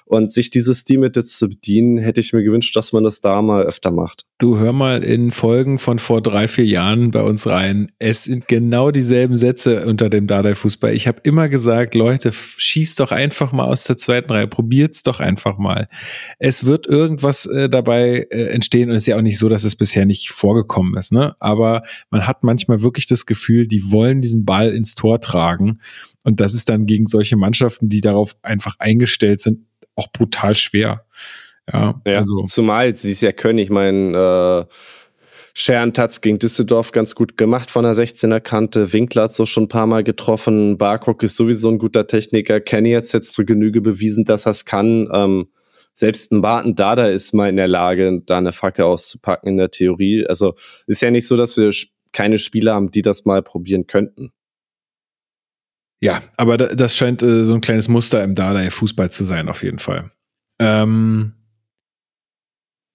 Und 0.08 0.30
sich 0.30 0.50
dieses 0.50 0.80
Steam-It 0.80 1.16
zu 1.26 1.48
bedienen, 1.48 1.98
hätte 1.98 2.20
ich 2.20 2.32
mir 2.32 2.44
gewünscht, 2.44 2.76
dass 2.76 2.92
man 2.92 3.02
das 3.02 3.20
da 3.20 3.42
mal 3.42 3.64
öfter 3.64 3.90
macht. 3.90 4.24
Du 4.38 4.56
hör 4.56 4.72
mal 4.72 5.02
in 5.02 5.32
Folgen 5.32 5.80
von 5.80 5.98
vor 5.98 6.22
drei, 6.22 6.46
vier 6.46 6.64
Jahren 6.64 7.10
bei 7.10 7.22
uns 7.22 7.46
rein. 7.48 7.90
Es 7.98 8.24
sind 8.24 8.46
genau 8.46 8.92
dieselben 8.92 9.34
Sätze 9.34 9.84
unter 9.84 10.08
dem 10.08 10.28
Dardai-Fußball. 10.28 10.94
Ich 10.94 11.08
habe 11.08 11.20
immer 11.24 11.48
gesagt, 11.48 11.96
Leute, 11.96 12.32
schießt 12.32 13.00
doch 13.00 13.10
einfach 13.10 13.50
mal 13.50 13.64
aus 13.64 13.82
der 13.84 13.96
zweiten 13.96 14.30
Reihe, 14.30 14.46
probiert's 14.46 15.02
doch 15.02 15.18
einfach 15.18 15.58
mal. 15.58 15.88
Es 16.38 16.66
wird 16.66 16.86
irgendwas 16.86 17.46
äh, 17.46 17.68
dabei 17.68 18.28
äh, 18.30 18.48
entstehen 18.50 18.90
und 18.90 18.94
es 18.94 19.04
ist 19.04 19.06
ja 19.06 19.16
auch 19.16 19.22
nicht 19.22 19.38
so, 19.38 19.48
dass 19.48 19.64
es 19.64 19.74
bisher 19.74 20.06
nicht 20.06 20.30
vorgekommen 20.30 20.96
ist, 20.96 21.12
ne? 21.12 21.34
Aber 21.40 21.82
man 22.10 22.28
hat 22.28 22.44
manchmal 22.44 22.82
wirklich 22.82 23.06
das 23.06 23.26
Gefühl, 23.26 23.66
die 23.66 23.90
wollen 23.90 24.20
diesen 24.20 24.44
Ball 24.44 24.72
ins 24.72 24.94
Tor 24.94 25.20
tragen 25.20 25.80
und 26.22 26.40
das 26.40 26.54
ist 26.54 26.68
dann 26.68 26.86
gegen 26.86 27.06
solche 27.06 27.36
Mannschaften, 27.36 27.88
die 27.88 28.02
darauf 28.02 28.36
einfach 28.42 28.76
eingestellt 28.78 29.40
sind, 29.40 29.60
auch 29.96 30.12
brutal 30.12 30.54
schwer. 30.54 31.04
Ja, 31.72 32.00
ja 32.06 32.18
also. 32.18 32.44
zumal 32.44 32.94
sie 32.94 33.12
es 33.12 33.20
ja 33.20 33.32
können. 33.32 33.58
Ich 33.58 33.70
meine, 33.70 34.66
äh, 34.68 34.74
Sharon 35.58 35.94
Tatz 35.94 36.20
gegen 36.20 36.38
Düsseldorf 36.38 36.92
ganz 36.92 37.14
gut 37.14 37.38
gemacht 37.38 37.70
von 37.70 37.84
der 37.84 37.94
16er 37.94 38.40
Kante. 38.40 38.92
Winkler 38.92 39.22
hat 39.22 39.32
so 39.32 39.46
schon 39.46 39.64
ein 39.64 39.68
paar 39.68 39.86
Mal 39.86 40.04
getroffen. 40.04 40.76
Barcock 40.76 41.22
ist 41.22 41.36
sowieso 41.36 41.70
ein 41.70 41.78
guter 41.78 42.06
Techniker. 42.06 42.60
Kenny 42.60 42.92
hat 42.92 43.10
jetzt 43.10 43.32
zur 43.32 43.46
Genüge 43.46 43.80
bewiesen, 43.80 44.26
dass 44.26 44.46
er 44.46 44.50
es 44.50 44.66
kann. 44.66 45.08
Ähm, 45.10 45.48
selbst 45.94 46.30
ein 46.30 46.42
Barton 46.42 46.74
Dada 46.74 47.06
ist 47.06 47.32
mal 47.32 47.48
in 47.48 47.56
der 47.56 47.68
Lage, 47.68 48.20
da 48.26 48.36
eine 48.36 48.52
Facke 48.52 48.84
auszupacken 48.84 49.48
in 49.48 49.56
der 49.56 49.70
Theorie. 49.70 50.26
Also 50.26 50.54
ist 50.86 51.00
ja 51.00 51.10
nicht 51.10 51.26
so, 51.26 51.38
dass 51.38 51.56
wir 51.56 51.72
keine 52.12 52.36
Spieler 52.36 52.74
haben, 52.74 52.90
die 52.90 53.00
das 53.00 53.24
mal 53.24 53.42
probieren 53.42 53.86
könnten. 53.86 54.32
Ja, 56.00 56.22
aber 56.36 56.56
das 56.56 56.94
scheint 56.94 57.22
äh, 57.22 57.44
so 57.44 57.54
ein 57.54 57.60
kleines 57.60 57.88
Muster 57.88 58.22
im 58.22 58.34
Dardai-Fußball 58.34 59.10
zu 59.10 59.24
sein, 59.24 59.48
auf 59.48 59.62
jeden 59.62 59.78
Fall. 59.78 60.10
Ähm, 60.58 61.32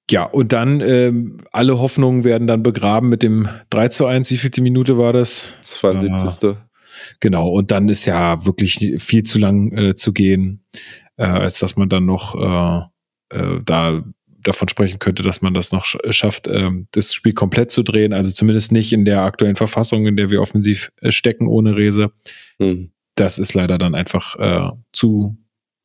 ja, 0.10 0.24
und 0.24 0.52
dann 0.52 0.82
ähm, 0.82 1.42
alle 1.52 1.80
Hoffnungen 1.80 2.24
werden 2.24 2.48
dann 2.48 2.64
begraben 2.64 3.10
mit 3.10 3.24
dem 3.24 3.48
3 3.70 3.88
zu 3.88 4.06
1. 4.06 4.30
Wie 4.32 4.38
vielte 4.38 4.62
Minute 4.62 4.98
war 4.98 5.14
das? 5.14 5.54
72. 5.62 6.50
Äh, 6.50 6.56
genau, 7.20 7.50
und 7.50 7.72
dann 7.72 7.90
ist 7.90 8.06
ja 8.06 8.46
wirklich 8.46 8.96
viel 9.00 9.24
zu 9.24 9.40
lang 9.40 9.72
äh, 9.72 9.96
zu 9.96 10.14
gehen, 10.14 10.66
äh, 11.18 11.26
als 11.26 11.60
dass 11.60 11.78
man 11.78 11.90
dann 11.90 12.06
noch 12.06 12.36
äh, 12.36 13.38
äh, 13.38 13.62
da 13.64 14.04
davon 14.44 14.70
sprechen 14.70 15.00
könnte, 15.00 15.24
dass 15.24 15.42
man 15.42 15.54
das 15.54 15.72
noch 15.72 15.86
schafft, 16.10 16.48
ähm, 16.48 16.88
das 16.92 17.14
Spiel 17.14 17.34
komplett 17.34 17.72
zu 17.72 17.84
drehen. 17.84 18.14
Also 18.14 18.32
zumindest 18.32 18.72
nicht 18.72 18.94
in 18.94 19.06
der 19.06 19.22
aktuellen 19.22 19.56
Verfassung, 19.56 20.08
in 20.08 20.18
der 20.18 20.32
wir 20.32 20.42
offensiv 20.42 20.92
äh, 21.02 21.12
stecken 21.12 21.48
ohne 21.48 21.76
Rese. 21.76 22.12
Hm. 22.60 22.92
Das 23.16 23.40
ist 23.40 23.54
leider 23.54 23.78
dann 23.78 23.96
einfach 23.96 24.36
äh, 24.38 24.72
zu 24.94 25.38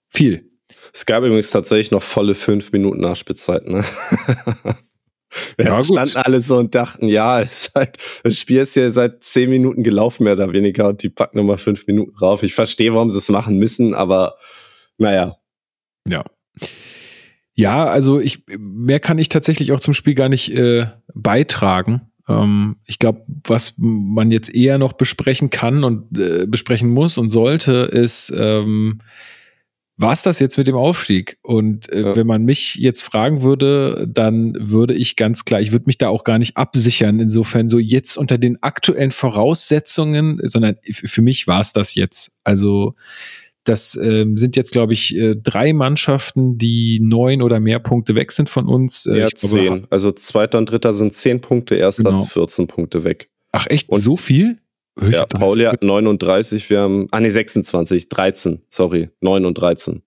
viel. 0.09 0.51
Es 0.93 1.07
gab 1.07 1.25
übrigens 1.25 1.51
tatsächlich 1.51 1.91
noch 1.91 2.03
volle 2.03 2.35
fünf 2.35 2.73
Minuten 2.73 3.01
Nachspielzeit. 3.01 3.67
Ne? 3.67 3.85
Wir 5.57 5.67
ja, 5.67 5.85
standen 5.85 6.17
alle 6.17 6.41
so 6.41 6.57
und 6.57 6.75
dachten, 6.75 7.09
ja, 7.09 7.41
ist 7.41 7.73
halt, 7.75 7.99
das 8.23 8.39
Spiel 8.39 8.59
ist 8.59 8.77
ja 8.77 8.91
seit 8.91 9.23
zehn 9.25 9.51
Minuten 9.51 9.83
gelaufen, 9.83 10.25
mehr 10.25 10.35
oder 10.35 10.53
weniger, 10.53 10.89
und 10.89 11.03
die 11.03 11.09
packen 11.09 11.39
nochmal 11.39 11.59
fünf 11.59 11.87
Minuten 11.87 12.17
rauf. 12.17 12.43
Ich 12.43 12.55
verstehe, 12.55 12.95
warum 12.95 13.11
sie 13.11 13.19
es 13.19 13.29
machen 13.29 13.59
müssen, 13.59 13.95
aber 13.95 14.37
naja. 14.99 15.37
Ja. 16.09 16.25
Ja, 17.57 17.87
also 17.87 18.21
ich, 18.21 18.45
mehr 18.59 19.01
kann 19.01 19.19
ich 19.19 19.31
tatsächlich 19.31 19.73
auch 19.73 19.81
zum 19.81 19.95
Spiel 19.95 20.15
gar 20.15 20.29
nicht 20.29 20.53
äh, 20.53 20.87
beitragen. 21.15 22.03
Ähm, 22.29 22.77
ich 22.85 22.99
glaube, 22.99 23.23
was 23.27 23.75
man 23.79 24.31
jetzt 24.31 24.55
eher 24.55 24.77
noch 24.77 24.93
besprechen 24.93 25.49
kann 25.49 25.83
und 25.83 26.19
äh, 26.19 26.47
besprechen 26.47 26.91
muss 26.91 27.17
und 27.17 27.31
sollte, 27.31 27.89
ist, 27.91 28.33
ähm, 28.37 29.01
was 29.97 30.23
das 30.23 30.39
jetzt 30.41 30.59
mit 30.59 30.69
dem 30.69 30.77
Aufstieg? 30.77 31.39
Und 31.41 31.91
äh, 31.91 32.03
ja. 32.03 32.17
wenn 32.17 32.27
man 32.27 32.45
mich 32.45 32.75
jetzt 32.75 33.03
fragen 33.03 33.41
würde, 33.41 34.07
dann 34.07 34.55
würde 34.59 34.93
ich 34.93 35.17
ganz 35.17 35.47
klar, 35.47 35.63
ich 35.63 35.73
würde 35.73 35.87
mich 35.87 35.97
da 35.97 36.09
auch 36.09 36.25
gar 36.25 36.39
nicht 36.39 36.59
absichern, 36.59 37.21
insofern 37.21 37.71
so 37.71 37.79
jetzt 37.79 38.19
unter 38.19 38.37
den 38.37 38.63
aktuellen 38.63 39.13
Voraussetzungen, 39.13 40.41
sondern 40.43 40.77
für 40.85 41.23
mich 41.23 41.47
war 41.47 41.61
es 41.61 41.73
das 41.73 41.95
jetzt. 41.95 42.37
Also 42.45 42.95
das 43.69 43.97
ähm, 43.97 44.37
sind 44.37 44.57
jetzt, 44.57 44.73
glaube 44.73 44.93
ich, 44.93 45.15
äh, 45.17 45.35
drei 45.37 45.73
Mannschaften, 45.73 46.57
die 46.57 47.01
neun 47.03 47.43
oder 47.43 47.61
mehr 47.61 47.81
Punkte 47.81 48.15
weg 48.15 48.33
sind 48.33 48.49
von 48.49 48.69
uns. 48.69 49.07
Äh, 49.07 49.19
ja, 49.19 49.29
zehn. 49.29 49.87
Also 49.91 50.13
zweiter 50.13 50.59
und 50.59 50.71
dritter 50.71 50.95
sind 50.95 51.13
zehn 51.15 51.41
Punkte, 51.41 51.75
erster 51.75 52.05
genau. 52.05 52.25
14 52.25 52.69
Punkte 52.69 53.05
weg. 53.05 53.29
Ach 53.53 53.67
echt, 53.69 53.89
und 53.89 53.99
so 53.99 54.17
viel? 54.17 54.59
Ich 55.01 55.11
ja, 55.11 55.27
Pauli 55.27 55.65
hat 55.65 55.83
39, 55.83 56.71
wir 56.71 56.81
haben, 56.81 57.09
ah 57.11 57.21
nee, 57.21 57.29
26, 57.29 58.09
13, 58.09 58.63
sorry, 58.71 59.11
9 59.21 59.45
und 59.45 59.59
13. 59.59 60.03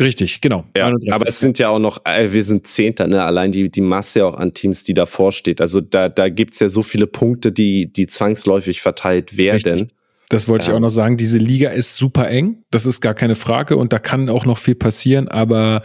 Richtig, 0.00 0.40
genau. 0.40 0.64
Ja, 0.76 0.94
aber 1.10 1.28
es 1.28 1.40
sind 1.40 1.58
ja 1.58 1.68
auch 1.68 1.78
noch, 1.78 2.04
äh, 2.06 2.32
wir 2.32 2.42
sind 2.42 2.66
Zehnter, 2.66 3.06
ne? 3.06 3.22
allein 3.22 3.52
die, 3.52 3.70
die 3.70 3.82
Masse 3.82 4.24
auch 4.24 4.34
an 4.34 4.52
Teams, 4.52 4.84
die 4.84 4.94
davor 4.94 5.32
steht. 5.32 5.60
Also 5.60 5.80
da, 5.80 6.08
da 6.08 6.28
gibt's 6.28 6.60
ja 6.60 6.68
so 6.68 6.82
viele 6.82 7.06
Punkte, 7.06 7.52
die, 7.52 7.92
die 7.92 8.06
zwangsläufig 8.06 8.80
verteilt 8.80 9.36
werden. 9.36 9.72
Richtig. 9.72 9.99
Das 10.30 10.46
wollte 10.46 10.66
ja. 10.66 10.70
ich 10.70 10.76
auch 10.76 10.80
noch 10.80 10.90
sagen. 10.90 11.16
Diese 11.16 11.38
Liga 11.38 11.70
ist 11.70 11.96
super 11.96 12.30
eng. 12.30 12.62
Das 12.70 12.86
ist 12.86 13.00
gar 13.00 13.14
keine 13.14 13.34
Frage. 13.34 13.76
Und 13.76 13.92
da 13.92 13.98
kann 13.98 14.28
auch 14.28 14.46
noch 14.46 14.58
viel 14.58 14.76
passieren. 14.76 15.26
Aber 15.26 15.82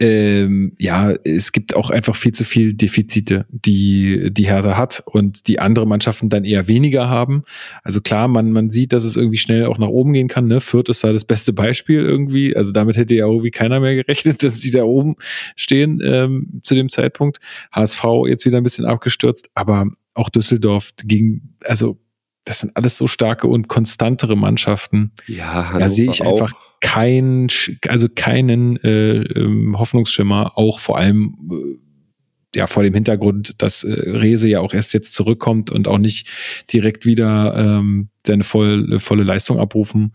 ähm, 0.00 0.74
ja, 0.80 1.12
es 1.22 1.52
gibt 1.52 1.76
auch 1.76 1.90
einfach 1.90 2.16
viel 2.16 2.32
zu 2.32 2.42
viel 2.42 2.74
Defizite, 2.74 3.46
die 3.50 4.30
die 4.32 4.48
Hertha 4.48 4.76
hat 4.76 5.04
und 5.06 5.46
die 5.46 5.60
andere 5.60 5.86
Mannschaften 5.86 6.28
dann 6.28 6.44
eher 6.44 6.66
weniger 6.66 7.08
haben. 7.08 7.44
Also 7.84 8.00
klar, 8.00 8.26
man, 8.26 8.50
man 8.50 8.70
sieht, 8.70 8.92
dass 8.92 9.04
es 9.04 9.16
irgendwie 9.16 9.38
schnell 9.38 9.66
auch 9.66 9.78
nach 9.78 9.86
oben 9.86 10.12
gehen 10.12 10.26
kann. 10.26 10.48
Ne? 10.48 10.60
Fürth 10.60 10.88
ist 10.88 11.04
da 11.04 11.12
das 11.12 11.24
beste 11.24 11.52
Beispiel 11.52 12.00
irgendwie. 12.00 12.56
Also 12.56 12.72
damit 12.72 12.96
hätte 12.96 13.14
ja 13.14 13.26
irgendwie 13.26 13.52
keiner 13.52 13.78
mehr 13.78 13.94
gerechnet, 13.94 14.42
dass 14.42 14.60
sie 14.60 14.72
da 14.72 14.82
oben 14.82 15.14
stehen 15.54 16.02
ähm, 16.04 16.60
zu 16.64 16.74
dem 16.74 16.88
Zeitpunkt. 16.88 17.38
HSV 17.70 18.04
jetzt 18.26 18.44
wieder 18.44 18.56
ein 18.56 18.64
bisschen 18.64 18.86
abgestürzt, 18.86 19.50
aber 19.54 19.86
auch 20.14 20.30
Düsseldorf 20.30 20.90
ging, 21.04 21.54
also 21.64 21.98
das 22.44 22.60
sind 22.60 22.76
alles 22.76 22.96
so 22.96 23.06
starke 23.06 23.46
und 23.46 23.68
konstantere 23.68 24.36
Mannschaften. 24.36 25.12
Ja, 25.26 25.68
Hannover 25.68 25.78
da 25.78 25.88
sehe 25.88 26.10
ich 26.10 26.22
einfach 26.22 26.52
keinen, 26.80 27.48
also 27.88 28.08
keinen 28.14 28.76
äh, 28.84 29.22
ähm, 29.22 29.78
Hoffnungsschimmer, 29.78 30.58
auch 30.58 30.78
vor 30.78 30.98
allem 30.98 31.36
äh, 31.50 32.58
ja 32.58 32.66
vor 32.66 32.82
dem 32.82 32.94
Hintergrund, 32.94 33.54
dass 33.62 33.84
äh, 33.84 33.92
Rese 33.92 34.48
ja 34.48 34.60
auch 34.60 34.74
erst 34.74 34.92
jetzt 34.94 35.14
zurückkommt 35.14 35.70
und 35.70 35.88
auch 35.88 35.98
nicht 35.98 36.28
direkt 36.72 37.06
wieder 37.06 37.54
ähm, 37.56 38.10
seine 38.26 38.44
voll, 38.44 38.98
volle 38.98 39.24
Leistung 39.24 39.58
abrufen 39.58 40.14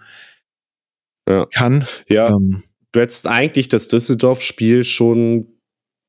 ja. 1.27 1.47
kann. 1.47 1.85
Ja. 2.07 2.29
Ähm, 2.29 2.63
du 2.91 2.99
hättest 2.99 3.27
eigentlich 3.27 3.67
das 3.67 3.87
Düsseldorf-Spiel 3.87 4.83
schon 4.83 5.47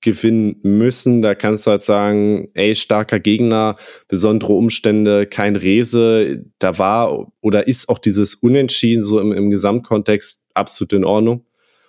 gewinnen 0.01 0.57
müssen. 0.63 1.23
Da 1.23 1.35
kannst 1.35 1.67
du 1.67 1.73
halt 1.73 1.83
sagen, 1.83 2.49
ey, 2.55 2.75
starker 2.75 3.21
Gegner, 3.21 3.77
besondere 4.09 4.53
Umstände, 4.53 5.27
kein 5.27 5.57
Rese. 5.57 6.45
Da 6.59 6.79
war 6.79 7.33
oder 7.41 7.69
ist 7.69 7.89
auch 7.89 7.99
dieses 7.99 8.35
Unentschieden 8.35 9.03
so 9.03 9.21
im, 9.21 9.33
im 9.33 9.51
Gesamtkontext 9.51 10.45
absolut 10.55 10.93
in 10.93 11.05
Ordnung. 11.05 11.47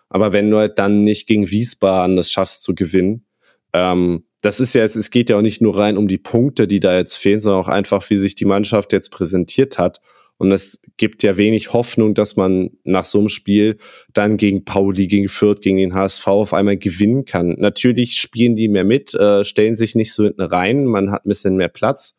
Aber 0.10 0.34
wenn 0.34 0.52
du 0.52 0.58
halt 0.58 0.78
dann 0.78 1.04
nicht 1.04 1.28
gegen 1.28 1.50
Wiesbaden 1.50 2.18
es 2.18 2.32
schaffst 2.32 2.64
zu 2.64 2.76
gewinnen, 2.76 3.26
ähm, 3.74 4.26
das 4.42 4.60
ist 4.60 4.74
ja, 4.74 4.84
es 4.84 5.12
geht 5.12 5.30
ja 5.30 5.38
auch 5.38 5.42
nicht 5.42 5.62
nur 5.62 5.78
rein 5.78 5.98
um 5.98 6.08
die 6.08 6.18
Punkte, 6.18 6.68
die 6.68 6.80
da 6.80 6.98
jetzt 6.98 7.16
fehlen, 7.16 7.40
sondern 7.40 7.62
auch 7.62 7.68
einfach, 7.68 8.10
wie 8.10 8.18
sich 8.18 8.36
die 8.36 8.46
Mannschaft 8.46 8.92
jetzt 8.92 9.10
präsentiert 9.10 9.78
hat. 9.78 10.02
Und 10.42 10.52
es 10.52 10.82
gibt 10.98 11.22
ja 11.22 11.38
wenig 11.38 11.72
Hoffnung, 11.72 12.16
dass 12.16 12.36
man 12.36 12.72
nach 12.84 13.06
so 13.06 13.20
einem 13.20 13.30
Spiel 13.30 13.78
dann 14.12 14.38
gegen 14.38 14.66
Pauli, 14.66 15.06
gegen 15.06 15.30
Fürth, 15.30 15.62
gegen 15.62 15.78
den 15.78 15.94
HSV 15.94 16.26
auf 16.26 16.56
einmal 16.56 16.78
gewinnen 16.78 17.26
kann. 17.26 17.58
Natürlich 17.60 18.16
spielen 18.16 18.56
die 18.56 18.68
mehr 18.68 18.84
mit, 18.84 19.14
äh, 19.14 19.44
stellen 19.44 19.76
sich 19.76 19.94
nicht 19.94 20.14
so 20.14 20.24
hinten 20.24 20.42
rein, 20.42 20.86
man 20.86 21.12
hat 21.12 21.28
ein 21.28 21.30
bisschen 21.30 21.58
mehr 21.58 21.70
Platz. 21.70 22.18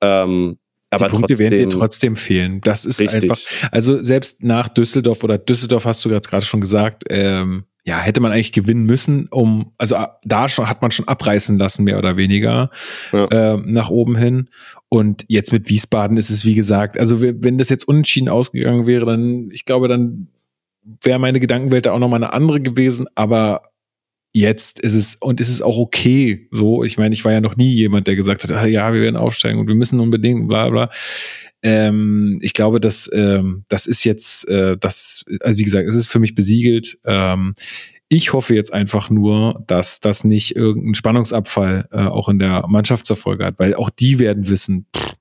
Ähm, 0.00 0.56
aber 0.88 1.08
die 1.08 1.10
Punkte 1.10 1.34
trotzdem, 1.34 1.50
werden 1.50 1.68
dir 1.68 1.78
trotzdem 1.78 2.16
fehlen. 2.16 2.60
Das 2.62 2.86
ist 2.86 2.98
Richtig. 2.98 3.24
einfach, 3.24 3.38
also 3.70 4.02
selbst 4.02 4.42
nach 4.42 4.68
Düsseldorf 4.68 5.22
oder 5.22 5.36
Düsseldorf 5.36 5.84
hast 5.84 6.02
du 6.02 6.08
gerade 6.08 6.46
schon 6.46 6.62
gesagt, 6.62 7.04
ähm, 7.10 7.64
ja, 7.84 7.98
hätte 7.98 8.20
man 8.20 8.30
eigentlich 8.32 8.52
gewinnen 8.52 8.84
müssen, 8.84 9.26
um, 9.28 9.72
also 9.78 9.94
äh, 9.96 10.06
da 10.24 10.48
schon 10.48 10.68
hat 10.68 10.82
man 10.82 10.90
schon 10.90 11.08
abreißen 11.08 11.58
lassen, 11.58 11.84
mehr 11.84 11.98
oder 11.98 12.16
weniger, 12.16 12.70
Ja. 13.12 13.24
äh, 13.26 13.56
nach 13.64 13.88
oben 13.90 14.16
hin. 14.16 14.48
Und 14.88 15.24
jetzt 15.28 15.52
mit 15.52 15.68
Wiesbaden 15.70 16.16
ist 16.16 16.30
es, 16.30 16.44
wie 16.44 16.54
gesagt, 16.54 16.98
also 16.98 17.22
we- 17.22 17.42
wenn 17.42 17.56
das 17.58 17.68
jetzt 17.70 17.88
unentschieden 17.88 18.28
ausgegangen 18.28 18.86
wäre, 18.86 19.06
dann, 19.06 19.48
ich 19.52 19.64
glaube, 19.64 19.88
dann 19.88 20.28
wäre 21.02 21.18
meine 21.18 21.40
Gedankenwelt 21.40 21.86
da 21.86 21.92
auch 21.92 21.98
nochmal 21.98 22.22
eine 22.22 22.32
andere 22.32 22.60
gewesen, 22.60 23.06
aber 23.14 23.62
jetzt 24.32 24.78
ist 24.78 24.94
es, 24.94 25.16
und 25.16 25.40
ist 25.40 25.48
es 25.48 25.60
auch 25.62 25.76
okay, 25.78 26.48
so, 26.50 26.84
ich 26.84 26.98
meine, 26.98 27.14
ich 27.14 27.24
war 27.24 27.32
ja 27.32 27.40
noch 27.40 27.56
nie 27.56 27.72
jemand, 27.74 28.06
der 28.06 28.14
gesagt 28.16 28.44
hat, 28.44 28.52
ah, 28.52 28.66
ja, 28.66 28.92
wir 28.92 29.00
werden 29.02 29.16
aufsteigen 29.16 29.58
und 29.58 29.68
wir 29.68 29.74
müssen 29.74 30.00
unbedingt, 30.00 30.48
bla, 30.48 30.68
bla. 30.70 30.90
Ähm, 31.62 32.38
ich 32.42 32.54
glaube, 32.54 32.80
dass 32.80 33.10
ähm, 33.12 33.64
das 33.68 33.86
ist 33.86 34.04
jetzt, 34.04 34.48
äh, 34.48 34.76
das, 34.78 35.24
also 35.42 35.58
wie 35.58 35.64
gesagt, 35.64 35.88
es 35.88 35.94
ist 35.94 36.06
für 36.06 36.18
mich 36.18 36.34
besiegelt. 36.34 36.98
Ähm, 37.04 37.54
ich 38.08 38.32
hoffe 38.32 38.54
jetzt 38.54 38.72
einfach 38.72 39.10
nur, 39.10 39.62
dass 39.66 40.00
das 40.00 40.24
nicht 40.24 40.56
irgendeinen 40.56 40.94
Spannungsabfall 40.94 41.88
äh, 41.92 42.04
auch 42.06 42.28
in 42.28 42.38
der 42.38 42.66
Mannschaft 42.66 43.06
zur 43.06 43.16
Folge 43.16 43.44
hat, 43.44 43.58
weil 43.58 43.74
auch 43.74 43.90
die 43.90 44.18
werden 44.18 44.48
wissen, 44.48 44.86
pff, 44.96 45.14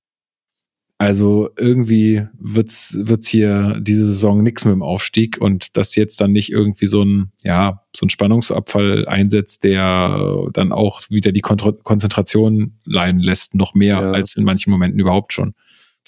also 1.02 1.50
irgendwie 1.58 2.26
wird's 2.38 2.98
wird's 3.04 3.28
hier 3.30 3.78
diese 3.80 4.06
Saison 4.06 4.44
nichts 4.44 4.66
mit 4.66 4.74
dem 4.74 4.82
Aufstieg 4.82 5.38
und 5.40 5.78
dass 5.78 5.96
jetzt 5.96 6.20
dann 6.20 6.34
nicht 6.34 6.52
irgendwie 6.52 6.88
so 6.88 7.04
ein 7.04 7.32
ja 7.42 7.84
so 7.96 8.06
ein 8.06 8.10
Spannungsabfall 8.10 9.08
einsetzt, 9.08 9.64
der 9.64 10.48
dann 10.52 10.74
auch 10.74 11.02
wieder 11.10 11.32
die 11.32 11.40
Kontro 11.40 11.72
Konzentration 11.72 12.80
leiden 12.84 13.22
lässt, 13.22 13.56
noch 13.56 13.76
mehr 13.76 14.02
Ja. 14.02 14.12
als 14.12 14.36
in 14.36 14.44
manchen 14.44 14.72
Momenten 14.72 15.00
überhaupt 15.00 15.32
schon. 15.32 15.54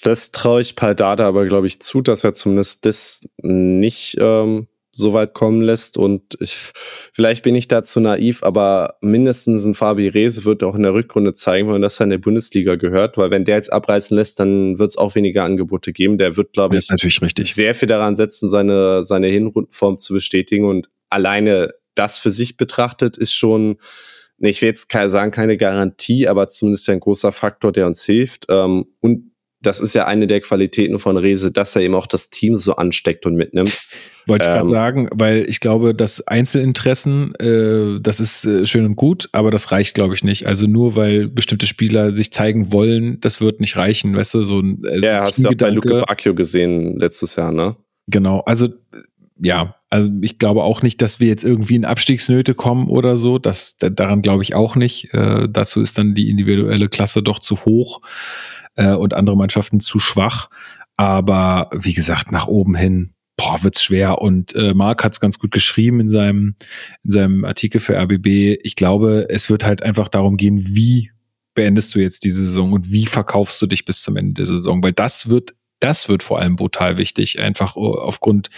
Das 0.02 0.32
traue 0.32 0.60
ich 0.60 0.74
Paldada 0.74 1.26
aber, 1.26 1.46
glaube 1.46 1.68
ich, 1.68 1.80
zu, 1.80 2.00
dass 2.00 2.24
er 2.24 2.34
zumindest 2.34 2.84
das 2.84 3.24
nicht 3.40 4.16
ähm, 4.18 4.66
so 4.90 5.12
weit 5.12 5.32
kommen 5.32 5.62
lässt. 5.62 5.96
Und 5.96 6.36
ich, 6.40 6.56
vielleicht 7.12 7.44
bin 7.44 7.54
ich 7.54 7.68
da 7.68 7.84
zu 7.84 8.00
naiv, 8.00 8.42
aber 8.42 8.96
mindestens 9.00 9.64
ein 9.64 9.74
Fabi 9.74 10.08
Rehse 10.08 10.44
wird 10.44 10.64
auch 10.64 10.74
in 10.74 10.82
der 10.82 10.92
Rückrunde 10.92 11.32
zeigen 11.32 11.68
wollen, 11.68 11.82
dass 11.82 12.00
er 12.00 12.04
in 12.04 12.10
der 12.10 12.18
Bundesliga 12.18 12.74
gehört, 12.74 13.16
weil 13.16 13.30
wenn 13.30 13.44
der 13.44 13.56
jetzt 13.56 13.72
abreißen 13.72 14.16
lässt, 14.16 14.40
dann 14.40 14.78
wird 14.78 14.90
es 14.90 14.98
auch 14.98 15.14
weniger 15.14 15.44
Angebote 15.44 15.92
geben. 15.92 16.18
Der 16.18 16.36
wird, 16.36 16.52
glaube 16.52 16.76
ich, 16.76 16.88
natürlich 16.90 17.22
richtig. 17.22 17.54
sehr 17.54 17.74
viel 17.74 17.88
daran 17.88 18.16
setzen, 18.16 18.48
seine, 18.48 19.02
seine 19.04 19.28
Hinrundenform 19.28 19.98
zu 19.98 20.14
bestätigen. 20.14 20.64
Und 20.66 20.90
alleine 21.10 21.74
das 21.94 22.18
für 22.18 22.30
sich 22.30 22.56
betrachtet 22.56 23.16
ist 23.16 23.34
schon, 23.34 23.78
ich 24.38 24.60
will 24.60 24.70
jetzt 24.70 24.90
sagen, 24.90 25.30
keine 25.30 25.56
Garantie, 25.56 26.26
aber 26.26 26.48
zumindest 26.48 26.88
ein 26.88 27.00
großer 27.00 27.32
Faktor, 27.32 27.70
der 27.70 27.86
uns 27.86 28.04
hilft. 28.04 28.46
Ähm, 28.48 28.86
und 29.00 29.31
das 29.62 29.80
ist 29.80 29.94
ja 29.94 30.06
eine 30.06 30.26
der 30.26 30.40
Qualitäten 30.40 30.98
von 30.98 31.16
Rese, 31.16 31.50
dass 31.52 31.74
er 31.76 31.82
eben 31.82 31.94
auch 31.94 32.06
das 32.06 32.30
Team 32.30 32.58
so 32.58 32.76
ansteckt 32.76 33.24
und 33.26 33.34
mitnimmt. 33.36 33.78
Wollte 34.26 34.44
ich 34.44 34.48
gerade 34.48 34.60
Ähm, 34.60 34.66
sagen, 34.68 35.08
weil 35.12 35.48
ich 35.48 35.58
glaube, 35.60 35.94
dass 35.94 36.26
Einzelinteressen, 36.28 37.34
äh, 37.36 38.00
das 38.00 38.20
ist 38.20 38.44
äh, 38.44 38.66
schön 38.66 38.84
und 38.86 38.96
gut, 38.96 39.28
aber 39.32 39.50
das 39.50 39.72
reicht, 39.72 39.94
glaube 39.94 40.14
ich, 40.14 40.22
nicht. 40.22 40.46
Also 40.46 40.66
nur 40.66 40.94
weil 40.96 41.28
bestimmte 41.28 41.66
Spieler 41.66 42.14
sich 42.14 42.32
zeigen 42.32 42.72
wollen, 42.72 43.20
das 43.20 43.40
wird 43.40 43.60
nicht 43.60 43.76
reichen, 43.76 44.14
weißt 44.16 44.34
du, 44.34 44.44
so 44.44 44.60
ein 44.60 44.82
äh, 44.84 45.00
Ja, 45.04 45.20
hast 45.22 45.42
du 45.42 45.48
auch 45.48 45.54
bei. 45.54 45.70
Luke 45.70 46.04
Bacchio 46.06 46.34
gesehen 46.34 46.98
letztes 46.98 47.36
Jahr, 47.36 47.50
ne? 47.52 47.74
Genau, 48.06 48.40
also 48.40 48.66
äh, 48.66 48.70
ja, 49.44 49.74
also 49.90 50.08
ich 50.20 50.38
glaube 50.38 50.62
auch 50.62 50.82
nicht, 50.82 51.02
dass 51.02 51.18
wir 51.18 51.26
jetzt 51.26 51.44
irgendwie 51.44 51.74
in 51.74 51.84
Abstiegsnöte 51.84 52.54
kommen 52.54 52.88
oder 52.88 53.16
so. 53.16 53.38
Das, 53.38 53.76
da- 53.76 53.90
daran 53.90 54.22
glaube 54.22 54.42
ich 54.44 54.54
auch 54.54 54.76
nicht. 54.76 55.12
Äh, 55.14 55.48
dazu 55.50 55.80
ist 55.80 55.98
dann 55.98 56.14
die 56.14 56.30
individuelle 56.30 56.88
Klasse 56.88 57.22
doch 57.24 57.40
zu 57.40 57.64
hoch 57.64 58.00
äh, 58.76 58.92
und 58.92 59.14
andere 59.14 59.36
Mannschaften 59.36 59.80
zu 59.80 59.98
schwach. 59.98 60.48
Aber 60.96 61.70
wie 61.74 61.94
gesagt, 61.94 62.32
nach 62.32 62.46
oben 62.46 62.74
hin, 62.74 63.12
boah, 63.36 63.62
wird's 63.62 63.82
schwer. 63.82 64.20
Und 64.20 64.54
äh, 64.54 64.74
Marc 64.74 65.04
hat's 65.04 65.20
ganz 65.20 65.38
gut 65.38 65.50
geschrieben 65.50 66.00
in 66.00 66.08
seinem, 66.08 66.54
in 67.04 67.10
seinem 67.10 67.44
Artikel 67.44 67.80
für 67.80 67.96
RBB. 67.96 68.58
Ich 68.62 68.76
glaube, 68.76 69.26
es 69.28 69.50
wird 69.50 69.64
halt 69.64 69.82
einfach 69.82 70.08
darum 70.08 70.36
gehen, 70.36 70.64
wie 70.66 71.10
beendest 71.54 71.94
du 71.94 72.00
jetzt 72.00 72.24
diese 72.24 72.46
Saison 72.46 72.72
und 72.72 72.90
wie 72.90 73.06
verkaufst 73.06 73.60
du 73.60 73.66
dich 73.66 73.84
bis 73.84 74.02
zum 74.02 74.16
Ende 74.16 74.34
der 74.34 74.46
Saison? 74.46 74.82
Weil 74.82 74.92
das 74.92 75.28
wird 75.28 75.54
das 75.80 76.08
wird 76.08 76.22
vor 76.22 76.38
allem 76.38 76.54
brutal 76.54 76.96
wichtig, 76.96 77.40
einfach 77.40 77.74
aufgrund 77.74 78.50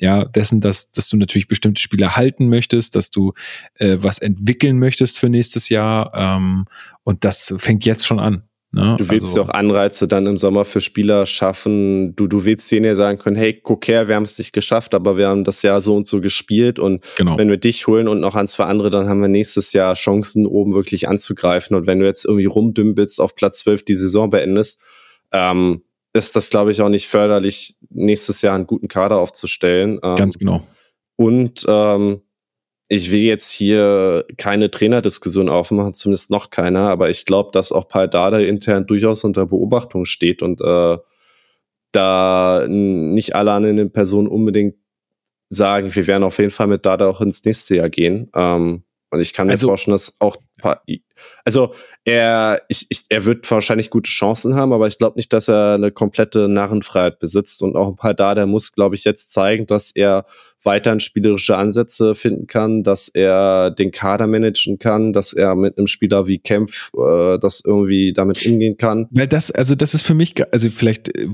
ja 0.00 0.24
dessen, 0.24 0.62
dass 0.62 0.92
dass 0.92 1.10
du 1.10 1.18
natürlich 1.18 1.46
bestimmte 1.46 1.80
Spieler 1.80 2.16
halten 2.16 2.48
möchtest, 2.48 2.96
dass 2.96 3.10
du 3.10 3.34
äh, 3.74 3.98
was 4.00 4.18
entwickeln 4.18 4.78
möchtest 4.78 5.18
für 5.18 5.28
nächstes 5.28 5.68
Jahr 5.68 6.12
ähm, 6.14 6.64
und 7.04 7.24
das 7.24 7.54
fängt 7.58 7.84
jetzt 7.84 8.06
schon 8.06 8.18
an. 8.18 8.44
Ne? 8.72 8.96
Du 8.98 9.08
willst 9.08 9.26
Also- 9.26 9.40
ja 9.40 9.46
auch 9.46 9.48
Anreize 9.48 10.06
dann 10.06 10.26
im 10.26 10.36
Sommer 10.36 10.64
für 10.64 10.80
Spieler 10.80 11.26
schaffen. 11.26 12.14
Du, 12.14 12.28
du 12.28 12.44
willst 12.44 12.70
denen 12.70 12.86
ja 12.86 12.94
sagen 12.94 13.18
können, 13.18 13.36
hey, 13.36 13.52
guck 13.60 13.88
her, 13.88 14.06
wir 14.06 14.14
haben 14.14 14.22
es 14.22 14.38
nicht 14.38 14.52
geschafft, 14.52 14.94
aber 14.94 15.16
wir 15.16 15.28
haben 15.28 15.42
das 15.42 15.62
Jahr 15.62 15.80
so 15.80 15.96
und 15.96 16.06
so 16.06 16.20
gespielt 16.20 16.78
und 16.78 17.04
genau. 17.16 17.36
wenn 17.36 17.48
wir 17.48 17.56
dich 17.56 17.88
holen 17.88 18.06
und 18.06 18.20
noch 18.20 18.36
ein, 18.36 18.46
zwei 18.46 18.64
andere, 18.64 18.90
dann 18.90 19.08
haben 19.08 19.20
wir 19.20 19.28
nächstes 19.28 19.72
Jahr 19.72 19.94
Chancen, 19.94 20.46
oben 20.46 20.72
wirklich 20.74 21.08
anzugreifen. 21.08 21.76
Und 21.76 21.88
wenn 21.88 21.98
du 21.98 22.06
jetzt 22.06 22.24
irgendwie 22.24 22.46
rumdümpelst, 22.46 23.20
auf 23.20 23.34
Platz 23.34 23.60
12 23.60 23.84
die 23.84 23.96
Saison 23.96 24.30
beendest, 24.30 24.80
ähm, 25.32 25.82
ist 26.12 26.36
das, 26.36 26.50
glaube 26.50 26.70
ich, 26.70 26.80
auch 26.82 26.88
nicht 26.88 27.08
förderlich, 27.08 27.74
nächstes 27.88 28.42
Jahr 28.42 28.54
einen 28.54 28.66
guten 28.66 28.88
Kader 28.88 29.18
aufzustellen. 29.18 29.98
Ähm, 30.02 30.14
Ganz 30.14 30.38
genau. 30.38 30.62
und 31.16 31.64
ähm, 31.68 32.22
ich 32.92 33.12
will 33.12 33.20
jetzt 33.20 33.52
hier 33.52 34.24
keine 34.36 34.68
Trainerdiskussion 34.68 35.48
aufmachen, 35.48 35.94
zumindest 35.94 36.32
noch 36.32 36.50
keiner, 36.50 36.88
aber 36.90 37.08
ich 37.08 37.24
glaube, 37.24 37.50
dass 37.52 37.70
auch 37.70 37.86
Paul 37.86 38.08
Dardai 38.08 38.46
intern 38.46 38.84
durchaus 38.84 39.22
unter 39.22 39.46
Beobachtung 39.46 40.06
steht 40.06 40.42
und 40.42 40.60
äh, 40.60 40.98
da 41.92 42.66
nicht 42.68 43.36
alle 43.36 43.52
anderen 43.52 43.92
Personen 43.92 44.26
unbedingt 44.26 44.74
sagen, 45.48 45.94
wir 45.94 46.06
werden 46.08 46.24
auf 46.24 46.38
jeden 46.38 46.50
Fall 46.50 46.66
mit 46.66 46.84
Dada 46.84 47.06
auch 47.06 47.20
ins 47.20 47.44
nächste 47.44 47.76
Jahr 47.76 47.90
gehen. 47.90 48.28
Ähm, 48.34 48.82
und 49.10 49.20
ich 49.20 49.32
kann 49.32 49.46
mir 49.46 49.54
Also- 49.54 49.68
vorstellen, 49.68 49.94
dass 49.94 50.16
auch 50.20 50.36
Pa- 50.58 50.82
also 51.44 51.72
er, 52.04 52.60
ich, 52.68 52.86
ich, 52.90 53.04
er 53.08 53.24
wird 53.24 53.50
wahrscheinlich 53.50 53.88
gute 53.90 54.10
Chancen 54.10 54.54
haben, 54.54 54.72
aber 54.74 54.86
ich 54.88 54.98
glaube 54.98 55.16
nicht, 55.16 55.32
dass 55.32 55.48
er 55.48 55.74
eine 55.74 55.90
komplette 55.90 56.48
Narrenfreiheit 56.48 57.18
besitzt. 57.18 57.62
Und 57.62 57.76
auch 57.76 57.88
ein 57.88 57.96
paar 57.96 58.12
da, 58.14 58.34
der 58.34 58.46
muss, 58.46 58.72
glaube 58.72 58.94
ich, 58.94 59.04
jetzt 59.04 59.32
zeigen, 59.32 59.66
dass 59.66 59.90
er 59.90 60.26
weiterhin 60.62 61.00
spielerische 61.00 61.56
Ansätze 61.56 62.14
finden 62.14 62.46
kann, 62.46 62.82
dass 62.82 63.08
er 63.08 63.70
den 63.70 63.90
Kader 63.90 64.26
managen 64.26 64.78
kann, 64.78 65.12
dass 65.14 65.32
er 65.32 65.54
mit 65.54 65.78
einem 65.78 65.86
Spieler 65.86 66.26
wie 66.26 66.38
Kempf 66.38 66.90
äh, 66.94 67.38
das 67.38 67.62
irgendwie 67.64 68.12
damit 68.12 68.44
umgehen 68.46 68.76
kann. 68.76 69.08
Weil 69.10 69.28
das, 69.28 69.50
also 69.50 69.74
das 69.74 69.94
ist 69.94 70.02
für 70.02 70.14
mich, 70.14 70.34
also 70.52 70.68
vielleicht 70.68 71.16
äh, 71.16 71.28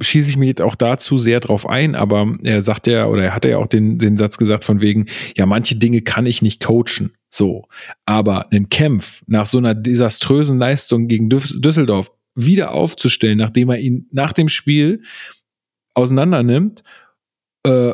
schieße 0.00 0.30
ich 0.30 0.36
mich 0.36 0.48
jetzt 0.48 0.62
auch 0.62 0.74
dazu 0.74 1.18
sehr 1.18 1.40
drauf 1.40 1.68
ein, 1.68 1.94
aber 1.94 2.36
er 2.42 2.60
sagt 2.62 2.86
ja, 2.86 3.06
oder 3.06 3.24
er 3.24 3.34
hat 3.34 3.44
ja 3.44 3.58
auch 3.58 3.66
den, 3.66 3.98
den 3.98 4.16
Satz 4.16 4.38
gesagt 4.38 4.64
von 4.64 4.80
wegen, 4.80 5.06
ja, 5.36 5.46
manche 5.46 5.76
Dinge 5.76 6.02
kann 6.02 6.26
ich 6.26 6.42
nicht 6.42 6.64
coachen. 6.64 7.14
So. 7.28 7.66
Aber 8.04 8.52
einen 8.52 8.68
Kämpf 8.68 9.22
nach 9.26 9.46
so 9.46 9.58
einer 9.58 9.74
desaströsen 9.74 10.58
Leistung 10.58 11.08
gegen 11.08 11.28
Düs- 11.28 11.60
Düsseldorf 11.60 12.10
wieder 12.34 12.72
aufzustellen, 12.72 13.38
nachdem 13.38 13.70
er 13.70 13.78
ihn 13.78 14.06
nach 14.12 14.32
dem 14.32 14.48
Spiel 14.48 15.02
auseinander 15.94 16.42
nimmt, 16.42 16.82
äh, 17.64 17.92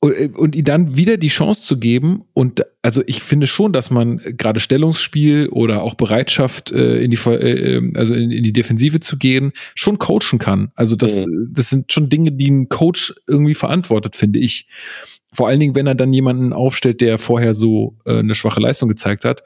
und, 0.00 0.38
und 0.38 0.54
ihm 0.54 0.64
dann 0.64 0.96
wieder 0.96 1.16
die 1.16 1.28
Chance 1.28 1.62
zu 1.62 1.76
geben 1.78 2.22
und 2.32 2.64
also 2.82 3.02
ich 3.06 3.22
finde 3.22 3.46
schon, 3.48 3.72
dass 3.72 3.90
man 3.90 4.18
gerade 4.36 4.60
Stellungsspiel 4.60 5.48
oder 5.48 5.82
auch 5.82 5.94
Bereitschaft 5.94 6.70
äh, 6.70 7.02
in 7.02 7.10
die 7.10 7.18
äh, 7.26 7.76
ähm, 7.76 7.94
also 7.96 8.14
in, 8.14 8.30
in 8.30 8.44
die 8.44 8.52
Defensive 8.52 9.00
zu 9.00 9.16
gehen 9.18 9.52
schon 9.74 9.98
coachen 9.98 10.38
kann. 10.38 10.70
Also 10.76 10.94
das 10.94 11.20
das 11.50 11.70
sind 11.70 11.92
schon 11.92 12.08
Dinge, 12.08 12.30
die 12.30 12.48
ein 12.50 12.68
Coach 12.68 13.12
irgendwie 13.26 13.54
verantwortet, 13.54 14.14
finde 14.14 14.38
ich. 14.38 14.68
Vor 15.32 15.48
allen 15.48 15.60
Dingen, 15.60 15.74
wenn 15.74 15.86
er 15.86 15.94
dann 15.96 16.12
jemanden 16.12 16.52
aufstellt, 16.52 17.00
der 17.00 17.18
vorher 17.18 17.52
so 17.52 17.96
äh, 18.06 18.18
eine 18.20 18.34
schwache 18.34 18.60
Leistung 18.60 18.88
gezeigt 18.88 19.24
hat. 19.24 19.42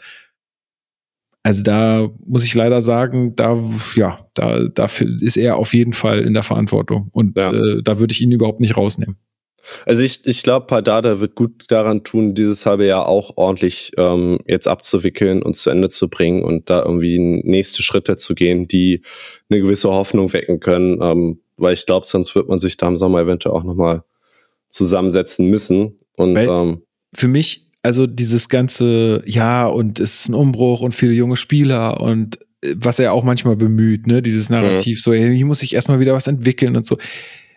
Also 1.43 1.63
da 1.65 2.09
muss 2.25 2.45
ich 2.45 2.55
leider 2.55 2.81
sagen, 2.83 3.35
da 3.35 3.61
ja, 3.97 4.27
da 4.35 4.69
dafür 4.69 5.17
ist 5.21 5.37
er 5.37 5.57
auf 5.57 5.75
jeden 5.75 5.93
Fall 5.93 6.21
in 6.21 6.35
der 6.35 6.45
Verantwortung 6.45 7.09
und 7.13 7.37
Ja. 7.39 7.53
äh, 7.53 7.83
da 7.83 7.99
würde 7.99 8.13
ich 8.13 8.21
ihn 8.21 8.31
überhaupt 8.31 8.61
nicht 8.61 8.77
rausnehmen. 8.77 9.17
Also 9.87 10.03
ich, 10.03 10.27
ich 10.27 10.43
glaube, 10.43 10.67
Pardada 10.67 11.21
wird 11.21 11.35
gut 11.35 11.65
daran 11.69 12.05
tun, 12.05 12.35
dieses 12.35 12.67
halbe 12.67 12.87
Jahr 12.87 13.09
auch 13.09 13.37
ordentlich 13.37 13.93
ähm, 13.97 14.39
jetzt 14.47 14.69
abzuwickeln 14.69 15.43
und 15.43 15.55
zu 15.55 15.71
Ende 15.71 15.89
zu 15.89 16.09
bringen 16.09 16.43
und 16.43 16.69
da 16.69 16.83
irgendwie 16.83 17.19
nächste 17.19 17.83
Schritte 17.83 18.17
zu 18.17 18.35
gehen, 18.35 18.67
die 18.67 19.03
eine 19.49 19.61
gewisse 19.61 19.91
Hoffnung 19.91 20.33
wecken 20.33 20.61
können. 20.61 20.99
Ähm, 21.01 21.41
weil 21.57 21.75
ich 21.75 21.87
glaube, 21.87 22.07
sonst 22.07 22.35
wird 22.35 22.49
man 22.49 22.59
sich 22.59 22.77
da 22.77 22.89
im 22.89 22.97
Sommer 22.97 23.21
eventuell 23.21 23.55
auch 23.55 23.63
nochmal 23.63 24.03
zusammensetzen 24.69 25.47
müssen. 25.49 25.97
Und 26.17 26.35
Weil- 26.35 26.49
ähm, 26.49 26.83
für 27.15 27.29
mich, 27.29 27.69
also 27.83 28.07
dieses 28.07 28.49
ganze, 28.49 29.23
ja, 29.27 29.67
und 29.67 30.01
es 30.01 30.21
ist 30.21 30.29
ein 30.29 30.35
Umbruch 30.35 30.81
und 30.81 30.95
viele 30.95 31.13
junge 31.13 31.37
Spieler 31.37 32.01
und 32.01 32.39
äh, 32.63 32.75
was 32.77 32.99
er 32.99 33.13
auch 33.13 33.23
manchmal 33.25 33.57
bemüht, 33.57 34.07
ne, 34.07 34.23
dieses 34.23 34.51
Narrativ, 34.51 35.03
so, 35.03 35.13
hey, 35.13 35.37
hier 35.37 35.47
muss 35.47 35.61
sich 35.61 35.75
erstmal 35.75 36.01
wieder 36.01 36.15
was 36.15 36.27
entwickeln 36.27 36.77
und 36.77 36.87
so. 36.87 36.97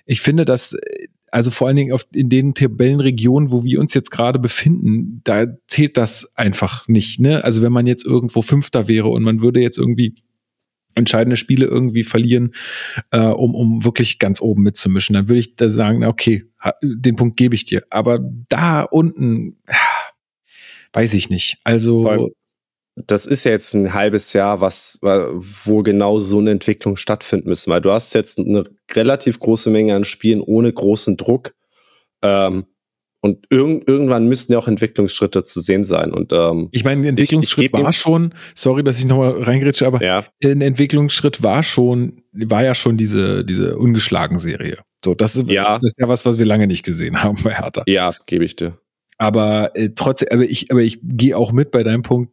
Ich 0.05 0.21
finde, 0.21 0.45
dass, 0.45 0.73
äh, 0.73 1.07
also 1.35 1.51
vor 1.51 1.67
allen 1.67 1.75
Dingen 1.75 1.91
auf, 1.91 2.07
in 2.13 2.29
den 2.29 2.53
Tabellenregionen, 2.53 3.51
wo 3.51 3.65
wir 3.65 3.81
uns 3.81 3.93
jetzt 3.93 4.09
gerade 4.09 4.39
befinden, 4.39 5.19
da 5.25 5.45
zählt 5.67 5.97
das 5.97 6.31
einfach 6.37 6.87
nicht, 6.87 7.19
ne? 7.19 7.43
Also 7.43 7.61
wenn 7.61 7.73
man 7.73 7.87
jetzt 7.87 8.05
irgendwo 8.05 8.41
Fünfter 8.41 8.87
wäre 8.87 9.09
und 9.09 9.21
man 9.21 9.41
würde 9.41 9.59
jetzt 9.59 9.77
irgendwie 9.77 10.15
entscheidende 10.93 11.35
Spiele 11.35 11.65
irgendwie 11.65 12.03
verlieren, 12.03 12.53
äh, 13.11 13.19
um, 13.19 13.53
um 13.53 13.83
wirklich 13.83 14.17
ganz 14.17 14.41
oben 14.41 14.63
mitzumischen, 14.63 15.13
dann 15.13 15.27
würde 15.27 15.39
ich 15.39 15.57
da 15.57 15.69
sagen, 15.69 16.05
okay, 16.05 16.45
den 16.81 17.17
Punkt 17.17 17.35
gebe 17.35 17.53
ich 17.53 17.65
dir. 17.65 17.83
Aber 17.89 18.19
da 18.47 18.83
unten, 18.83 19.57
weiß 20.93 21.15
ich 21.15 21.29
nicht. 21.29 21.57
Also, 21.65 22.29
das 22.95 23.25
ist 23.25 23.43
ja 23.43 23.51
jetzt 23.51 23.73
ein 23.73 23.93
halbes 23.93 24.31
Jahr, 24.33 24.61
was, 24.61 24.99
wo 25.01 25.83
genau 25.83 26.19
so 26.19 26.39
eine 26.39 26.51
Entwicklung 26.51 26.95
stattfinden 26.95 27.49
müssen, 27.49 27.69
weil 27.71 27.81
du 27.81 27.91
hast 27.91 28.13
jetzt 28.15 28.39
eine 28.39 28.63
relativ 28.93 29.39
große 29.39 29.69
Menge 29.69 29.95
an 29.95 30.05
Spielen 30.05 30.41
ohne 30.41 30.71
großen 30.71 31.17
Druck. 31.17 31.53
Ähm, 32.21 32.65
und 33.21 33.47
irgend, 33.49 33.87
irgendwann 33.89 34.27
müssten 34.27 34.53
ja 34.53 34.59
auch 34.59 34.67
Entwicklungsschritte 34.67 35.41
zu 35.43 35.59
sehen 35.59 35.83
sein. 35.83 36.13
Und 36.13 36.31
ähm, 36.31 36.69
ich 36.71 36.83
meine, 36.83 37.01
ein 37.01 37.07
Entwicklungsschritt 37.07 37.71
geb 37.71 37.79
ihm- 37.79 37.83
war 37.85 37.91
schon, 37.91 38.33
sorry, 38.53 38.83
dass 38.83 38.99
ich 38.99 39.05
nochmal 39.05 39.41
reingrätsche, 39.41 39.87
aber 39.87 40.03
ja, 40.03 40.25
ein 40.43 40.61
Entwicklungsschritt 40.61 41.41
war 41.41 41.63
schon, 41.63 42.21
war 42.33 42.63
ja 42.63 42.75
schon 42.75 42.97
diese, 42.97 43.43
diese 43.43 43.77
ungeschlagen 43.77 44.37
Serie. 44.37 44.77
So, 45.03 45.15
das, 45.15 45.35
ist- 45.35 45.49
Ja. 45.49 45.79
das 45.79 45.93
ist 45.93 45.99
ja 45.99 46.07
was, 46.07 46.25
was 46.27 46.37
wir 46.37 46.45
lange 46.45 46.67
nicht 46.67 46.85
gesehen 46.85 47.23
haben 47.23 47.37
bei 47.43 47.55
Hertha. 47.55 47.83
ja, 47.87 48.13
gebe 48.27 48.45
ich 48.45 48.55
dir. 48.55 48.77
Aber 49.17 49.71
äh, 49.75 49.89
trotzdem, 49.95 50.27
aber 50.31 50.43
ich, 50.43 50.69
aber 50.71 50.81
ich 50.81 50.99
gehe 51.01 51.35
auch 51.35 51.51
mit 51.51 51.71
bei 51.71 51.81
deinem 51.83 52.03
Punkt, 52.03 52.31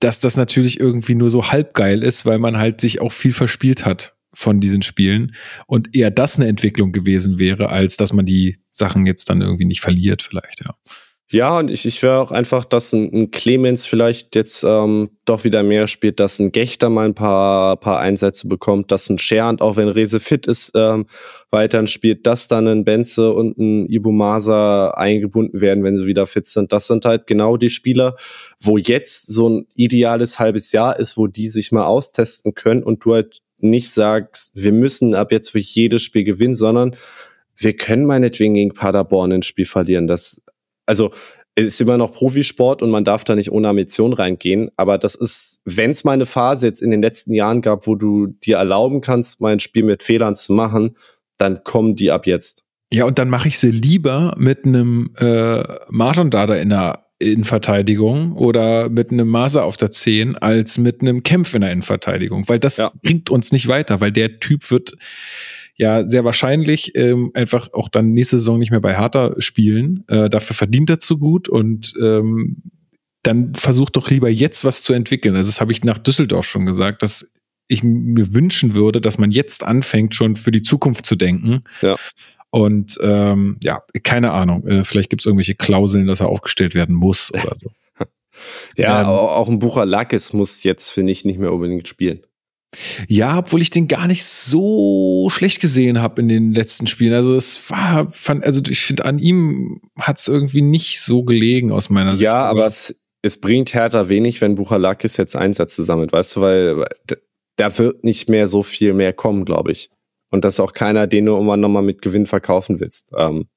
dass 0.00 0.20
das 0.20 0.36
natürlich 0.36 0.78
irgendwie 0.78 1.14
nur 1.14 1.30
so 1.30 1.50
halbgeil 1.50 2.02
ist, 2.02 2.26
weil 2.26 2.38
man 2.38 2.58
halt 2.58 2.80
sich 2.80 3.00
auch 3.00 3.12
viel 3.12 3.32
verspielt 3.32 3.84
hat 3.84 4.16
von 4.34 4.60
diesen 4.60 4.82
Spielen 4.82 5.34
und 5.66 5.94
eher 5.94 6.10
das 6.10 6.38
eine 6.38 6.48
Entwicklung 6.48 6.92
gewesen 6.92 7.38
wäre, 7.38 7.70
als 7.70 7.96
dass 7.96 8.12
man 8.12 8.26
die 8.26 8.58
Sachen 8.70 9.06
jetzt 9.06 9.30
dann 9.30 9.40
irgendwie 9.40 9.64
nicht 9.64 9.80
verliert, 9.80 10.22
vielleicht, 10.22 10.62
ja. 10.64 10.74
Ja, 11.28 11.58
und 11.58 11.72
ich, 11.72 11.84
ich 11.86 12.04
wäre 12.04 12.20
auch 12.20 12.30
einfach, 12.30 12.64
dass 12.64 12.92
ein, 12.92 13.12
ein 13.12 13.30
Clemens 13.32 13.84
vielleicht 13.84 14.36
jetzt 14.36 14.62
ähm, 14.62 15.10
doch 15.24 15.42
wieder 15.42 15.64
mehr 15.64 15.88
spielt, 15.88 16.20
dass 16.20 16.38
ein 16.38 16.52
Gechter 16.52 16.88
mal 16.88 17.04
ein 17.04 17.16
paar, 17.16 17.76
paar 17.78 17.98
Einsätze 17.98 18.46
bekommt, 18.46 18.92
dass 18.92 19.10
ein 19.10 19.18
Schernd, 19.18 19.60
auch 19.60 19.74
wenn 19.74 19.88
Rese 19.88 20.20
fit 20.20 20.46
ist, 20.46 20.70
ähm, 20.76 21.06
weiterhin 21.50 21.88
spielt, 21.88 22.28
dass 22.28 22.46
dann 22.46 22.68
ein 22.68 22.84
Benze 22.84 23.32
und 23.32 23.58
ein 23.58 23.86
Ibumasa 23.86 24.90
eingebunden 24.90 25.60
werden, 25.60 25.82
wenn 25.82 25.98
sie 25.98 26.06
wieder 26.06 26.28
fit 26.28 26.46
sind. 26.46 26.70
Das 26.70 26.86
sind 26.86 27.04
halt 27.04 27.26
genau 27.26 27.56
die 27.56 27.70
Spieler, 27.70 28.14
wo 28.60 28.78
jetzt 28.78 29.26
so 29.26 29.48
ein 29.48 29.66
ideales 29.74 30.38
halbes 30.38 30.70
Jahr 30.70 30.96
ist, 30.96 31.16
wo 31.16 31.26
die 31.26 31.48
sich 31.48 31.72
mal 31.72 31.86
austesten 31.86 32.54
können 32.54 32.84
und 32.84 33.04
du 33.04 33.14
halt 33.14 33.42
nicht 33.58 33.90
sagst, 33.90 34.52
wir 34.54 34.70
müssen 34.70 35.16
ab 35.16 35.32
jetzt 35.32 35.50
für 35.50 35.58
jedes 35.58 36.02
Spiel 36.02 36.22
gewinnen, 36.22 36.54
sondern 36.54 36.94
wir 37.56 37.74
können 37.74 38.04
meinetwegen 38.04 38.54
gegen 38.54 38.74
Paderborn 38.74 39.32
ein 39.32 39.42
Spiel 39.42 39.66
verlieren. 39.66 40.06
Das, 40.06 40.42
also 40.86 41.10
es 41.54 41.66
ist 41.66 41.80
immer 41.80 41.96
noch 41.96 42.12
Profisport 42.12 42.82
und 42.82 42.90
man 42.90 43.04
darf 43.04 43.24
da 43.24 43.34
nicht 43.34 43.50
ohne 43.50 43.68
Ambition 43.68 44.12
reingehen. 44.12 44.70
Aber 44.76 44.98
das 44.98 45.14
ist, 45.14 45.62
wenn 45.64 45.90
es 45.90 46.04
mal 46.04 46.12
eine 46.12 46.26
Phase 46.26 46.66
jetzt 46.66 46.82
in 46.82 46.90
den 46.90 47.00
letzten 47.00 47.32
Jahren 47.32 47.62
gab, 47.62 47.86
wo 47.86 47.94
du 47.94 48.26
dir 48.26 48.58
erlauben 48.58 49.00
kannst, 49.00 49.40
mal 49.40 49.52
ein 49.52 49.60
Spiel 49.60 49.82
mit 49.84 50.02
Fehlern 50.02 50.34
zu 50.34 50.52
machen, 50.52 50.96
dann 51.38 51.64
kommen 51.64 51.96
die 51.96 52.10
ab 52.10 52.26
jetzt. 52.26 52.64
Ja, 52.92 53.06
und 53.06 53.18
dann 53.18 53.30
mache 53.30 53.48
ich 53.48 53.58
sie 53.58 53.70
lieber 53.70 54.34
mit 54.36 54.64
einem 54.66 55.12
äh, 55.18 55.62
Martin 55.88 56.30
Dada 56.30 56.54
in 56.54 56.68
der 56.68 57.06
Innenverteidigung 57.18 58.32
oder 58.32 58.90
mit 58.90 59.10
einem 59.10 59.28
Maser 59.28 59.64
auf 59.64 59.78
der 59.78 59.90
10 59.90 60.36
als 60.36 60.76
mit 60.76 61.00
einem 61.00 61.22
Kempf 61.22 61.54
in 61.54 61.62
der 61.62 61.72
Innenverteidigung, 61.72 62.48
weil 62.48 62.58
das 62.58 62.76
Ja. 62.76 62.92
bringt 63.02 63.30
uns 63.30 63.52
nicht 63.52 63.68
weiter, 63.68 64.02
weil 64.02 64.12
der 64.12 64.38
Typ 64.40 64.70
wird 64.70 64.96
ja 65.76 66.08
sehr 66.08 66.24
wahrscheinlich 66.24 66.94
ähm, 66.96 67.30
einfach 67.34 67.72
auch 67.72 67.88
dann 67.88 68.08
nächste 68.08 68.38
Saison 68.38 68.58
nicht 68.58 68.70
mehr 68.70 68.80
bei 68.80 68.96
Hertha 68.96 69.34
spielen. 69.38 70.04
Äh, 70.08 70.30
dafür 70.30 70.56
verdient 70.56 70.90
er 70.90 70.98
zu 70.98 71.18
gut 71.18 71.48
und 71.48 71.94
ähm, 72.00 72.62
dann 73.22 73.54
versucht 73.54 73.96
doch 73.96 74.10
lieber 74.10 74.30
jetzt 74.30 74.64
was 74.64 74.82
zu 74.82 74.92
entwickeln. 74.92 75.36
Also 75.36 75.48
das 75.48 75.60
habe 75.60 75.72
ich 75.72 75.84
nach 75.84 75.98
Düsseldorf 75.98 76.46
schon 76.46 76.64
gesagt, 76.64 77.02
dass 77.02 77.32
ich 77.68 77.82
mir 77.82 78.34
wünschen 78.34 78.74
würde, 78.74 79.00
dass 79.00 79.18
man 79.18 79.30
jetzt 79.30 79.64
anfängt, 79.64 80.14
schon 80.14 80.36
für 80.36 80.52
die 80.52 80.62
Zukunft 80.62 81.04
zu 81.04 81.16
denken. 81.16 81.64
Ja. 81.82 81.96
Und 82.50 82.96
ähm, 83.02 83.58
ja, 83.62 83.82
keine 84.04 84.30
Ahnung. 84.32 84.66
Äh, 84.66 84.84
vielleicht 84.84 85.10
gibt 85.10 85.22
es 85.22 85.26
irgendwelche 85.26 85.56
Klauseln, 85.56 86.06
dass 86.06 86.20
er 86.20 86.28
aufgestellt 86.28 86.74
werden 86.74 86.94
muss 86.94 87.32
oder 87.32 87.52
so. 87.54 87.70
Ja, 88.76 89.00
Ähm, 89.00 89.06
auch, 89.06 89.48
ein 89.48 89.60
Bucher 89.60 89.86
Lackes 89.86 90.34
muss 90.34 90.62
jetzt, 90.62 90.90
finde 90.90 91.10
ich, 91.10 91.24
nicht 91.24 91.38
mehr 91.38 91.54
unbedingt 91.54 91.88
spielen. 91.88 92.20
Ja, 93.08 93.38
obwohl 93.38 93.62
ich 93.62 93.70
den 93.70 93.88
gar 93.88 94.06
nicht 94.06 94.24
so 94.24 95.28
schlecht 95.30 95.60
gesehen 95.60 96.00
habe 96.00 96.20
in 96.20 96.28
den 96.28 96.52
letzten 96.52 96.86
Spielen. 96.86 97.14
Also 97.14 97.34
es 97.34 97.70
war, 97.70 98.10
fand, 98.10 98.44
also 98.44 98.60
ich 98.68 98.80
finde, 98.80 99.04
an 99.04 99.18
ihm 99.18 99.80
hat 99.98 100.18
es 100.18 100.28
irgendwie 100.28 100.62
nicht 100.62 101.00
so 101.00 101.22
gelegen 101.22 101.72
aus 101.72 101.90
meiner 101.90 102.12
Sicht. 102.12 102.22
Ja, 102.22 102.44
aber 102.44 102.66
es, 102.66 103.00
es 103.22 103.40
bringt 103.40 103.74
Hertha 103.74 104.08
wenig, 104.08 104.40
wenn 104.40 104.54
Buchalakis 104.54 105.16
jetzt 105.16 105.36
Einsätze 105.36 105.84
sammelt, 105.84 106.12
weißt 106.12 106.36
du, 106.36 106.40
weil 106.40 106.84
da 107.56 107.78
wird 107.78 108.04
nicht 108.04 108.28
mehr 108.28 108.48
so 108.48 108.62
viel 108.62 108.92
mehr 108.92 109.12
kommen, 109.12 109.44
glaube 109.44 109.72
ich. 109.72 109.90
Und 110.30 110.44
das 110.44 110.54
ist 110.54 110.60
auch 110.60 110.72
keiner, 110.72 111.06
den 111.06 111.26
du 111.26 111.32
irgendwann 111.32 111.60
nochmal 111.60 111.82
mit 111.82 112.02
Gewinn 112.02 112.26
verkaufen 112.26 112.80
willst. 112.80 113.12
Ähm, 113.16 113.48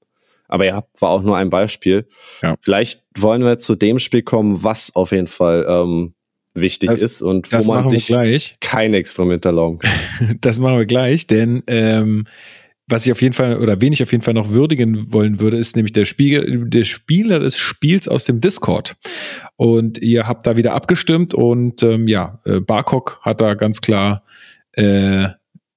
aber 0.47 0.65
ja, 0.65 0.84
war 0.99 1.09
auch 1.09 1.22
nur 1.22 1.38
ein 1.38 1.49
Beispiel. 1.49 2.07
Ja. 2.41 2.55
Vielleicht 2.61 3.03
wollen 3.17 3.43
wir 3.43 3.59
zu 3.59 3.76
dem 3.76 3.99
Spiel 3.99 4.24
kommen, 4.24 4.63
was 4.63 4.95
auf 4.95 5.11
jeden 5.11 5.28
Fall 5.28 5.65
ähm, 5.67 6.15
wichtig 6.62 6.89
Das- 6.89 7.01
ist 7.01 7.22
und 7.22 7.51
wo 7.51 7.74
man 7.74 7.88
sich 7.88 8.07
gleich. 8.07 8.57
keine 8.60 8.97
Experimente 8.97 9.49
erlauben 9.49 9.80
kann. 9.80 10.38
Das 10.41 10.60
machen 10.60 10.78
wir 10.78 10.86
gleich, 10.86 11.28
denn 11.28 11.64
ähm, 11.68 12.26
was 12.88 13.05
ich 13.05 13.12
auf 13.12 13.22
jeden 13.22 13.34
Fall 13.34 13.60
oder 13.60 13.80
wen 13.82 13.93
ich 13.93 14.01
auf 14.01 14.12
jeden 14.12 14.24
Fall 14.24 14.34
noch 14.34 14.49
würdigen 14.49 15.14
wollen 15.14 15.39
würde, 15.39 15.57
ist 15.57 15.76
nämlich 15.76 15.93
der 15.93 16.05
Spieler, 16.05 16.43
der 16.45 16.84
Spieler 16.84 17.39
des 17.39 17.55
Spiels 17.55 18.07
aus 18.07 18.26
dem 18.26 18.41
Discord. 18.41 18.95
Und 19.57 19.99
ihr 19.99 20.28
habt 20.28 20.47
da 20.47 20.57
wieder 20.57 20.74
abgestimmt 20.74 21.34
und 21.36 21.84
ähm, 21.84 22.07
ja, 22.07 22.39
äh, 22.45 22.60
Barkok 22.62 23.20
hat 23.22 23.41
da 23.41 23.53
ganz 23.53 23.82
klar 23.82 24.24
äh, 24.72 25.28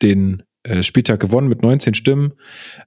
den 0.00 0.42
Spieltag 0.82 1.20
gewonnen 1.20 1.48
mit 1.48 1.62
19 1.62 1.94
Stimmen. 1.94 2.34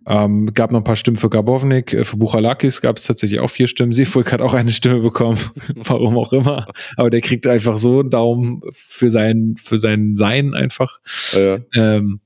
Ähm, 0.07 0.53
gab 0.53 0.71
noch 0.71 0.79
ein 0.79 0.85
paar 0.85 0.95
Stimmen 0.95 1.17
für 1.17 1.29
Gabovnik, 1.29 1.93
äh, 1.93 2.03
für 2.05 2.17
Buchalakis 2.17 2.81
gab 2.81 2.97
es 2.97 3.03
tatsächlich 3.03 3.39
auch 3.39 3.49
vier 3.49 3.67
Stimmen. 3.67 3.91
Seefolk 3.91 4.31
hat 4.31 4.41
auch 4.41 4.53
eine 4.53 4.71
Stimme 4.71 5.01
bekommen, 5.01 5.39
warum 5.75 6.17
auch 6.17 6.33
immer. 6.33 6.67
Aber 6.95 7.09
der 7.09 7.21
kriegt 7.21 7.45
einfach 7.47 7.77
so 7.77 7.99
einen 7.99 8.09
Daumen 8.09 8.61
für 8.71 9.09
sein, 9.09 9.55
für 9.61 9.77
sein 9.77 10.15
Sein 10.15 10.53
einfach. 10.53 10.99
Äh, 11.33 11.59
Ähm, 11.75 12.21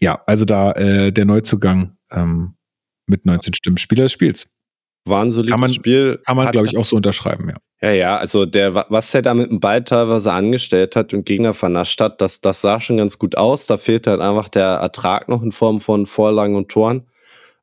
ja, 0.00 0.22
also 0.26 0.44
da 0.44 0.72
äh, 0.72 1.12
der 1.12 1.24
Neuzugang 1.24 1.96
ähm, 2.10 2.54
mit 3.06 3.26
19 3.26 3.54
Stimmen 3.54 3.76
Spieler 3.76 4.04
des 4.04 4.12
Spiels. 4.12 4.54
War 5.04 5.24
ein 5.24 5.32
solides 5.32 5.52
Kann 5.52 5.60
man- 5.60 5.72
Spiel. 5.72 6.20
Kann 6.26 6.36
man, 6.36 6.50
glaube 6.50 6.66
ich, 6.68 6.76
auch 6.76 6.84
so 6.84 6.96
unterschreiben, 6.96 7.48
ja. 7.48 7.56
Ja, 7.82 7.90
ja, 7.92 8.16
also 8.18 8.44
der, 8.44 8.74
wa- 8.74 8.84
was 8.90 9.14
er 9.14 9.22
da 9.22 9.32
mit 9.32 9.50
dem 9.50 9.58
Ball 9.58 9.82
teilweise 9.82 10.32
angestellt 10.32 10.96
hat 10.96 11.14
und 11.14 11.24
Gegner 11.24 11.54
vernascht 11.54 11.98
hat, 12.02 12.20
das, 12.20 12.42
das 12.42 12.60
sah 12.60 12.78
schon 12.80 12.98
ganz 12.98 13.18
gut 13.18 13.38
aus. 13.38 13.66
Da 13.66 13.78
fehlt 13.78 14.06
halt 14.06 14.20
einfach 14.20 14.48
der 14.50 14.66
Ertrag 14.66 15.28
noch 15.30 15.42
in 15.42 15.50
Form 15.52 15.80
von 15.80 16.04
Vorlagen 16.04 16.56
und 16.56 16.68
Toren. 16.70 17.06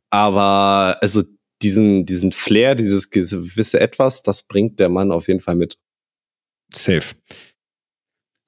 Aber 0.10 0.98
also 1.02 1.22
diesen, 1.62 2.06
diesen 2.06 2.32
Flair, 2.32 2.74
dieses 2.76 3.10
gewisse 3.12 3.80
Etwas, 3.80 4.24
das 4.24 4.44
bringt 4.44 4.80
der 4.80 4.90
Mann 4.90 5.12
auf 5.12 5.28
jeden 5.28 5.40
Fall 5.40 5.56
mit. 5.56 5.78
Safe. 6.74 7.16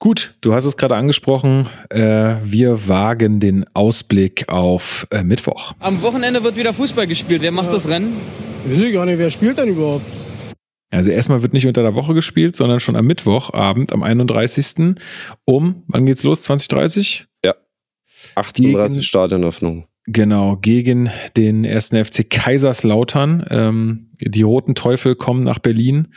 Gut, 0.02 0.34
du 0.40 0.54
hast 0.54 0.64
es 0.64 0.78
gerade 0.78 0.96
angesprochen. 0.96 1.66
Äh, 1.90 2.36
wir 2.42 2.88
wagen 2.88 3.38
den 3.38 3.66
Ausblick 3.74 4.48
auf 4.48 5.06
äh, 5.10 5.22
Mittwoch. 5.22 5.74
Am 5.78 6.00
Wochenende 6.00 6.42
wird 6.42 6.56
wieder 6.56 6.72
Fußball 6.72 7.06
gespielt. 7.06 7.42
Wer 7.42 7.50
macht 7.52 7.70
das 7.70 7.86
Rennen? 7.86 8.16
Weiß 8.64 8.78
ich 8.78 8.94
gar 8.94 9.04
nicht, 9.04 9.18
wer 9.18 9.30
spielt 9.30 9.58
denn 9.58 9.68
überhaupt? 9.68 10.06
Also 10.90 11.10
erstmal 11.10 11.42
wird 11.42 11.52
nicht 11.52 11.66
unter 11.66 11.82
der 11.82 11.94
Woche 11.94 12.14
gespielt, 12.14 12.56
sondern 12.56 12.80
schon 12.80 12.96
am 12.96 13.06
Mittwochabend, 13.06 13.92
am 13.92 14.02
31. 14.02 14.96
um, 15.44 15.82
wann 15.86 16.06
geht's 16.06 16.24
los? 16.24 16.44
2030? 16.44 17.26
18.30 18.36 18.54
Gegen- 18.54 19.02
Stadionöffnung. 19.02 19.86
Genau, 20.06 20.56
gegen 20.56 21.10
den 21.36 21.64
ersten 21.64 22.02
FC 22.02 22.28
Kaiserslautern. 22.28 23.46
Ähm, 23.50 24.08
die 24.18 24.42
Roten 24.42 24.74
Teufel 24.74 25.14
kommen 25.14 25.44
nach 25.44 25.58
Berlin. 25.58 26.08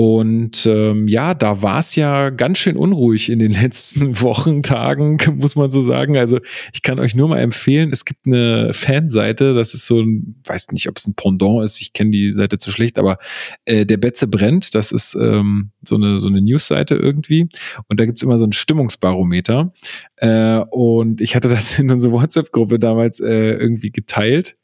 Und 0.00 0.64
ähm, 0.64 1.08
ja, 1.08 1.34
da 1.34 1.60
war 1.60 1.80
es 1.80 1.96
ja 1.96 2.30
ganz 2.30 2.58
schön 2.58 2.76
unruhig 2.76 3.30
in 3.30 3.40
den 3.40 3.50
letzten 3.60 4.20
Wochen, 4.20 4.62
Tagen, 4.62 5.18
muss 5.34 5.56
man 5.56 5.72
so 5.72 5.82
sagen. 5.82 6.16
Also 6.16 6.38
ich 6.72 6.82
kann 6.82 7.00
euch 7.00 7.16
nur 7.16 7.26
mal 7.26 7.40
empfehlen, 7.40 7.90
es 7.92 8.04
gibt 8.04 8.24
eine 8.24 8.72
Fanseite, 8.72 9.54
das 9.54 9.74
ist 9.74 9.86
so 9.86 9.98
ein, 10.00 10.40
weiß 10.46 10.68
nicht, 10.70 10.88
ob 10.88 10.98
es 10.98 11.08
ein 11.08 11.14
Pendant 11.16 11.64
ist, 11.64 11.80
ich 11.80 11.94
kenne 11.94 12.12
die 12.12 12.32
Seite 12.32 12.58
zu 12.58 12.70
schlecht, 12.70 12.96
aber 12.96 13.18
äh, 13.64 13.84
der 13.86 13.96
Betze 13.96 14.28
brennt, 14.28 14.76
das 14.76 14.92
ist 14.92 15.16
ähm, 15.20 15.72
so 15.82 15.96
eine, 15.96 16.20
so 16.20 16.28
eine 16.28 16.42
News-Seite 16.42 16.94
irgendwie. 16.94 17.48
Und 17.88 17.98
da 17.98 18.06
gibt's 18.06 18.22
immer 18.22 18.38
so 18.38 18.44
ein 18.44 18.52
Stimmungsbarometer. 18.52 19.72
Äh, 20.14 20.58
und 20.70 21.20
ich 21.20 21.34
hatte 21.34 21.48
das 21.48 21.76
in 21.80 21.90
unsere 21.90 22.12
WhatsApp-Gruppe 22.12 22.78
damals 22.78 23.18
äh, 23.18 23.50
irgendwie 23.54 23.90
geteilt. 23.90 24.57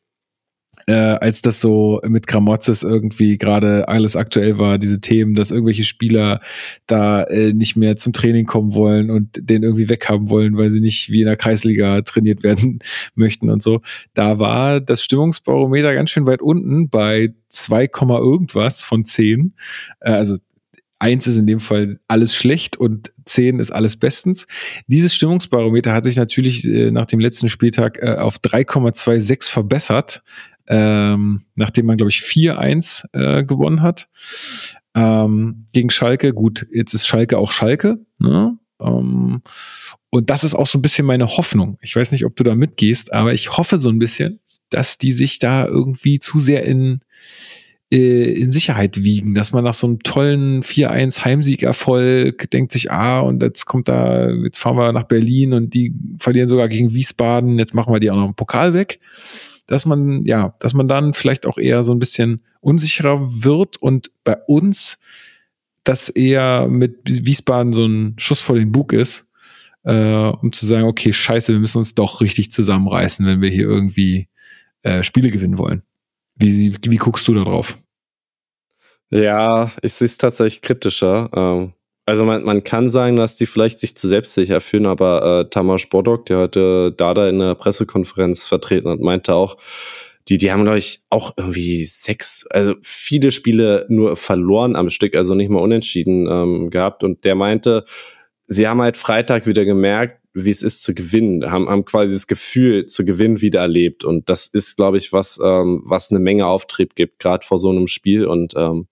Äh, 0.87 0.93
als 0.93 1.41
das 1.41 1.61
so 1.61 2.01
mit 2.07 2.27
Gramozis 2.27 2.83
irgendwie 2.83 3.39
gerade 3.39 3.89
alles 3.89 4.17
aktuell 4.17 4.59
war, 4.59 4.79
diese 4.79 5.01
Themen, 5.01 5.35
dass 5.35 5.51
irgendwelche 5.51 5.85
Spieler 5.85 6.41
da 6.87 7.25
äh, 7.25 7.53
nicht 7.53 7.77
mehr 7.77 7.97
zum 7.97 8.13
Training 8.13 8.47
kommen 8.47 8.75
wollen 8.75 9.11
und 9.11 9.49
den 9.49 9.63
irgendwie 9.63 9.89
weghaben 9.89 10.31
wollen, 10.31 10.57
weil 10.57 10.71
sie 10.71 10.81
nicht 10.81 11.11
wie 11.11 11.21
in 11.21 11.27
der 11.27 11.37
Kreisliga 11.37 12.03
trainiert 12.03 12.43
werden 12.43 12.81
möchten 13.15 13.51
und 13.51 13.63
so. 13.63 13.81
Da 14.15 14.39
war 14.39 14.81
das 14.81 15.03
Stimmungsbarometer 15.03 15.95
ganz 15.95 16.11
schön 16.11 16.27
weit 16.27 16.43
unten 16.43 16.89
bei 16.89 17.35
2, 17.49 17.89
irgendwas 18.19 18.83
von 18.83 19.05
10. 19.05 19.55
Äh, 20.01 20.11
also 20.11 20.37
eins 20.99 21.27
ist 21.27 21.39
in 21.39 21.47
dem 21.47 21.61
Fall 21.61 21.99
alles 22.09 22.35
schlecht 22.35 22.77
und 22.77 23.13
zehn 23.27 23.59
ist 23.59 23.71
alles 23.71 23.97
bestens. 23.97 24.47
Dieses 24.87 25.15
Stimmungsbarometer 25.15 25.93
hat 25.93 26.05
sich 26.05 26.17
natürlich 26.17 26.65
äh, 26.65 26.91
nach 26.91 27.07
dem 27.07 27.21
letzten 27.21 27.49
Spieltag 27.49 27.99
äh, 28.03 28.15
auf 28.15 28.39
3,26 28.39 29.51
verbessert 29.51 30.23
ähm, 30.69 31.43
nachdem 31.55 31.87
man, 31.87 31.97
glaube 31.97 32.11
ich, 32.11 32.21
4-1 32.21 33.05
äh, 33.13 33.45
gewonnen 33.45 33.83
hat 33.83 34.09
ähm, 34.95 35.67
gegen 35.73 35.91
Schalke. 35.91 36.33
Gut, 36.33 36.67
jetzt 36.73 36.95
ist 36.95 37.07
Schalke 37.07 37.39
auch 37.39 37.51
Schalke. 37.51 37.99
Ne? 38.19 38.57
Ähm, 38.81 39.43
und 40.11 40.31
das 40.31 40.45
ist 40.45 40.55
auch 40.55 40.67
so 40.67 40.79
ein 40.79 40.83
bisschen 40.83 41.07
meine 41.07 41.27
Hoffnung. 41.27 41.79
Ich 41.83 41.95
weiß 41.95 42.13
nicht, 42.13 42.25
ob 42.25 42.37
du 42.37 42.45
da 42.45 42.55
mitgehst, 42.55 43.13
aber 43.13 43.33
ich 43.33 43.57
hoffe 43.57 43.79
so 43.79 43.89
ein 43.89 43.99
bisschen, 43.99 44.41
dass 44.71 44.99
die 44.99 45.13
sich 45.13 45.39
da 45.39 45.67
irgendwie 45.67 46.19
zu 46.19 46.39
sehr 46.39 46.65
in, 46.65 47.01
äh, 47.93 48.33
in 48.33 48.53
Sicherheit 48.53 49.03
wiegen, 49.03 49.35
dass 49.35 49.53
man 49.53 49.65
nach 49.65 49.75
so 49.75 49.89
einem 49.89 49.99
tollen 50.01 50.63
4-1 50.63 51.25
Heimsiegerfolg 51.25 52.49
denkt 52.51 52.73
sich, 52.73 52.93
ah, 52.93 53.21
und 53.21 53.43
jetzt 53.43 53.67
kommt 53.67 53.89
da, 53.89 54.31
jetzt 54.31 54.59
fahren 54.59 54.77
wir 54.77 54.93
nach 54.93 55.05
Berlin 55.05 55.53
und 55.53 55.75
die 55.75 55.93
verlieren 56.19 56.49
sogar 56.49 56.69
gegen 56.69 56.95
Wiesbaden, 56.95 57.59
jetzt 57.59 57.75
machen 57.75 57.93
wir 57.93 58.01
die 58.01 58.11
auch 58.11 58.17
noch 58.17 58.29
im 58.29 58.35
Pokal 58.35 58.73
weg 58.73 59.01
dass 59.67 59.87
man, 59.87 60.25
ja, 60.25 60.55
dass 60.61 60.75
man 60.75 60.89
dann 60.89 61.15
vielleicht 61.15 61.47
auch 61.47 61.59
eher 61.59 61.85
so 61.85 61.93
ein 61.93 61.99
bisschen 61.99 62.43
unsicherer 62.61 63.21
wird 63.45 63.77
und 63.77 64.11
bei 64.25 64.37
uns 64.47 64.99
das 65.85 66.09
eher 66.09 66.67
mit 66.69 67.01
Wiesbaden 67.05 67.73
so 67.73 67.85
ein 67.85 68.15
Schuss 68.19 68.41
vor 68.41 68.57
den 68.57 68.73
Bug 68.73 68.93
ist, 68.93 69.31
äh, 69.85 70.29
um 70.29 70.53
zu 70.53 70.65
sagen, 70.65 70.87
okay, 70.87 71.13
scheiße, 71.13 71.53
wir 71.53 71.61
müssen 71.61 71.79
uns 71.79 71.95
doch 71.95 72.21
richtig 72.21 72.51
zusammenreißen, 72.51 73.27
wenn 73.27 73.43
wir 73.43 73.51
hier 73.51 73.67
irgendwie 73.67 74.29
äh, 74.83 75.03
Spiele 75.03 75.31
gewinnen 75.31 75.59
wollen. 75.59 75.83
Wie, 76.37 76.75
wie 76.89 76.97
guckst 76.97 77.29
du 77.29 77.35
da 77.35 77.45
drauf? 77.45 77.79
Ja, 79.11 79.71
ich 79.83 79.93
sehe 79.93 80.07
es 80.07 80.19
tatsächlich 80.19 80.63
kritischer. 80.63 81.31
Ähm, 81.35 81.75
also 82.07 82.25
man, 82.25 82.45
man 82.45 82.65
kann 82.65 82.91
sagen, 82.91 83.17
dass 83.17 83.37
die 83.37 83.47
vielleicht 83.47 83.81
sich 83.81 83.97
zu 83.97 84.09
selbstsicher 84.09 84.61
fühlen, 84.61 84.87
aber 84.87 85.41
äh, 85.41 85.51
Tamas 85.51 85.87
Bodok, 85.87 86.27
der 86.27 86.39
heute 86.39 86.93
Dada 86.93 87.29
in 87.29 87.39
der 87.39 87.55
Pressekonferenz 87.55 88.47
vertreten 88.47 88.89
hat, 88.89 89.01
meinte 89.01 89.35
auch, 89.35 89.57
die, 90.29 90.39
die 90.39 90.51
haben, 90.51 90.65
glaube 90.65 90.79
ich, 90.79 91.01
auch 91.11 91.35
irgendwie 91.37 91.85
sechs, 91.85 92.47
also 92.49 92.75
viele 92.83 93.31
Spiele 93.31 93.87
nur 93.89 94.17
verloren 94.17 94.75
am 94.77 94.89
Stück, 94.89 95.15
also 95.15 95.35
nicht 95.35 95.51
mal 95.51 95.61
unentschieden 95.61 96.27
ähm, 96.31 96.71
gehabt. 96.71 97.05
Und 97.05 97.25
der 97.25 97.35
meinte, 97.35 97.85
sie 98.47 98.67
haben 98.67 98.81
halt 98.81 98.97
Freitag 98.97 99.47
wieder 99.47 99.65
gemerkt, 99.65 100.21
wie 100.33 100.51
es 100.51 100.63
ist 100.63 100.83
zu 100.83 100.95
gewinnen, 100.95 101.51
haben, 101.51 101.69
haben 101.69 101.85
quasi 101.85 102.15
das 102.15 102.27
Gefühl 102.27 102.87
zu 102.87 103.05
gewinnen 103.05 103.41
wieder 103.41 103.61
erlebt. 103.61 104.05
Und 104.05 104.29
das 104.29 104.47
ist, 104.47 104.77
glaube 104.77 104.97
ich, 104.97 105.13
was, 105.13 105.39
ähm, 105.43 105.83
was 105.85 106.11
eine 106.11 106.21
Menge 106.21 106.47
Auftrieb 106.47 106.95
gibt, 106.97 107.19
gerade 107.19 107.47
vor 107.47 107.59
so 107.59 107.71
einem 107.71 107.87
Spiel. 107.87 108.27
Und 108.27 108.55
ähm, 108.57 108.89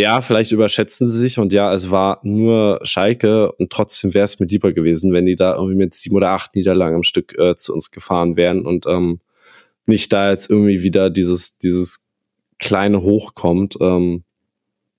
ja, 0.00 0.22
vielleicht 0.22 0.50
überschätzen 0.50 1.10
sie 1.10 1.18
sich 1.18 1.38
und 1.38 1.52
ja, 1.52 1.72
es 1.74 1.90
war 1.90 2.20
nur 2.22 2.80
Schalke 2.84 3.52
und 3.52 3.70
trotzdem 3.70 4.14
wäre 4.14 4.24
es 4.24 4.40
mir 4.40 4.46
lieber 4.46 4.72
gewesen, 4.72 5.12
wenn 5.12 5.26
die 5.26 5.36
da 5.36 5.54
irgendwie 5.54 5.76
mit 5.76 5.92
sieben 5.92 6.16
oder 6.16 6.30
acht 6.30 6.54
Niederlagen 6.54 6.96
am 6.96 7.02
Stück 7.02 7.38
äh, 7.38 7.54
zu 7.56 7.74
uns 7.74 7.90
gefahren 7.90 8.36
wären 8.36 8.64
und 8.64 8.86
ähm, 8.86 9.20
nicht 9.84 10.10
da 10.12 10.30
jetzt 10.30 10.48
irgendwie 10.48 10.82
wieder 10.82 11.10
dieses, 11.10 11.58
dieses 11.58 12.02
kleine 12.58 13.02
Hoch 13.02 13.34
kommt. 13.34 13.76
Ähm, 13.80 14.24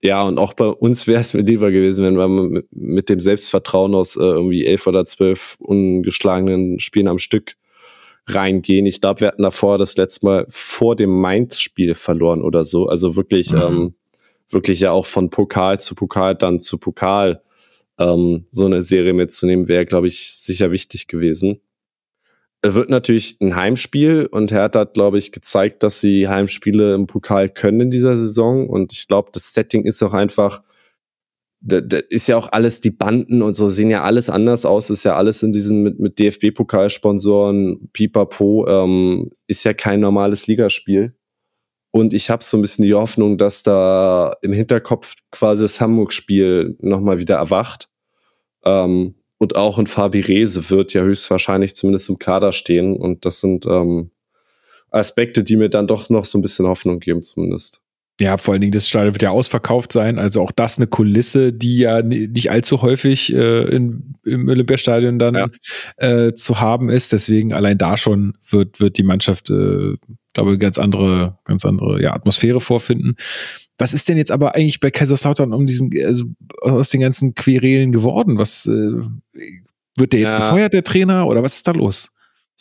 ja, 0.03 0.21
und 0.21 0.37
auch 0.37 0.53
bei 0.53 0.67
uns 0.67 1.07
wäre 1.07 1.21
es 1.21 1.33
mir 1.33 1.41
lieber 1.41 1.71
gewesen, 1.71 2.05
wenn 2.05 2.17
wir 2.17 2.27
mit, 2.27 2.67
mit 2.71 3.09
dem 3.09 3.19
Selbstvertrauen 3.19 3.95
aus 3.95 4.17
äh, 4.17 4.21
irgendwie 4.21 4.65
elf 4.65 4.85
oder 4.85 5.05
zwölf 5.05 5.57
ungeschlagenen 5.59 6.79
Spielen 6.79 7.07
am 7.07 7.17
Stück 7.17 7.55
reingehen. 8.27 8.85
Ich 8.85 9.01
glaube, 9.01 9.21
wir 9.21 9.27
hatten 9.29 9.43
davor 9.43 9.79
das 9.79 9.97
letzte 9.97 10.25
Mal 10.25 10.45
vor 10.49 10.95
dem 10.95 11.09
Mainz-Spiel 11.09 11.95
verloren 11.95 12.43
oder 12.43 12.65
so. 12.65 12.87
Also 12.87 13.15
wirklich 13.15 13.51
mhm. 13.51 13.61
ähm, 13.61 13.95
wirklich 14.53 14.79
ja 14.81 14.91
auch 14.91 15.05
von 15.05 15.29
Pokal 15.29 15.79
zu 15.79 15.95
Pokal 15.95 16.35
dann 16.35 16.59
zu 16.59 16.77
Pokal 16.77 17.41
ähm, 17.99 18.45
so 18.51 18.65
eine 18.65 18.83
Serie 18.83 19.13
mitzunehmen, 19.13 19.67
wäre, 19.67 19.85
glaube 19.85 20.07
ich, 20.07 20.33
sicher 20.33 20.71
wichtig 20.71 21.07
gewesen. 21.07 21.61
Er 22.63 22.75
wird 22.75 22.89
natürlich 22.89 23.37
ein 23.41 23.55
Heimspiel 23.55 24.27
und 24.31 24.51
Hertha 24.51 24.81
hat, 24.81 24.93
glaube 24.93 25.17
ich, 25.17 25.31
gezeigt, 25.31 25.81
dass 25.81 25.99
sie 25.99 26.27
Heimspiele 26.27 26.93
im 26.93 27.07
Pokal 27.07 27.49
können 27.49 27.81
in 27.81 27.91
dieser 27.91 28.15
Saison. 28.15 28.69
Und 28.69 28.93
ich 28.93 29.07
glaube, 29.07 29.29
das 29.33 29.53
Setting 29.53 29.83
ist 29.83 30.03
auch 30.03 30.13
einfach, 30.13 30.61
da, 31.59 31.81
da 31.81 31.97
ist 31.97 32.27
ja 32.27 32.37
auch 32.37 32.51
alles, 32.51 32.79
die 32.79 32.91
Banden 32.91 33.41
und 33.41 33.55
so 33.55 33.67
sehen 33.67 33.89
ja 33.89 34.03
alles 34.03 34.29
anders 34.29 34.65
aus, 34.65 34.91
ist 34.91 35.05
ja 35.05 35.15
alles 35.15 35.41
in 35.41 35.53
diesen 35.53 35.81
mit, 35.81 35.99
mit 35.99 36.19
DFB-Pokalsponsoren, 36.19 37.89
Pipapo, 37.93 38.67
ähm, 38.67 39.31
ist 39.47 39.63
ja 39.63 39.73
kein 39.73 39.99
normales 39.99 40.45
Ligaspiel. 40.45 41.15
Und 41.91 42.13
ich 42.13 42.29
habe 42.29 42.43
so 42.43 42.57
ein 42.57 42.61
bisschen 42.61 42.85
die 42.85 42.93
Hoffnung, 42.93 43.37
dass 43.37 43.63
da 43.63 44.35
im 44.41 44.53
Hinterkopf 44.53 45.15
quasi 45.29 45.63
das 45.63 45.81
Hamburg-Spiel 45.81 46.77
nochmal 46.79 47.19
wieder 47.19 47.35
erwacht. 47.35 47.89
Ähm, 48.63 49.15
und 49.37 49.55
auch 49.55 49.77
ein 49.77 49.87
Fabi 49.87 50.21
Rese 50.21 50.69
wird 50.69 50.93
ja 50.93 51.01
höchstwahrscheinlich 51.01 51.75
zumindest 51.75 52.09
im 52.09 52.19
Kader 52.19 52.53
stehen. 52.53 52.95
Und 52.95 53.25
das 53.25 53.41
sind 53.41 53.65
ähm, 53.65 54.11
Aspekte, 54.89 55.43
die 55.43 55.57
mir 55.57 55.69
dann 55.69 55.87
doch 55.87 56.09
noch 56.09 56.25
so 56.25 56.37
ein 56.37 56.41
bisschen 56.41 56.67
Hoffnung 56.67 56.99
geben, 56.99 57.23
zumindest. 57.23 57.80
Ja, 58.21 58.37
vor 58.37 58.53
allen 58.53 58.61
Dingen, 58.61 58.71
das 58.71 58.87
Stadion 58.87 59.15
wird 59.15 59.23
ja 59.23 59.31
ausverkauft 59.31 59.91
sein. 59.91 60.19
Also 60.19 60.41
auch 60.41 60.51
das 60.51 60.77
eine 60.77 60.85
Kulisse, 60.85 61.51
die 61.51 61.79
ja 61.79 62.03
nicht 62.03 62.51
allzu 62.51 62.83
häufig 62.83 63.33
äh, 63.33 63.63
in, 63.63 64.13
im 64.23 64.47
Olympiastadion 64.47 65.17
dann 65.17 65.33
ja. 65.33 65.47
äh, 65.97 66.35
zu 66.35 66.59
haben 66.59 66.89
ist. 66.89 67.13
Deswegen 67.13 67.51
allein 67.51 67.79
da 67.79 67.97
schon 67.97 68.37
wird, 68.47 68.79
wird 68.79 68.99
die 68.99 69.03
Mannschaft, 69.03 69.49
äh, 69.49 69.95
glaube 70.33 70.53
ich, 70.53 70.59
ganz 70.59 70.77
andere, 70.77 71.39
ganz 71.45 71.65
andere 71.65 71.99
ja, 71.99 72.13
Atmosphäre 72.13 72.61
vorfinden. 72.61 73.15
Was 73.79 73.91
ist 73.91 74.07
denn 74.07 74.17
jetzt 74.17 74.31
aber 74.31 74.53
eigentlich 74.53 74.79
bei 74.79 74.91
Kaiserslautern 74.91 75.51
um 75.51 75.65
diesen, 75.65 75.89
also 76.05 76.25
aus 76.61 76.89
den 76.89 77.01
ganzen 77.01 77.33
Querelen 77.33 77.91
geworden? 77.91 78.37
Was 78.37 78.67
äh, 78.67 79.01
wird 79.97 80.13
der 80.13 80.19
jetzt 80.19 80.33
ja. 80.33 80.41
gefeuert, 80.41 80.73
der 80.73 80.83
Trainer, 80.83 81.25
oder 81.25 81.41
was 81.41 81.55
ist 81.55 81.67
da 81.67 81.71
los? 81.71 82.13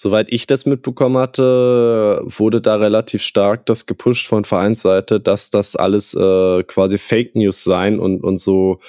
Soweit 0.03 0.29
ich 0.31 0.47
das 0.47 0.65
mitbekommen 0.65 1.19
hatte, 1.19 2.23
wurde 2.25 2.63
da 2.63 2.77
relativ 2.77 3.23
stark 3.23 3.67
das 3.67 3.85
gepusht 3.85 4.29
von 4.29 4.45
Vereinsseite, 4.47 5.21
dass 5.21 5.51
das 5.51 5.77
alles 5.77 6.15
äh, 6.15 6.63
quasi 6.63 6.97
Fake 6.97 7.37
News 7.37 7.65
sein 7.65 8.01
und, 8.01 8.25
und 8.25 8.39
so 8.39 8.81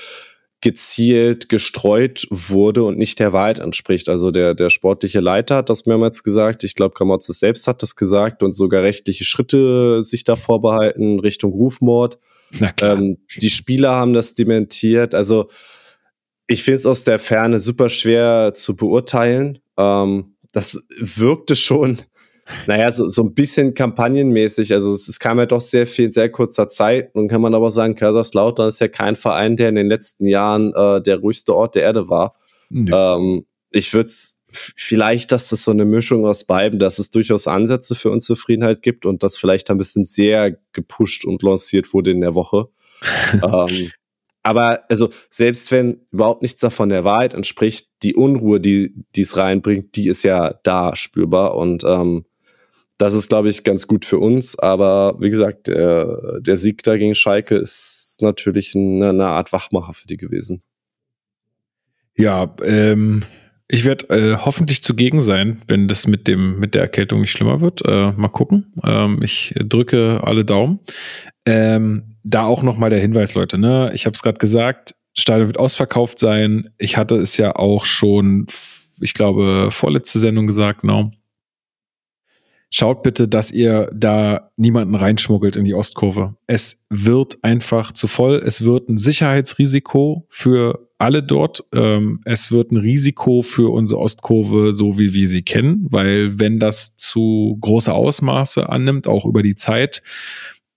gezielt 0.61 1.49
gestreut 1.49 2.27
wurde 2.29 2.85
und 2.85 2.97
nicht 2.97 3.19
der 3.19 3.33
Wahrheit 3.33 3.59
entspricht. 3.59 4.07
Also 4.07 4.31
der, 4.31 4.53
der 4.53 4.69
sportliche 4.69 5.19
Leiter 5.19 5.57
hat 5.57 5.69
das 5.69 5.85
mehrmals 5.85 6.23
gesagt. 6.23 6.63
Ich 6.63 6.75
glaube, 6.75 6.93
Kramotzes 6.93 7.39
selbst 7.39 7.67
hat 7.67 7.81
das 7.81 7.97
gesagt 7.97 8.41
und 8.41 8.53
sogar 8.53 8.81
rechtliche 8.81 9.25
Schritte 9.25 10.03
sich 10.03 10.23
da 10.23 10.37
vorbehalten 10.37 11.19
Richtung 11.19 11.51
Rufmord. 11.51 12.19
Ähm, 12.81 13.17
die 13.35 13.49
Spieler 13.49 13.91
haben 13.91 14.13
das 14.13 14.35
dementiert. 14.35 15.13
Also 15.13 15.49
ich 16.47 16.63
finde 16.63 16.79
es 16.79 16.85
aus 16.85 17.03
der 17.03 17.19
Ferne 17.19 17.59
super 17.59 17.89
schwer 17.89 18.53
zu 18.55 18.77
beurteilen. 18.77 19.59
Ähm, 19.77 20.30
das 20.51 20.83
wirkte 20.99 21.55
schon, 21.55 22.01
naja, 22.67 22.91
so, 22.91 23.07
so 23.07 23.23
ein 23.23 23.33
bisschen 23.33 23.73
kampagnenmäßig. 23.73 24.73
Also 24.73 24.93
es, 24.93 25.07
es 25.07 25.19
kam 25.19 25.39
ja 25.39 25.45
doch 25.45 25.61
sehr 25.61 25.87
viel 25.87 26.05
in 26.05 26.11
sehr 26.11 26.29
kurzer 26.29 26.69
Zeit. 26.69 27.15
Nun 27.15 27.27
kann 27.27 27.41
man 27.41 27.55
aber 27.55 27.71
sagen, 27.71 27.95
Kaiserslautern 27.95 28.69
ist 28.69 28.79
ja 28.79 28.87
kein 28.87 29.15
Verein, 29.15 29.55
der 29.55 29.69
in 29.69 29.75
den 29.75 29.87
letzten 29.87 30.27
Jahren 30.27 30.73
äh, 30.73 31.01
der 31.01 31.17
ruhigste 31.17 31.55
Ort 31.55 31.75
der 31.75 31.83
Erde 31.83 32.09
war. 32.09 32.35
Nee. 32.69 32.91
Ähm, 32.93 33.45
ich 33.71 33.93
würde 33.93 34.11
vielleicht, 34.51 35.31
dass 35.31 35.49
das 35.49 35.63
so 35.63 35.71
eine 35.71 35.85
Mischung 35.85 36.25
aus 36.25 36.43
beiden, 36.43 36.79
dass 36.79 36.99
es 36.99 37.09
durchaus 37.09 37.47
Ansätze 37.47 37.95
für 37.95 38.11
Unzufriedenheit 38.11 38.81
gibt 38.81 39.05
und 39.05 39.23
das 39.23 39.37
vielleicht 39.37 39.71
ein 39.71 39.77
bisschen 39.77 40.05
sehr 40.05 40.57
gepusht 40.73 41.25
und 41.25 41.41
lanciert 41.41 41.93
wurde 41.93 42.11
in 42.11 42.21
der 42.21 42.35
Woche. 42.35 42.67
ähm, 43.33 43.91
aber 44.43 44.83
also 44.89 45.09
selbst 45.29 45.71
wenn 45.71 46.01
überhaupt 46.11 46.41
nichts 46.41 46.61
davon 46.61 46.89
der 46.89 47.03
Wahrheit 47.03 47.33
entspricht, 47.33 47.89
die 48.03 48.15
Unruhe, 48.15 48.59
die 48.59 48.93
es 49.15 49.37
reinbringt, 49.37 49.95
die 49.95 50.07
ist 50.07 50.23
ja 50.23 50.55
da 50.63 50.95
spürbar 50.95 51.55
und 51.55 51.83
ähm, 51.83 52.25
das 53.01 53.15
ist, 53.15 53.29
glaube 53.29 53.49
ich, 53.49 53.63
ganz 53.63 53.87
gut 53.87 54.05
für 54.05 54.19
uns. 54.19 54.57
Aber 54.59 55.15
wie 55.19 55.31
gesagt, 55.31 55.67
der, 55.67 56.39
der 56.39 56.55
Sieg 56.55 56.83
da 56.83 56.97
gegen 56.97 57.15
Schalke 57.15 57.55
ist 57.55 58.17
natürlich 58.19 58.75
eine, 58.75 59.09
eine 59.09 59.25
Art 59.25 59.51
Wachmacher 59.51 59.95
für 59.95 60.05
die 60.05 60.17
gewesen. 60.17 60.61
Ja, 62.15 62.55
ähm, 62.63 63.23
ich 63.73 63.85
werde 63.85 64.09
äh, 64.09 64.37
hoffentlich 64.37 64.83
zugegen 64.83 65.21
sein, 65.21 65.61
wenn 65.69 65.87
das 65.87 66.05
mit 66.05 66.27
dem 66.27 66.59
mit 66.59 66.75
der 66.75 66.81
Erkältung 66.81 67.21
nicht 67.21 67.31
schlimmer 67.31 67.61
wird. 67.61 67.81
Äh, 67.85 68.11
mal 68.11 68.27
gucken. 68.27 68.73
Ähm, 68.83 69.23
ich 69.23 69.53
drücke 69.57 70.19
alle 70.23 70.43
Daumen. 70.43 70.79
Ähm, 71.45 72.17
da 72.23 72.43
auch 72.43 72.63
nochmal 72.63 72.89
der 72.89 72.99
Hinweis, 72.99 73.33
Leute, 73.33 73.57
ne? 73.57 73.91
Ich 73.93 74.05
habe 74.05 74.13
es 74.13 74.21
gerade 74.21 74.39
gesagt, 74.39 74.95
Stadion 75.13 75.47
wird 75.47 75.57
ausverkauft 75.57 76.19
sein. 76.19 76.69
Ich 76.77 76.97
hatte 76.97 77.15
es 77.15 77.37
ja 77.37 77.55
auch 77.55 77.85
schon, 77.85 78.45
ich 78.99 79.13
glaube, 79.13 79.69
vorletzte 79.71 80.19
Sendung 80.19 80.47
gesagt, 80.47 80.83
no. 80.83 81.11
Schaut 82.71 83.03
bitte, 83.03 83.27
dass 83.27 83.51
ihr 83.51 83.89
da 83.93 84.51
niemanden 84.55 84.95
reinschmuggelt 84.95 85.57
in 85.57 85.65
die 85.65 85.73
Ostkurve. 85.75 86.35
Es 86.47 86.85
wird 86.89 87.37
einfach 87.43 87.91
zu 87.91 88.07
voll. 88.07 88.41
Es 88.43 88.63
wird 88.63 88.89
ein 88.89 88.97
Sicherheitsrisiko 88.97 90.25
für 90.29 90.87
alle 90.97 91.21
dort. 91.21 91.63
Ähm, 91.73 92.21
es 92.25 92.51
wird 92.51 92.71
ein 92.71 92.77
Risiko 92.77 93.41
für 93.41 93.71
unsere 93.71 93.99
Ostkurve, 93.99 94.73
so 94.73 94.97
wie 94.97 95.13
wir 95.13 95.27
sie 95.27 95.41
kennen, 95.41 95.85
weil 95.89 96.39
wenn 96.39 96.59
das 96.59 96.95
zu 96.95 97.57
große 97.59 97.91
Ausmaße 97.91 98.69
annimmt, 98.69 99.07
auch 99.07 99.25
über 99.25 99.43
die 99.43 99.55
Zeit, 99.55 100.01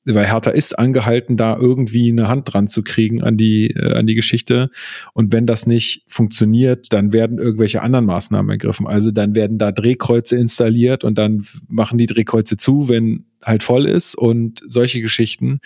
weil 0.05 0.27
Hertha 0.27 0.51
ist 0.51 0.79
angehalten, 0.79 1.37
da 1.37 1.57
irgendwie 1.57 2.11
eine 2.11 2.29
Hand 2.29 2.53
dran 2.53 2.69
zu 2.69 2.83
kriegen 2.83 3.23
an 3.23 3.37
die, 3.37 3.71
äh, 3.71 3.95
an 3.95 4.07
die 4.07 4.15
Geschichte. 4.15 4.71
Und 5.15 5.33
wenn 5.33 5.47
das 5.47 5.67
nicht 5.67 6.05
funktioniert, 6.09 6.93
dann 6.93 7.13
werden 7.13 7.39
irgendwelche 7.39 7.83
anderen 7.83 8.05
Maßnahmen 8.05 8.51
ergriffen. 8.51 8.87
Also 8.87 9.11
dann 9.11 9.35
werden 9.35 9.57
da 9.59 9.73
Drehkreuze 9.73 10.37
installiert 10.37 11.05
und 11.05 11.17
dann 11.17 11.47
machen 11.69 11.97
die 11.97 12.07
Drehkreuze 12.07 12.57
zu, 12.57 12.89
wenn 12.89 13.27
halt 13.43 13.63
voll 13.63 13.87
ist 13.87 14.15
und 14.15 14.63
solche 14.67 15.01
Geschichten. 15.01 15.61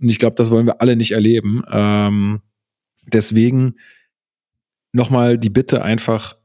Und 0.00 0.08
ich 0.08 0.18
glaube, 0.18 0.36
das 0.36 0.50
wollen 0.50 0.66
wir 0.66 0.80
alle 0.80 0.96
nicht 0.96 1.12
erleben. 1.12 1.62
Ähm, 1.70 2.40
deswegen 3.06 3.74
nochmal 4.92 5.38
die 5.38 5.50
Bitte 5.50 5.82
einfach, 5.82 6.36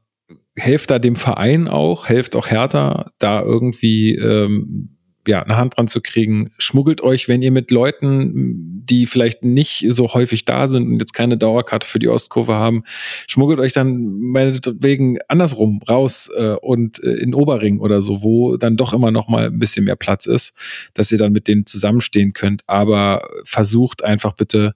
helft 0.56 0.90
da 0.90 0.98
dem 0.98 1.16
Verein 1.16 1.68
auch, 1.68 2.08
helft 2.08 2.36
auch 2.36 2.48
Hertha, 2.48 3.12
da 3.18 3.42
irgendwie 3.42 4.14
ähm, 4.16 4.97
ja, 5.28 5.42
eine 5.42 5.58
Hand 5.58 5.76
dran 5.76 5.88
zu 5.88 6.00
kriegen. 6.00 6.50
Schmuggelt 6.56 7.02
euch, 7.02 7.28
wenn 7.28 7.42
ihr 7.42 7.52
mit 7.52 7.70
Leuten, 7.70 8.82
die 8.86 9.04
vielleicht 9.04 9.44
nicht 9.44 9.84
so 9.90 10.14
häufig 10.14 10.46
da 10.46 10.66
sind 10.66 10.88
und 10.88 11.00
jetzt 11.00 11.12
keine 11.12 11.36
Dauerkarte 11.36 11.86
für 11.86 11.98
die 11.98 12.08
Ostkurve 12.08 12.54
haben, 12.54 12.82
schmuggelt 13.26 13.60
euch 13.60 13.74
dann 13.74 14.08
meinetwegen 14.20 15.18
andersrum 15.28 15.82
raus 15.86 16.30
äh, 16.34 16.54
und 16.54 17.02
äh, 17.04 17.12
in 17.12 17.34
Oberring 17.34 17.78
oder 17.78 18.00
so, 18.00 18.22
wo 18.22 18.56
dann 18.56 18.78
doch 18.78 18.94
immer 18.94 19.10
noch 19.10 19.28
mal 19.28 19.48
ein 19.48 19.58
bisschen 19.58 19.84
mehr 19.84 19.96
Platz 19.96 20.24
ist, 20.24 20.56
dass 20.94 21.12
ihr 21.12 21.18
dann 21.18 21.32
mit 21.32 21.46
denen 21.46 21.66
zusammenstehen 21.66 22.32
könnt. 22.32 22.62
Aber 22.66 23.28
versucht 23.44 24.02
einfach 24.02 24.32
bitte 24.32 24.74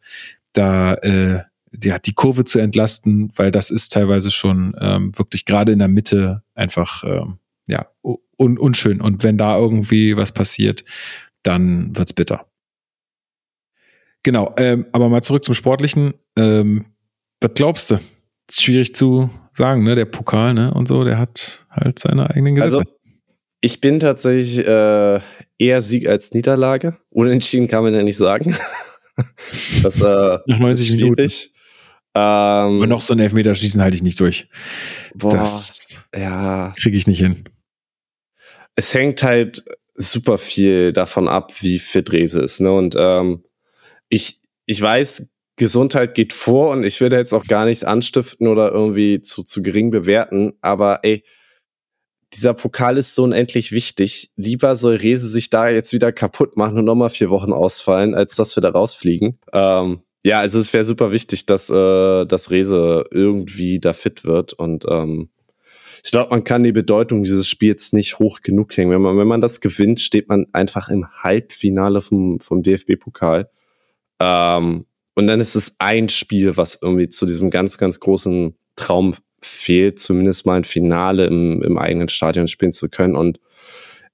da 0.52 0.94
äh, 0.96 1.38
ja, 1.82 1.98
die 1.98 2.12
Kurve 2.12 2.44
zu 2.44 2.58
entlasten, 2.58 3.32
weil 3.36 3.50
das 3.50 3.70
ist 3.70 3.92
teilweise 3.92 4.30
schon 4.30 4.76
ähm, 4.78 5.16
wirklich 5.16 5.46
gerade 5.46 5.72
in 5.72 5.78
der 5.78 5.88
Mitte 5.88 6.42
einfach 6.54 7.04
ähm, 7.04 7.38
ja 7.66 7.86
un 8.42 8.58
unschön. 8.58 9.00
Und 9.00 9.22
wenn 9.22 9.38
da 9.38 9.56
irgendwie 9.56 10.16
was 10.16 10.32
passiert, 10.32 10.84
dann 11.42 11.96
wird's 11.96 12.12
bitter. 12.12 12.46
Genau, 14.22 14.54
ähm, 14.56 14.86
aber 14.92 15.08
mal 15.08 15.22
zurück 15.22 15.44
zum 15.44 15.54
Sportlichen. 15.54 16.14
Ähm, 16.36 16.86
was 17.40 17.52
glaubst 17.54 17.90
du? 17.90 17.98
Ist 18.48 18.62
schwierig 18.62 18.94
zu 18.94 19.30
sagen, 19.52 19.82
ne? 19.82 19.94
Der 19.94 20.04
Pokal, 20.04 20.54
ne? 20.54 20.72
Und 20.74 20.86
so, 20.86 21.04
der 21.04 21.18
hat 21.18 21.66
halt 21.70 21.98
seine 21.98 22.30
eigenen 22.30 22.54
Gesetze. 22.54 22.78
Also, 22.78 22.90
ich 23.60 23.80
bin 23.80 23.98
tatsächlich 24.00 24.66
äh, 24.66 25.20
eher 25.58 25.80
Sieg 25.80 26.08
als 26.08 26.32
Niederlage. 26.32 26.98
Unentschieden 27.10 27.68
kann 27.68 27.82
man 27.84 27.94
ja 27.94 28.02
nicht 28.02 28.16
sagen. 28.16 28.56
das 29.82 30.00
äh, 30.00 30.38
Nach 30.46 30.58
90 30.58 30.88
ist 30.88 30.94
Minuten. 30.96 31.14
schwierig. 31.16 31.48
Ähm, 32.14 32.22
Aber 32.22 32.86
noch 32.86 33.00
so 33.00 33.14
ein 33.14 33.20
Elfmeterschießen 33.20 33.80
halte 33.80 33.96
ich 33.96 34.02
nicht 34.02 34.20
durch. 34.20 34.48
boah, 35.14 35.30
Das 35.32 36.06
ja, 36.14 36.74
kriege 36.76 36.96
ich 36.96 37.06
nicht 37.06 37.20
hin. 37.20 37.42
Es 38.76 38.94
hängt 38.94 39.22
halt 39.22 39.64
super 39.94 40.38
viel 40.38 40.92
davon 40.92 41.28
ab, 41.28 41.52
wie 41.60 41.78
fit 41.78 42.12
Rese 42.12 42.40
ist. 42.40 42.60
Ne? 42.60 42.72
Und 42.72 42.94
ähm, 42.98 43.44
ich, 44.08 44.40
ich 44.66 44.80
weiß, 44.80 45.30
Gesundheit 45.56 46.14
geht 46.14 46.32
vor 46.32 46.70
und 46.70 46.82
ich 46.82 47.00
will 47.00 47.10
da 47.10 47.18
jetzt 47.18 47.34
auch 47.34 47.44
gar 47.44 47.66
nichts 47.66 47.84
anstiften 47.84 48.48
oder 48.48 48.72
irgendwie 48.72 49.20
zu, 49.20 49.42
zu 49.42 49.62
gering 49.62 49.90
bewerten, 49.90 50.54
aber 50.60 51.00
ey, 51.02 51.24
dieser 52.32 52.54
Pokal 52.54 52.96
ist 52.96 53.14
so 53.14 53.24
unendlich 53.24 53.72
wichtig. 53.72 54.30
Lieber 54.36 54.74
soll 54.76 54.96
Rese 54.96 55.28
sich 55.28 55.50
da 55.50 55.68
jetzt 55.68 55.92
wieder 55.92 56.12
kaputt 56.12 56.56
machen 56.56 56.78
und 56.78 56.86
nochmal 56.86 57.10
vier 57.10 57.28
Wochen 57.28 57.52
ausfallen, 57.52 58.14
als 58.14 58.36
dass 58.36 58.56
wir 58.56 58.62
da 58.62 58.70
rausfliegen. 58.70 59.38
Ähm, 59.52 60.00
ja, 60.24 60.40
also 60.40 60.58
es 60.58 60.72
wäre 60.72 60.84
super 60.84 61.12
wichtig, 61.12 61.44
dass, 61.44 61.68
äh, 61.68 62.24
dass 62.24 62.50
Rese 62.50 63.04
irgendwie 63.10 63.80
da 63.80 63.92
fit 63.92 64.24
wird 64.24 64.54
und 64.54 64.86
ähm, 64.88 65.28
ich 66.04 66.10
glaube, 66.10 66.30
man 66.30 66.42
kann 66.44 66.64
die 66.64 66.72
Bedeutung 66.72 67.22
dieses 67.22 67.48
Spiels 67.48 67.92
nicht 67.92 68.18
hoch 68.18 68.40
genug 68.40 68.76
hängen. 68.76 68.90
Wenn 68.90 69.02
man, 69.02 69.18
wenn 69.18 69.28
man 69.28 69.40
das 69.40 69.60
gewinnt, 69.60 70.00
steht 70.00 70.28
man 70.28 70.46
einfach 70.52 70.88
im 70.88 71.06
Halbfinale 71.22 72.00
vom, 72.00 72.40
vom 72.40 72.62
DFB-Pokal. 72.62 73.48
Ähm, 74.20 74.86
und 75.14 75.26
dann 75.26 75.40
ist 75.40 75.54
es 75.54 75.76
ein 75.78 76.08
Spiel, 76.08 76.56
was 76.56 76.78
irgendwie 76.80 77.08
zu 77.08 77.24
diesem 77.24 77.50
ganz, 77.50 77.78
ganz 77.78 78.00
großen 78.00 78.56
Traum 78.74 79.14
fehlt, 79.40 80.00
zumindest 80.00 80.44
mal 80.44 80.56
ein 80.56 80.64
Finale 80.64 81.26
im, 81.26 81.62
im 81.62 81.78
eigenen 81.78 82.08
Stadion 82.08 82.48
spielen 82.48 82.72
zu 82.72 82.88
können. 82.88 83.14
Und 83.14 83.38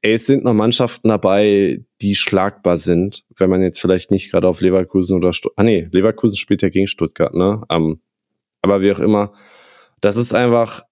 ey, 0.02 0.14
es 0.14 0.26
sind 0.26 0.44
noch 0.44 0.54
Mannschaften 0.54 1.08
dabei, 1.08 1.84
die 2.02 2.14
schlagbar 2.14 2.76
sind, 2.76 3.24
wenn 3.36 3.50
man 3.50 3.62
jetzt 3.62 3.80
vielleicht 3.80 4.10
nicht 4.10 4.30
gerade 4.30 4.48
auf 4.48 4.60
Leverkusen 4.60 5.16
oder 5.16 5.32
Stuttgart, 5.32 5.60
ah 5.60 5.64
nee, 5.64 5.88
Leverkusen 5.90 6.36
spielt 6.36 6.62
ja 6.62 6.68
gegen 6.68 6.86
Stuttgart, 6.86 7.34
ne? 7.34 7.62
Ähm, 7.70 8.00
aber 8.62 8.82
wie 8.82 8.92
auch 8.92 8.98
immer, 8.98 9.32
das 10.00 10.16
ist 10.16 10.34
einfach, 10.34 10.82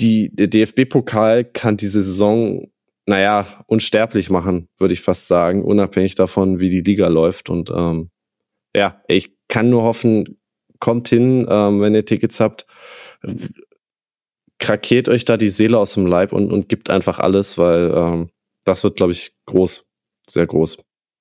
die, 0.00 0.34
der 0.34 0.48
DFB-Pokal 0.48 1.44
kann 1.44 1.76
diese 1.76 2.02
Saison, 2.02 2.70
naja, 3.06 3.46
unsterblich 3.66 4.30
machen, 4.30 4.68
würde 4.78 4.94
ich 4.94 5.00
fast 5.00 5.28
sagen, 5.28 5.64
unabhängig 5.64 6.14
davon, 6.14 6.60
wie 6.60 6.70
die 6.70 6.82
Liga 6.82 7.08
läuft. 7.08 7.48
Und 7.50 7.70
ähm, 7.70 8.10
ja, 8.74 9.02
ich 9.08 9.36
kann 9.48 9.70
nur 9.70 9.82
hoffen, 9.82 10.38
kommt 10.80 11.08
hin, 11.08 11.46
ähm, 11.48 11.80
wenn 11.80 11.94
ihr 11.94 12.04
Tickets 12.04 12.40
habt, 12.40 12.66
krakeert 14.58 15.08
euch 15.08 15.24
da 15.24 15.36
die 15.36 15.48
Seele 15.48 15.78
aus 15.78 15.94
dem 15.94 16.06
Leib 16.06 16.32
und, 16.32 16.52
und 16.52 16.68
gibt 16.68 16.90
einfach 16.90 17.18
alles, 17.18 17.58
weil 17.58 17.92
ähm, 17.94 18.30
das 18.64 18.84
wird, 18.84 18.96
glaube 18.96 19.12
ich, 19.12 19.32
groß, 19.46 19.86
sehr 20.28 20.46
groß. 20.46 20.78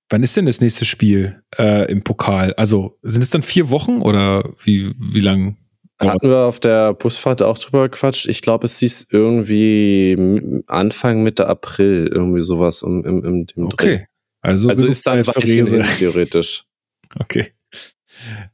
Wann 0.10 0.24
ist 0.24 0.38
denn 0.38 0.46
das 0.46 0.62
nächste 0.62 0.86
Spiel 0.86 1.42
äh, 1.58 1.90
im 1.92 2.04
Pokal? 2.04 2.54
Also 2.54 2.98
sind 3.02 3.24
es 3.24 3.32
dann 3.32 3.42
vier 3.42 3.70
Wochen 3.70 4.02
oder 4.02 4.54
wie, 4.64 4.94
wie 5.00 5.20
lang? 5.20 5.58
Hatten 6.00 6.28
wir 6.30 6.40
auf 6.40 6.60
der 6.60 6.94
Busfahrt 6.94 7.42
auch 7.42 7.58
drüber 7.58 7.88
gequatscht. 7.90 8.28
Ich 8.28 8.42
glaube, 8.42 8.66
es 8.66 8.80
hieß 8.80 9.08
irgendwie 9.12 10.64
Anfang, 10.68 11.24
Mitte 11.24 11.48
April, 11.48 12.10
irgendwie 12.12 12.42
sowas 12.42 12.82
im, 12.82 13.06
im, 13.06 13.24
im 13.24 13.46
Dreh. 13.46 13.64
Okay. 13.64 14.08
Also, 14.42 14.70
Also 14.70 14.86
ist 14.86 15.08
dann 15.08 15.20
Rese. 15.22 15.82
theoretisch. 15.98 16.64
Okay. 17.18 17.54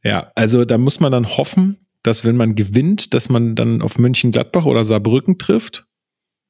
Ja, 0.03 0.31
also 0.35 0.65
da 0.65 0.77
muss 0.77 0.99
man 0.99 1.11
dann 1.11 1.25
hoffen, 1.25 1.87
dass 2.03 2.25
wenn 2.25 2.35
man 2.35 2.53
gewinnt, 2.53 3.13
dass 3.15 3.29
man 3.29 3.55
dann 3.55 3.81
auf 3.81 3.97
Mönchengladbach 3.97 4.65
oder 4.65 4.83
Saarbrücken 4.83 5.39
trifft, 5.39 5.87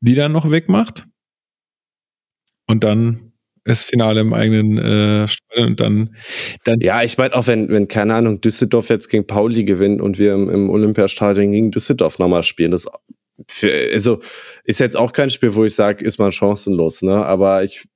die 0.01 0.15
dann 0.15 0.33
noch 0.33 0.51
wegmacht. 0.51 1.05
Und 2.67 2.83
dann 2.83 3.30
das 3.63 3.83
Finale 3.83 4.21
im 4.21 4.33
eigenen 4.33 4.77
äh, 4.77 5.27
Stadion 5.27 5.67
und 5.67 5.79
dann, 5.79 6.15
dann 6.63 6.81
Ja, 6.81 7.03
ich 7.03 7.17
meine 7.17 7.35
auch, 7.35 7.47
wenn, 7.47 7.69
wenn, 7.69 7.87
keine 7.87 8.15
Ahnung, 8.15 8.41
Düsseldorf 8.41 8.89
jetzt 8.89 9.09
gegen 9.09 9.27
Pauli 9.27 9.63
gewinnt 9.63 10.01
und 10.01 10.17
wir 10.17 10.33
im, 10.33 10.49
im 10.49 10.69
Olympiastadion 10.69 11.51
gegen 11.51 11.71
Düsseldorf 11.71 12.19
nochmal 12.19 12.43
spielen, 12.43 12.71
das 12.71 12.87
für, 13.47 13.71
also 13.93 14.19
ist 14.63 14.79
jetzt 14.79 14.97
auch 14.97 15.13
kein 15.13 15.29
Spiel, 15.29 15.55
wo 15.55 15.65
ich 15.65 15.75
sage, 15.75 16.03
ist 16.03 16.19
man 16.19 16.31
chancenlos, 16.31 17.01
ne? 17.01 17.25
Aber 17.25 17.63
ich 17.63 17.87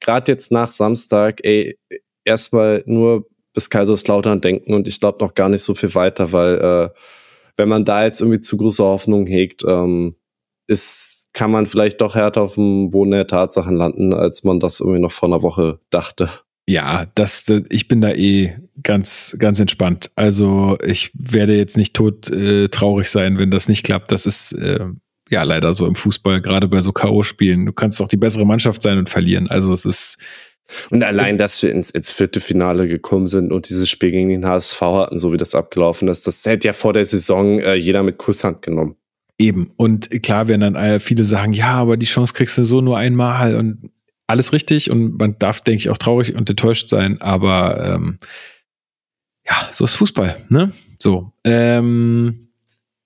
gerade 0.00 0.32
jetzt 0.32 0.50
nach 0.50 0.70
Samstag, 0.70 1.40
ey, 1.44 1.78
erstmal 2.24 2.82
nur 2.86 3.26
bis 3.52 3.70
Kaiserslautern 3.70 4.40
denken 4.40 4.74
und 4.74 4.88
ich 4.88 5.00
glaube 5.00 5.24
noch 5.24 5.34
gar 5.34 5.48
nicht 5.48 5.62
so 5.62 5.74
viel 5.74 5.94
weiter, 5.94 6.32
weil 6.32 6.58
äh, 6.58 6.88
wenn 7.56 7.68
man 7.68 7.84
da 7.84 8.04
jetzt 8.04 8.20
irgendwie 8.20 8.40
zu 8.40 8.56
große 8.56 8.82
Hoffnungen 8.84 9.26
hegt, 9.26 9.64
ähm, 9.66 10.14
ist, 10.68 11.28
kann 11.32 11.50
man 11.50 11.66
vielleicht 11.66 12.00
doch 12.00 12.14
härter 12.14 12.42
auf 12.42 12.54
dem 12.54 12.90
Boden 12.90 13.10
der 13.10 13.26
Tatsachen 13.26 13.74
landen, 13.74 14.12
als 14.12 14.44
man 14.44 14.60
das 14.60 14.80
irgendwie 14.80 15.00
noch 15.00 15.12
vor 15.12 15.28
einer 15.28 15.42
Woche 15.42 15.80
dachte. 15.90 16.30
Ja, 16.68 17.06
das, 17.14 17.46
ich 17.70 17.88
bin 17.88 18.02
da 18.02 18.12
eh 18.12 18.54
ganz, 18.82 19.34
ganz 19.38 19.58
entspannt. 19.58 20.10
Also 20.16 20.76
ich 20.84 21.10
werde 21.14 21.56
jetzt 21.56 21.78
nicht 21.78 21.94
tot 21.94 22.30
äh, 22.30 22.68
traurig 22.68 23.08
sein, 23.08 23.38
wenn 23.38 23.50
das 23.50 23.68
nicht 23.68 23.84
klappt. 23.84 24.12
Das 24.12 24.26
ist 24.26 24.52
äh, 24.52 24.84
ja 25.30 25.42
leider 25.44 25.72
so 25.72 25.86
im 25.86 25.94
Fußball, 25.94 26.42
gerade 26.42 26.68
bei 26.68 26.82
so 26.82 26.92
K.O.-Spielen. 26.92 27.64
Du 27.64 27.72
kannst 27.72 27.98
doch 28.00 28.08
die 28.08 28.18
bessere 28.18 28.44
Mannschaft 28.44 28.82
sein 28.82 28.98
und 28.98 29.08
verlieren. 29.08 29.48
Also 29.48 29.72
es 29.72 29.86
ist, 29.86 30.18
Und 30.90 31.02
allein, 31.02 31.38
dass 31.38 31.62
wir 31.62 31.70
ins, 31.70 31.90
ins 31.90 32.12
vierte 32.12 32.40
Finale 32.40 32.86
gekommen 32.86 33.28
sind 33.28 33.50
und 33.50 33.70
dieses 33.70 33.88
Spiel 33.88 34.10
gegen 34.10 34.28
den 34.28 34.46
HSV 34.46 34.80
hatten, 34.82 35.18
so 35.18 35.32
wie 35.32 35.38
das 35.38 35.54
abgelaufen 35.54 36.08
ist, 36.08 36.26
das 36.26 36.44
hätte 36.44 36.68
ja 36.68 36.74
vor 36.74 36.92
der 36.92 37.06
Saison 37.06 37.60
äh, 37.60 37.76
jeder 37.76 38.02
mit 38.02 38.18
Kusshand 38.18 38.60
genommen. 38.60 38.96
Eben. 39.38 39.70
Und 39.76 40.10
klar 40.22 40.48
werden 40.48 40.60
dann 40.60 40.74
äh, 40.74 40.98
viele 40.98 41.24
sagen, 41.24 41.52
ja, 41.52 41.74
aber 41.74 41.96
die 41.96 42.06
Chance 42.06 42.34
kriegst 42.34 42.58
du 42.58 42.64
so 42.64 42.80
nur 42.80 42.98
einmal 42.98 43.54
und 43.54 43.90
alles 44.26 44.52
richtig. 44.52 44.90
Und 44.90 45.18
man 45.18 45.38
darf, 45.38 45.60
denke 45.60 45.78
ich, 45.78 45.90
auch 45.90 45.98
traurig 45.98 46.34
und 46.34 46.50
enttäuscht 46.50 46.88
sein. 46.88 47.20
Aber 47.20 47.94
ähm, 47.94 48.18
ja, 49.46 49.54
so 49.72 49.84
ist 49.84 49.94
Fußball, 49.94 50.36
ne? 50.48 50.72
So. 50.98 51.32
Ähm, 51.44 52.48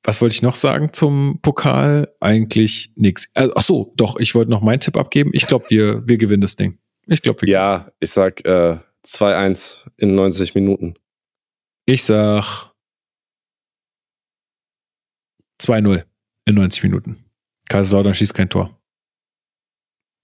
was 0.02 0.20
wollte 0.20 0.34
ich 0.34 0.42
noch 0.42 0.56
sagen 0.56 0.92
zum 0.92 1.38
Pokal? 1.42 2.12
Eigentlich 2.18 2.92
nix. 2.96 3.30
Äh, 3.34 3.48
ach 3.54 3.62
so, 3.62 3.92
doch, 3.96 4.18
ich 4.18 4.34
wollte 4.34 4.50
noch 4.50 4.62
meinen 4.62 4.80
Tipp 4.80 4.96
abgeben. 4.96 5.30
Ich 5.34 5.46
glaube, 5.46 5.66
wir, 5.68 6.08
wir 6.08 6.16
gewinnen 6.16 6.40
das 6.40 6.56
Ding. 6.56 6.78
Ich 7.06 7.20
glaube, 7.20 7.42
wir 7.42 7.48
Ja, 7.48 7.92
ich 8.00 8.10
sag 8.10 8.44
äh, 8.46 8.78
2-1 9.06 9.86
in 9.98 10.14
90 10.14 10.54
Minuten. 10.54 10.94
Ich 11.84 12.04
sag 12.04 12.72
2-0 15.60 16.04
in 16.44 16.54
90 16.54 16.82
Minuten. 16.84 17.24
Kaiserslautern 17.68 18.14
schießt 18.14 18.34
kein 18.34 18.48
Tor. 18.50 18.78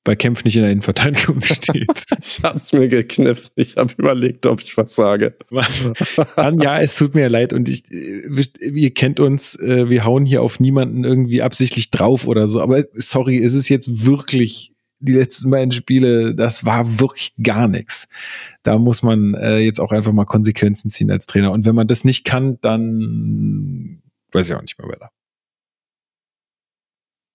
weil 0.04 0.16
Kempf 0.16 0.44
nicht 0.44 0.56
in 0.56 0.62
der 0.62 0.70
Innenverteidigung 0.70 1.42
steht. 1.42 2.04
ich 2.18 2.40
hab's 2.42 2.72
mir 2.72 2.88
gekniffen. 2.88 3.50
Ich 3.56 3.76
habe 3.76 3.92
überlegt, 3.98 4.46
ob 4.46 4.60
ich 4.60 4.76
was 4.76 4.94
sage. 4.94 5.36
Dann, 6.36 6.60
ja, 6.60 6.80
es 6.80 6.96
tut 6.96 7.14
mir 7.14 7.28
leid 7.28 7.52
und 7.52 7.68
ich, 7.68 7.84
ihr 7.90 8.94
kennt 8.94 9.20
uns, 9.20 9.58
äh, 9.58 9.90
wir 9.90 10.04
hauen 10.04 10.24
hier 10.24 10.42
auf 10.42 10.60
niemanden 10.60 11.04
irgendwie 11.04 11.42
absichtlich 11.42 11.90
drauf 11.90 12.26
oder 12.26 12.48
so, 12.48 12.62
aber 12.62 12.84
sorry, 12.92 13.42
es 13.42 13.54
ist 13.54 13.68
jetzt 13.68 14.06
wirklich 14.06 14.72
die 15.00 15.12
letzten 15.12 15.50
beiden 15.50 15.72
Spiele, 15.72 16.34
das 16.34 16.64
war 16.64 16.98
wirklich 17.00 17.34
gar 17.42 17.68
nichts. 17.68 18.08
Da 18.62 18.78
muss 18.78 19.02
man 19.02 19.34
äh, 19.34 19.58
jetzt 19.58 19.80
auch 19.80 19.92
einfach 19.92 20.12
mal 20.12 20.24
Konsequenzen 20.24 20.90
ziehen 20.90 21.10
als 21.10 21.26
Trainer. 21.26 21.52
Und 21.52 21.66
wenn 21.66 21.74
man 21.74 21.86
das 21.86 22.04
nicht 22.04 22.24
kann, 22.24 22.58
dann 22.60 24.02
weiß 24.32 24.48
ich 24.48 24.54
auch 24.54 24.62
nicht 24.62 24.78
mehr 24.78 24.88
weiter. 24.88 25.10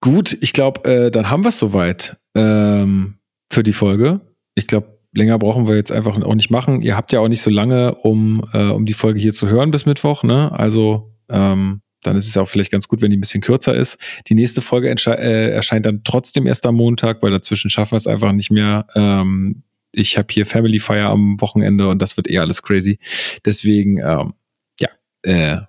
Gut, 0.04 0.38
ich 0.42 0.52
glaube, 0.52 0.84
äh, 0.84 1.12
dann 1.12 1.30
haben 1.30 1.46
wir 1.46 1.48
es 1.48 1.60
soweit 1.60 2.18
ähm, 2.36 3.20
für 3.50 3.64
die 3.64 3.72
Folge. 3.72 4.20
Ich 4.54 4.68
glaube, 4.68 5.00
länger 5.14 5.40
brauchen 5.40 5.66
wir 5.66 5.78
jetzt 5.78 5.94
einfach 5.94 6.22
auch 6.22 6.36
nicht 6.36 6.52
machen. 6.52 6.82
Ihr 6.82 6.98
habt 6.98 7.14
ja 7.14 7.22
auch 7.22 7.30
nicht 7.30 7.40
so 7.40 7.50
lange, 7.50 7.96
um, 7.96 8.44
äh, 8.52 8.66
um 8.66 8.86
die 8.86 8.96
Folge 8.96 9.22
hier 9.22 9.32
zu 9.32 9.48
hören 9.48 9.72
bis 9.72 9.86
Mittwoch. 9.86 10.24
Ne? 10.24 10.52
Also 10.52 11.16
ähm, 11.30 11.84
dann 12.02 12.18
ist 12.18 12.28
es 12.28 12.36
auch 12.36 12.50
vielleicht 12.50 12.70
ganz 12.70 12.90
gut, 12.90 13.02
wenn 13.02 13.12
die 13.12 13.18
ein 13.18 13.22
bisschen 13.22 13.40
kürzer 13.40 13.76
ist. 13.76 13.98
Die 14.28 14.36
nächste 14.36 14.62
Folge 14.62 14.90
äh, 14.90 15.52
erscheint 15.52 15.86
dann 15.86 16.04
trotzdem 16.04 16.48
erst 16.48 16.66
am 16.66 16.76
Montag, 16.76 17.24
weil 17.24 17.32
dazwischen 17.32 17.70
schaffen 17.70 17.94
wir 17.94 17.98
es 17.98 18.06
einfach 18.06 18.34
nicht 18.34 18.52
mehr. 18.52 18.86
Ähm, 18.96 19.64
ich 19.94 20.18
habe 20.18 20.28
hier 20.32 20.46
Family 20.46 20.80
Fire 20.80 21.06
am 21.06 21.40
Wochenende 21.40 21.88
und 21.88 22.02
das 22.02 22.18
wird 22.18 22.30
eh 22.30 22.40
alles 22.40 22.62
crazy. 22.62 23.00
Deswegen, 23.46 24.00
ähm, 24.00 24.34
ja, 24.82 24.90
äh, 25.22 25.62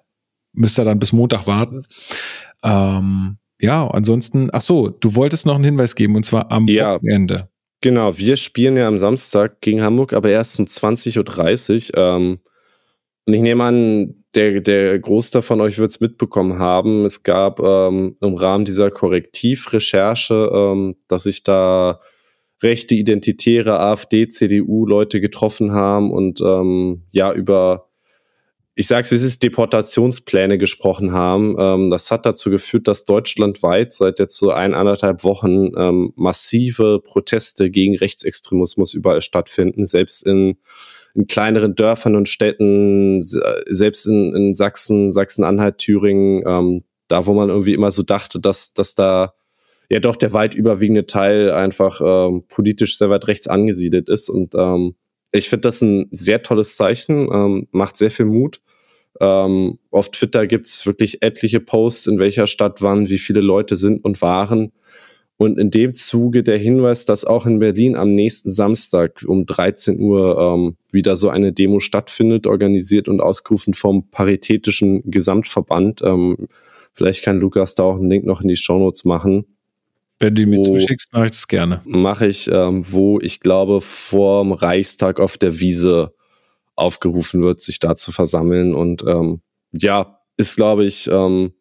müsst 0.55 0.77
ihr 0.81 0.85
dann 0.85 0.99
bis 0.99 1.13
Montag 1.13 1.47
warten. 1.47 1.85
Ähm, 2.65 3.39
ja, 3.65 3.87
ansonsten, 3.89 4.51
ach 4.53 4.61
so, 4.61 4.89
du 4.89 5.15
wolltest 5.15 5.47
noch 5.47 5.55
einen 5.55 5.65
Hinweis 5.65 5.95
geben 5.95 6.17
und 6.17 6.25
zwar 6.25 6.51
am 6.51 6.69
ja, 6.69 6.97
Wochenende. 6.97 7.49
Genau, 7.81 8.17
wir 8.17 8.37
spielen 8.37 8.77
ja 8.77 8.89
am 8.89 8.99
Samstag 8.99 9.61
gegen 9.61 9.83
Hamburg, 9.83 10.13
aber 10.13 10.31
erst 10.31 10.59
um 10.59 10.67
20.30 10.67 11.97
Uhr. 11.97 11.99
Ähm, 11.99 12.39
und 13.27 13.35
ich 13.35 13.41
nehme 13.41 13.65
an, 13.65 14.25
der, 14.35 14.61
der 14.61 14.99
Großteil 14.99 15.43
von 15.43 15.61
euch 15.61 15.79
wird 15.79 15.91
es 15.91 16.01
mitbekommen 16.01 16.59
haben. 16.59 17.05
Es 17.05 17.23
gab 17.23 17.61
ähm, 17.61 18.17
im 18.21 18.35
Rahmen 18.35 18.65
dieser 18.65 18.91
Korrektivrecherche, 18.91 20.51
ähm, 20.53 20.97
dass 21.09 21.25
sich 21.25 21.43
da 21.43 22.01
rechte, 22.63 22.95
identitäre 22.95 23.79
AfD, 23.81 24.29
CDU-Leute 24.29 25.21
getroffen 25.21 25.73
haben 25.73 26.11
und 26.11 26.41
ähm, 26.41 27.05
ja 27.13 27.33
über 27.33 27.91
ich 28.77 28.89
sage 28.89 29.03
es, 29.03 29.13
wie 29.13 29.27
es 29.27 29.39
Deportationspläne 29.39 30.59
gesprochen 30.59 31.13
haben. 31.13 31.57
Ähm, 31.59 31.91
das 31.91 32.11
hat 32.11 32.27
dazu 32.27 32.51
geführt, 32.51 32.89
dass 32.89 33.05
deutschlandweit 33.05 33.93
seit 33.93 34.19
jetzt 34.19 34.37
so 34.37 34.51
eineinhalb 34.51 35.23
Wochen 35.23 35.71
ähm, 35.77 36.13
massive 36.17 37.01
Proteste 37.01 37.71
gegen 37.71 37.97
Rechtsextremismus 37.97 38.93
überall 38.93 39.21
stattfinden, 39.21 39.85
selbst 39.85 40.27
in, 40.27 40.57
in 41.15 41.29
kleineren 41.29 41.77
Dörfern 41.77 42.17
und 42.17 42.29
Städten, 42.29 43.21
selbst 43.21 44.07
in, 44.07 44.35
in 44.35 44.55
Sachsen, 44.55 45.13
Sachsen-Anhalt, 45.13 45.79
Thüringen, 45.79 46.43
ähm, 46.45 46.85
da 47.07 47.27
wo 47.27 47.35
man 47.35 47.51
irgendwie 47.51 47.75
immer 47.75 47.93
so 47.93 48.03
dachte, 48.03 48.41
dass, 48.41 48.75
dass 48.75 48.97
da 48.97 49.35
ja 49.89 50.01
doch 50.01 50.17
der 50.17 50.33
weit 50.33 50.57
überwiegende 50.57 51.07
Teil 51.07 51.53
einfach 51.53 52.01
ähm, 52.05 52.45
politisch 52.49 52.99
sehr 52.99 53.11
weit 53.11 53.29
rechts 53.29 53.47
angesiedelt 53.47 54.09
ist 54.09 54.31
und 54.31 54.57
ähm, 54.57 54.97
ich 55.35 55.49
finde 55.49 55.63
das 55.63 55.83
ein 55.83 56.07
sehr 56.13 56.43
tolles 56.43 56.77
Zeichen, 56.77 57.29
ähm, 57.33 57.67
macht 57.73 57.97
sehr 57.97 58.13
viel 58.13 58.27
Mut. 58.27 58.61
Ähm, 59.21 59.79
auf 59.91 60.11
Twitter 60.11 60.47
gibt's 60.47 60.87
wirklich 60.87 61.23
etliche 61.23 61.61
Posts, 61.61 62.09
in 62.09 62.19
welcher 62.19 62.47
Stadt 62.47 62.83
wann, 62.83 63.09
wie 63.09 63.19
viele 63.19 63.41
Leute 63.41 63.77
sind 63.77 64.05
und 64.05 64.21
waren. 64.23 64.73
Und 65.37 65.59
in 65.59 65.71
dem 65.71 65.95
Zuge 65.95 66.45
der 66.45 66.59
Hinweis, 66.59 67.07
dass 67.07 67.25
auch 67.25 67.45
in 67.45 67.59
Berlin 67.59 67.97
am 67.97 68.15
nächsten 68.15 68.51
Samstag 68.51 69.25
um 69.27 69.47
13 69.47 70.01
Uhr 70.01 70.39
ähm, 70.39 70.77
wieder 70.93 71.17
so 71.17 71.29
eine 71.29 71.53
Demo 71.53 71.81
stattfindet, 71.81 72.47
organisiert 72.47 73.09
und 73.09 73.21
ausgerufen 73.21 73.75
vom 73.75 74.11
Paritätischen 74.11 75.03
Gesamtverband. 75.11 76.03
Ähm, 76.03 76.49
vielleicht 76.93 77.25
kann 77.25 77.41
Lukas 77.41 77.75
da 77.75 77.83
auch 77.83 77.97
einen 77.97 78.11
Link 78.11 78.25
noch 78.25 78.43
in 78.43 78.49
die 78.49 78.57
Shownotes 78.57 79.05
machen. 79.05 79.45
Wenn 80.21 80.37
du 80.37 80.47
mir 80.47 80.63
zuschickst, 80.63 81.13
mache 81.13 81.25
ich 81.27 81.31
das 81.33 81.49
gerne. 81.49 81.81
Mache 81.85 82.29
ich, 82.29 82.49
ähm, 82.51 82.85
wo 82.89 83.19
ich 83.21 83.41
glaube, 83.41 83.81
vorm 83.81 84.53
Reichstag 84.53 85.19
auf 85.19 85.37
der 85.37 85.59
Wiese 85.59 86.14
aufgerufen 86.77 87.43
wird, 87.43 87.61
sich 87.61 87.79
da 87.79 87.97
zu 87.97 88.13
versammeln. 88.13 88.75
Und 88.75 89.05
ähm, 89.07 89.41
ja, 89.73 90.21
ist, 90.37 90.57
glaube 90.57 90.85
ich, 90.85 91.09
ähm, 91.11 91.53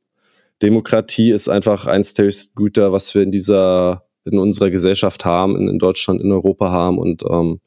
Demokratie 0.62 1.32
ist 1.32 1.50
einfach 1.50 1.86
eins 1.86 2.14
der 2.14 2.26
höchsten 2.26 2.56
Güter, 2.56 2.92
was 2.92 3.14
wir 3.14 3.22
in 3.22 3.32
dieser, 3.32 4.08
in 4.24 4.40
unserer 4.40 4.70
Gesellschaft 4.70 5.26
haben, 5.26 5.58
in, 5.58 5.68
in 5.68 5.80
Deutschland, 5.80 6.22
in 6.22 6.32
Europa 6.32 6.72
haben. 6.72 6.98
Und 6.98 7.24
ähm, 7.30 7.60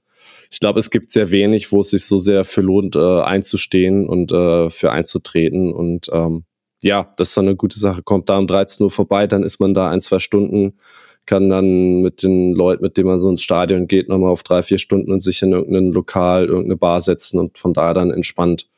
ich 0.51 0.61
glaube, 0.61 0.79
es 0.79 0.91
gibt 0.91 1.11
sehr 1.11 1.31
wenig, 1.31 1.73
wo 1.73 1.81
es 1.81 1.91
sich 1.91 2.05
so 2.07 2.19
sehr 2.19 2.45
für 2.45 2.63
lohnt, 2.63 2.97
äh, 2.97 3.21
einzustehen 3.21 4.09
und 4.09 4.33
äh, 4.33 4.71
für 4.71 4.93
einzutreten. 4.93 5.73
Und 5.73 6.09
ähm, 6.13 6.45
ja, 6.83 7.13
das 7.17 7.31
ist 7.31 7.39
eine 7.39 7.57
gute 7.57 7.79
Sache. 7.79 8.03
Kommt 8.03 8.29
da 8.29 8.39
um 8.39 8.47
13 8.47 8.85
Uhr 8.85 8.91
vorbei, 8.91 9.27
dann 9.27 9.43
ist 9.43 9.61
man 9.61 9.75
da 9.75 9.91
ein, 9.91 10.01
zwei 10.01 10.19
Stunden, 10.19 10.79
kann 11.27 11.49
dann 11.49 12.01
mit 12.01 12.23
den 12.23 12.55
Leuten, 12.55 12.83
mit 12.83 12.97
denen 12.97 13.09
man 13.09 13.19
so 13.19 13.29
ins 13.29 13.43
Stadion 13.43 13.89
geht, 13.89 14.09
nochmal 14.09 14.31
auf 14.31 14.43
drei, 14.43 14.63
vier 14.63 14.79
Stunden 14.79 15.13
und 15.13 15.21
sich 15.21 15.43
in 15.43 15.53
irgendein 15.53 15.93
Lokal, 15.93 16.47
irgendeine 16.47 16.77
Bar 16.77 17.01
setzen 17.01 17.39
und 17.39 17.59
von 17.59 17.73
da 17.73 17.93
dann 17.95 18.11
entspannt 18.11 18.69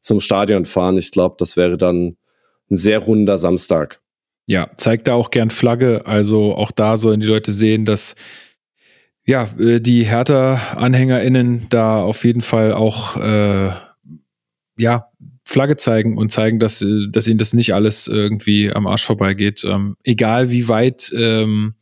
zum 0.00 0.20
Stadion 0.20 0.64
fahren. 0.64 0.96
Ich 0.96 1.10
glaube, 1.10 1.36
das 1.38 1.56
wäre 1.56 1.76
dann 1.76 2.16
ein 2.70 2.76
sehr 2.76 2.98
runder 3.00 3.38
Samstag. 3.38 4.00
Ja, 4.46 4.70
zeigt 4.76 5.08
da 5.08 5.14
auch 5.14 5.30
gern 5.30 5.50
Flagge. 5.50 6.06
Also 6.06 6.54
auch 6.54 6.70
da 6.70 6.96
sollen 6.96 7.20
die 7.20 7.26
Leute 7.26 7.52
sehen, 7.52 7.84
dass 7.84 8.14
ja, 9.26 9.46
äh, 9.58 9.80
die 9.80 10.04
Hertha-AnhängerInnen 10.04 11.66
da 11.68 12.02
auf 12.02 12.24
jeden 12.24 12.40
Fall 12.40 12.72
auch 12.72 13.16
äh, 13.16 13.70
ja, 14.78 15.07
Flagge 15.48 15.78
zeigen 15.78 16.18
und 16.18 16.30
zeigen, 16.30 16.58
dass, 16.58 16.82
äh, 16.82 17.08
dass 17.08 17.26
ihnen 17.26 17.38
das 17.38 17.54
nicht 17.54 17.72
alles 17.72 18.06
irgendwie 18.06 18.70
am 18.70 18.86
Arsch 18.86 19.04
vorbeigeht. 19.04 19.64
Ähm, 19.64 19.96
egal 20.04 20.50
wie 20.50 20.68
weit, 20.68 21.10
ähm, 21.16 21.74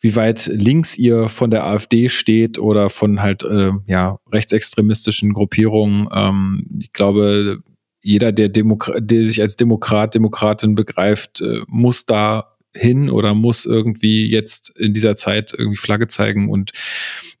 wie 0.00 0.14
weit 0.14 0.46
links 0.46 0.96
ihr 0.96 1.28
von 1.28 1.50
der 1.50 1.66
AfD 1.66 2.08
steht 2.08 2.60
oder 2.60 2.88
von 2.88 3.22
halt 3.22 3.42
äh, 3.42 3.72
ja, 3.88 4.20
rechtsextremistischen 4.30 5.32
Gruppierungen. 5.32 6.08
Ähm, 6.12 6.64
ich 6.78 6.92
glaube, 6.92 7.58
jeder, 8.02 8.30
der, 8.30 8.50
Demokra 8.50 9.00
der 9.00 9.26
sich 9.26 9.40
als 9.40 9.56
Demokrat, 9.56 10.14
Demokratin 10.14 10.76
begreift, 10.76 11.40
äh, 11.40 11.62
muss 11.66 12.06
da 12.06 12.55
hin 12.76 13.10
oder 13.10 13.34
muss 13.34 13.66
irgendwie 13.66 14.26
jetzt 14.26 14.78
in 14.78 14.92
dieser 14.92 15.16
Zeit 15.16 15.52
irgendwie 15.56 15.76
Flagge 15.76 16.06
zeigen. 16.06 16.50
Und 16.50 16.72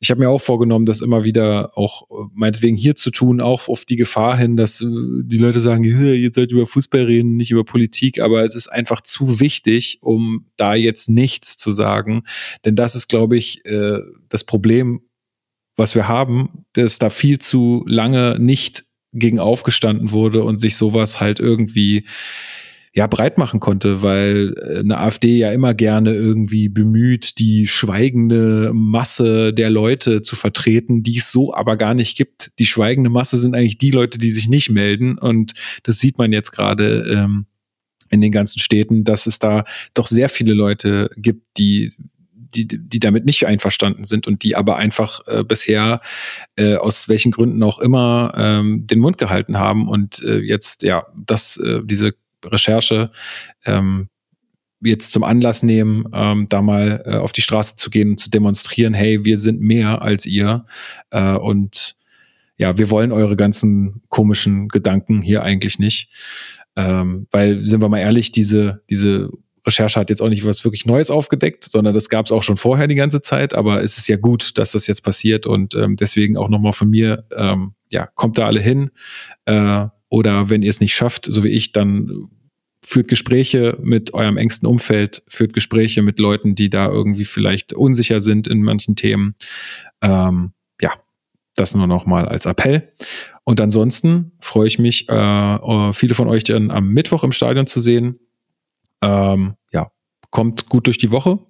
ich 0.00 0.10
habe 0.10 0.20
mir 0.20 0.28
auch 0.28 0.40
vorgenommen, 0.40 0.86
das 0.86 1.00
immer 1.00 1.24
wieder 1.24 1.76
auch 1.76 2.02
äh, 2.10 2.28
meinetwegen 2.34 2.76
hier 2.76 2.96
zu 2.96 3.10
tun, 3.10 3.40
auch 3.40 3.68
auf 3.68 3.84
die 3.84 3.96
Gefahr 3.96 4.36
hin, 4.36 4.56
dass 4.56 4.80
äh, 4.80 4.86
die 5.22 5.38
Leute 5.38 5.60
sagen, 5.60 5.84
ihr 6.14 6.30
sollt 6.32 6.52
über 6.52 6.66
Fußball 6.66 7.04
reden, 7.04 7.36
nicht 7.36 7.50
über 7.50 7.64
Politik, 7.64 8.20
aber 8.20 8.44
es 8.44 8.54
ist 8.54 8.68
einfach 8.68 9.00
zu 9.00 9.40
wichtig, 9.40 9.98
um 10.02 10.46
da 10.56 10.74
jetzt 10.74 11.08
nichts 11.08 11.56
zu 11.56 11.70
sagen. 11.70 12.24
Denn 12.64 12.76
das 12.76 12.94
ist, 12.94 13.08
glaube 13.08 13.36
ich, 13.36 13.64
äh, 13.64 14.00
das 14.28 14.44
Problem, 14.44 15.00
was 15.76 15.94
wir 15.94 16.08
haben, 16.08 16.64
dass 16.72 16.98
da 16.98 17.10
viel 17.10 17.38
zu 17.38 17.84
lange 17.86 18.38
nicht 18.38 18.84
gegen 19.12 19.38
aufgestanden 19.38 20.10
wurde 20.10 20.42
und 20.42 20.60
sich 20.60 20.76
sowas 20.76 21.20
halt 21.20 21.40
irgendwie 21.40 22.04
ja 22.96 23.06
breit 23.06 23.36
machen 23.36 23.60
konnte, 23.60 24.00
weil 24.02 24.54
äh, 24.56 24.78
eine 24.78 24.98
AfD 24.98 25.36
ja 25.36 25.52
immer 25.52 25.74
gerne 25.74 26.14
irgendwie 26.14 26.70
bemüht, 26.70 27.38
die 27.38 27.68
schweigende 27.68 28.72
Masse 28.72 29.52
der 29.52 29.68
Leute 29.68 30.22
zu 30.22 30.34
vertreten, 30.34 31.02
die 31.02 31.18
es 31.18 31.30
so 31.30 31.54
aber 31.54 31.76
gar 31.76 31.92
nicht 31.92 32.16
gibt. 32.16 32.52
Die 32.58 32.66
schweigende 32.66 33.10
Masse 33.10 33.36
sind 33.36 33.54
eigentlich 33.54 33.76
die 33.76 33.90
Leute, 33.90 34.18
die 34.18 34.30
sich 34.30 34.48
nicht 34.48 34.70
melden 34.70 35.18
und 35.18 35.52
das 35.82 35.98
sieht 35.98 36.16
man 36.16 36.32
jetzt 36.32 36.52
gerade 36.52 37.06
ähm, 37.08 37.44
in 38.08 38.22
den 38.22 38.32
ganzen 38.32 38.60
Städten, 38.60 39.04
dass 39.04 39.26
es 39.26 39.38
da 39.38 39.64
doch 39.92 40.06
sehr 40.06 40.30
viele 40.30 40.54
Leute 40.54 41.10
gibt, 41.16 41.58
die 41.58 41.92
die, 42.54 42.66
die 42.66 43.00
damit 43.00 43.26
nicht 43.26 43.46
einverstanden 43.46 44.04
sind 44.04 44.26
und 44.26 44.42
die 44.42 44.56
aber 44.56 44.76
einfach 44.76 45.20
äh, 45.26 45.44
bisher 45.44 46.00
äh, 46.54 46.76
aus 46.76 47.06
welchen 47.06 47.32
Gründen 47.32 47.62
auch 47.62 47.78
immer 47.78 48.32
ähm, 48.34 48.86
den 48.86 49.00
Mund 49.00 49.18
gehalten 49.18 49.58
haben 49.58 49.88
und 49.88 50.22
äh, 50.22 50.38
jetzt 50.38 50.82
ja 50.82 51.06
das 51.14 51.58
äh, 51.58 51.80
diese 51.84 52.14
Recherche 52.46 53.10
ähm, 53.64 54.08
jetzt 54.82 55.12
zum 55.12 55.24
Anlass 55.24 55.62
nehmen, 55.62 56.06
ähm, 56.12 56.46
da 56.48 56.62
mal 56.62 57.02
äh, 57.06 57.16
auf 57.16 57.32
die 57.32 57.40
Straße 57.40 57.76
zu 57.76 57.90
gehen 57.90 58.10
und 58.10 58.20
zu 58.20 58.30
demonstrieren, 58.30 58.94
hey, 58.94 59.24
wir 59.24 59.38
sind 59.38 59.60
mehr 59.60 60.02
als 60.02 60.26
ihr 60.26 60.66
äh, 61.10 61.32
und 61.32 61.96
ja, 62.58 62.78
wir 62.78 62.90
wollen 62.90 63.12
eure 63.12 63.36
ganzen 63.36 64.02
komischen 64.08 64.68
Gedanken 64.68 65.20
hier 65.20 65.42
eigentlich 65.42 65.78
nicht. 65.78 66.10
Ähm, 66.74 67.26
weil, 67.30 67.66
sind 67.66 67.82
wir 67.82 67.88
mal 67.88 67.98
ehrlich, 67.98 68.32
diese, 68.32 68.82
diese 68.88 69.30
Recherche 69.66 69.98
hat 70.00 70.10
jetzt 70.10 70.22
auch 70.22 70.28
nicht 70.28 70.46
was 70.46 70.64
wirklich 70.64 70.86
Neues 70.86 71.10
aufgedeckt, 71.10 71.64
sondern 71.64 71.92
das 71.92 72.08
gab 72.08 72.26
es 72.26 72.32
auch 72.32 72.42
schon 72.42 72.56
vorher 72.56 72.86
die 72.86 72.94
ganze 72.94 73.20
Zeit. 73.20 73.54
Aber 73.54 73.82
es 73.82 73.98
ist 73.98 74.08
ja 74.08 74.16
gut, 74.16 74.56
dass 74.58 74.72
das 74.72 74.86
jetzt 74.86 75.02
passiert 75.02 75.46
und 75.46 75.74
ähm, 75.74 75.96
deswegen 75.96 76.36
auch 76.36 76.48
nochmal 76.48 76.72
von 76.72 76.88
mir, 76.88 77.24
ähm, 77.36 77.74
ja, 77.90 78.06
kommt 78.06 78.38
da 78.38 78.46
alle 78.46 78.60
hin. 78.60 78.90
Äh, 79.44 79.86
oder 80.08 80.48
wenn 80.48 80.62
ihr 80.62 80.70
es 80.70 80.80
nicht 80.80 80.94
schafft, 80.94 81.26
so 81.26 81.42
wie 81.44 81.48
ich, 81.48 81.72
dann 81.72 82.28
führt 82.86 83.08
Gespräche 83.08 83.76
mit 83.82 84.14
eurem 84.14 84.36
engsten 84.36 84.68
Umfeld, 84.68 85.24
führt 85.26 85.52
Gespräche 85.52 86.02
mit 86.02 86.20
Leuten, 86.20 86.54
die 86.54 86.70
da 86.70 86.86
irgendwie 86.86 87.24
vielleicht 87.24 87.72
unsicher 87.72 88.20
sind 88.20 88.46
in 88.46 88.62
manchen 88.62 88.94
Themen. 88.94 89.34
Ähm, 90.02 90.52
ja, 90.80 90.92
das 91.56 91.74
nur 91.74 91.88
noch 91.88 92.06
mal 92.06 92.28
als 92.28 92.46
Appell. 92.46 92.92
Und 93.42 93.60
ansonsten 93.60 94.30
freue 94.38 94.68
ich 94.68 94.78
mich, 94.78 95.08
äh, 95.08 95.14
äh, 95.14 95.92
viele 95.92 96.14
von 96.14 96.28
euch 96.28 96.44
dann 96.44 96.70
am 96.70 96.92
Mittwoch 96.92 97.24
im 97.24 97.32
Stadion 97.32 97.66
zu 97.66 97.80
sehen. 97.80 98.20
Ähm, 99.02 99.56
ja, 99.72 99.90
kommt 100.30 100.68
gut 100.68 100.86
durch 100.86 100.98
die 100.98 101.10
Woche. 101.10 101.40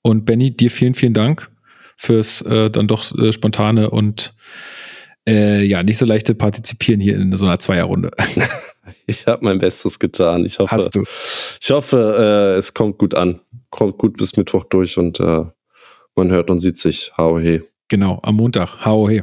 Und 0.00 0.24
Benny, 0.24 0.56
dir 0.56 0.70
vielen, 0.70 0.94
vielen 0.94 1.14
Dank 1.14 1.50
fürs 1.98 2.40
äh, 2.42 2.70
dann 2.70 2.88
doch 2.88 3.14
äh, 3.18 3.30
spontane 3.30 3.90
und 3.90 4.34
äh, 5.28 5.62
ja, 5.64 5.82
nicht 5.82 5.98
so 5.98 6.06
leichte 6.06 6.34
Partizipieren 6.34 7.00
hier 7.00 7.16
in 7.16 7.36
so 7.36 7.44
einer 7.44 7.58
Zweierrunde. 7.58 8.10
Ich 9.06 9.26
habe 9.26 9.44
mein 9.44 9.58
Bestes 9.58 9.98
getan. 9.98 10.44
Ich 10.44 10.58
hoffe, 10.58 10.70
Hast 10.70 10.94
du. 10.94 11.04
Ich 11.60 11.70
hoffe, 11.70 12.54
äh, 12.54 12.58
es 12.58 12.74
kommt 12.74 12.98
gut 12.98 13.14
an. 13.14 13.40
Kommt 13.70 13.98
gut 13.98 14.16
bis 14.16 14.36
Mittwoch 14.36 14.64
durch 14.64 14.98
und 14.98 15.20
äh, 15.20 15.44
man 16.14 16.30
hört 16.30 16.50
und 16.50 16.58
sieht 16.58 16.76
sich. 16.76 17.12
Hau 17.16 17.38
he. 17.38 17.62
Genau, 17.88 18.20
am 18.22 18.36
Montag. 18.36 18.84
Hau 18.84 19.08
he. 19.08 19.22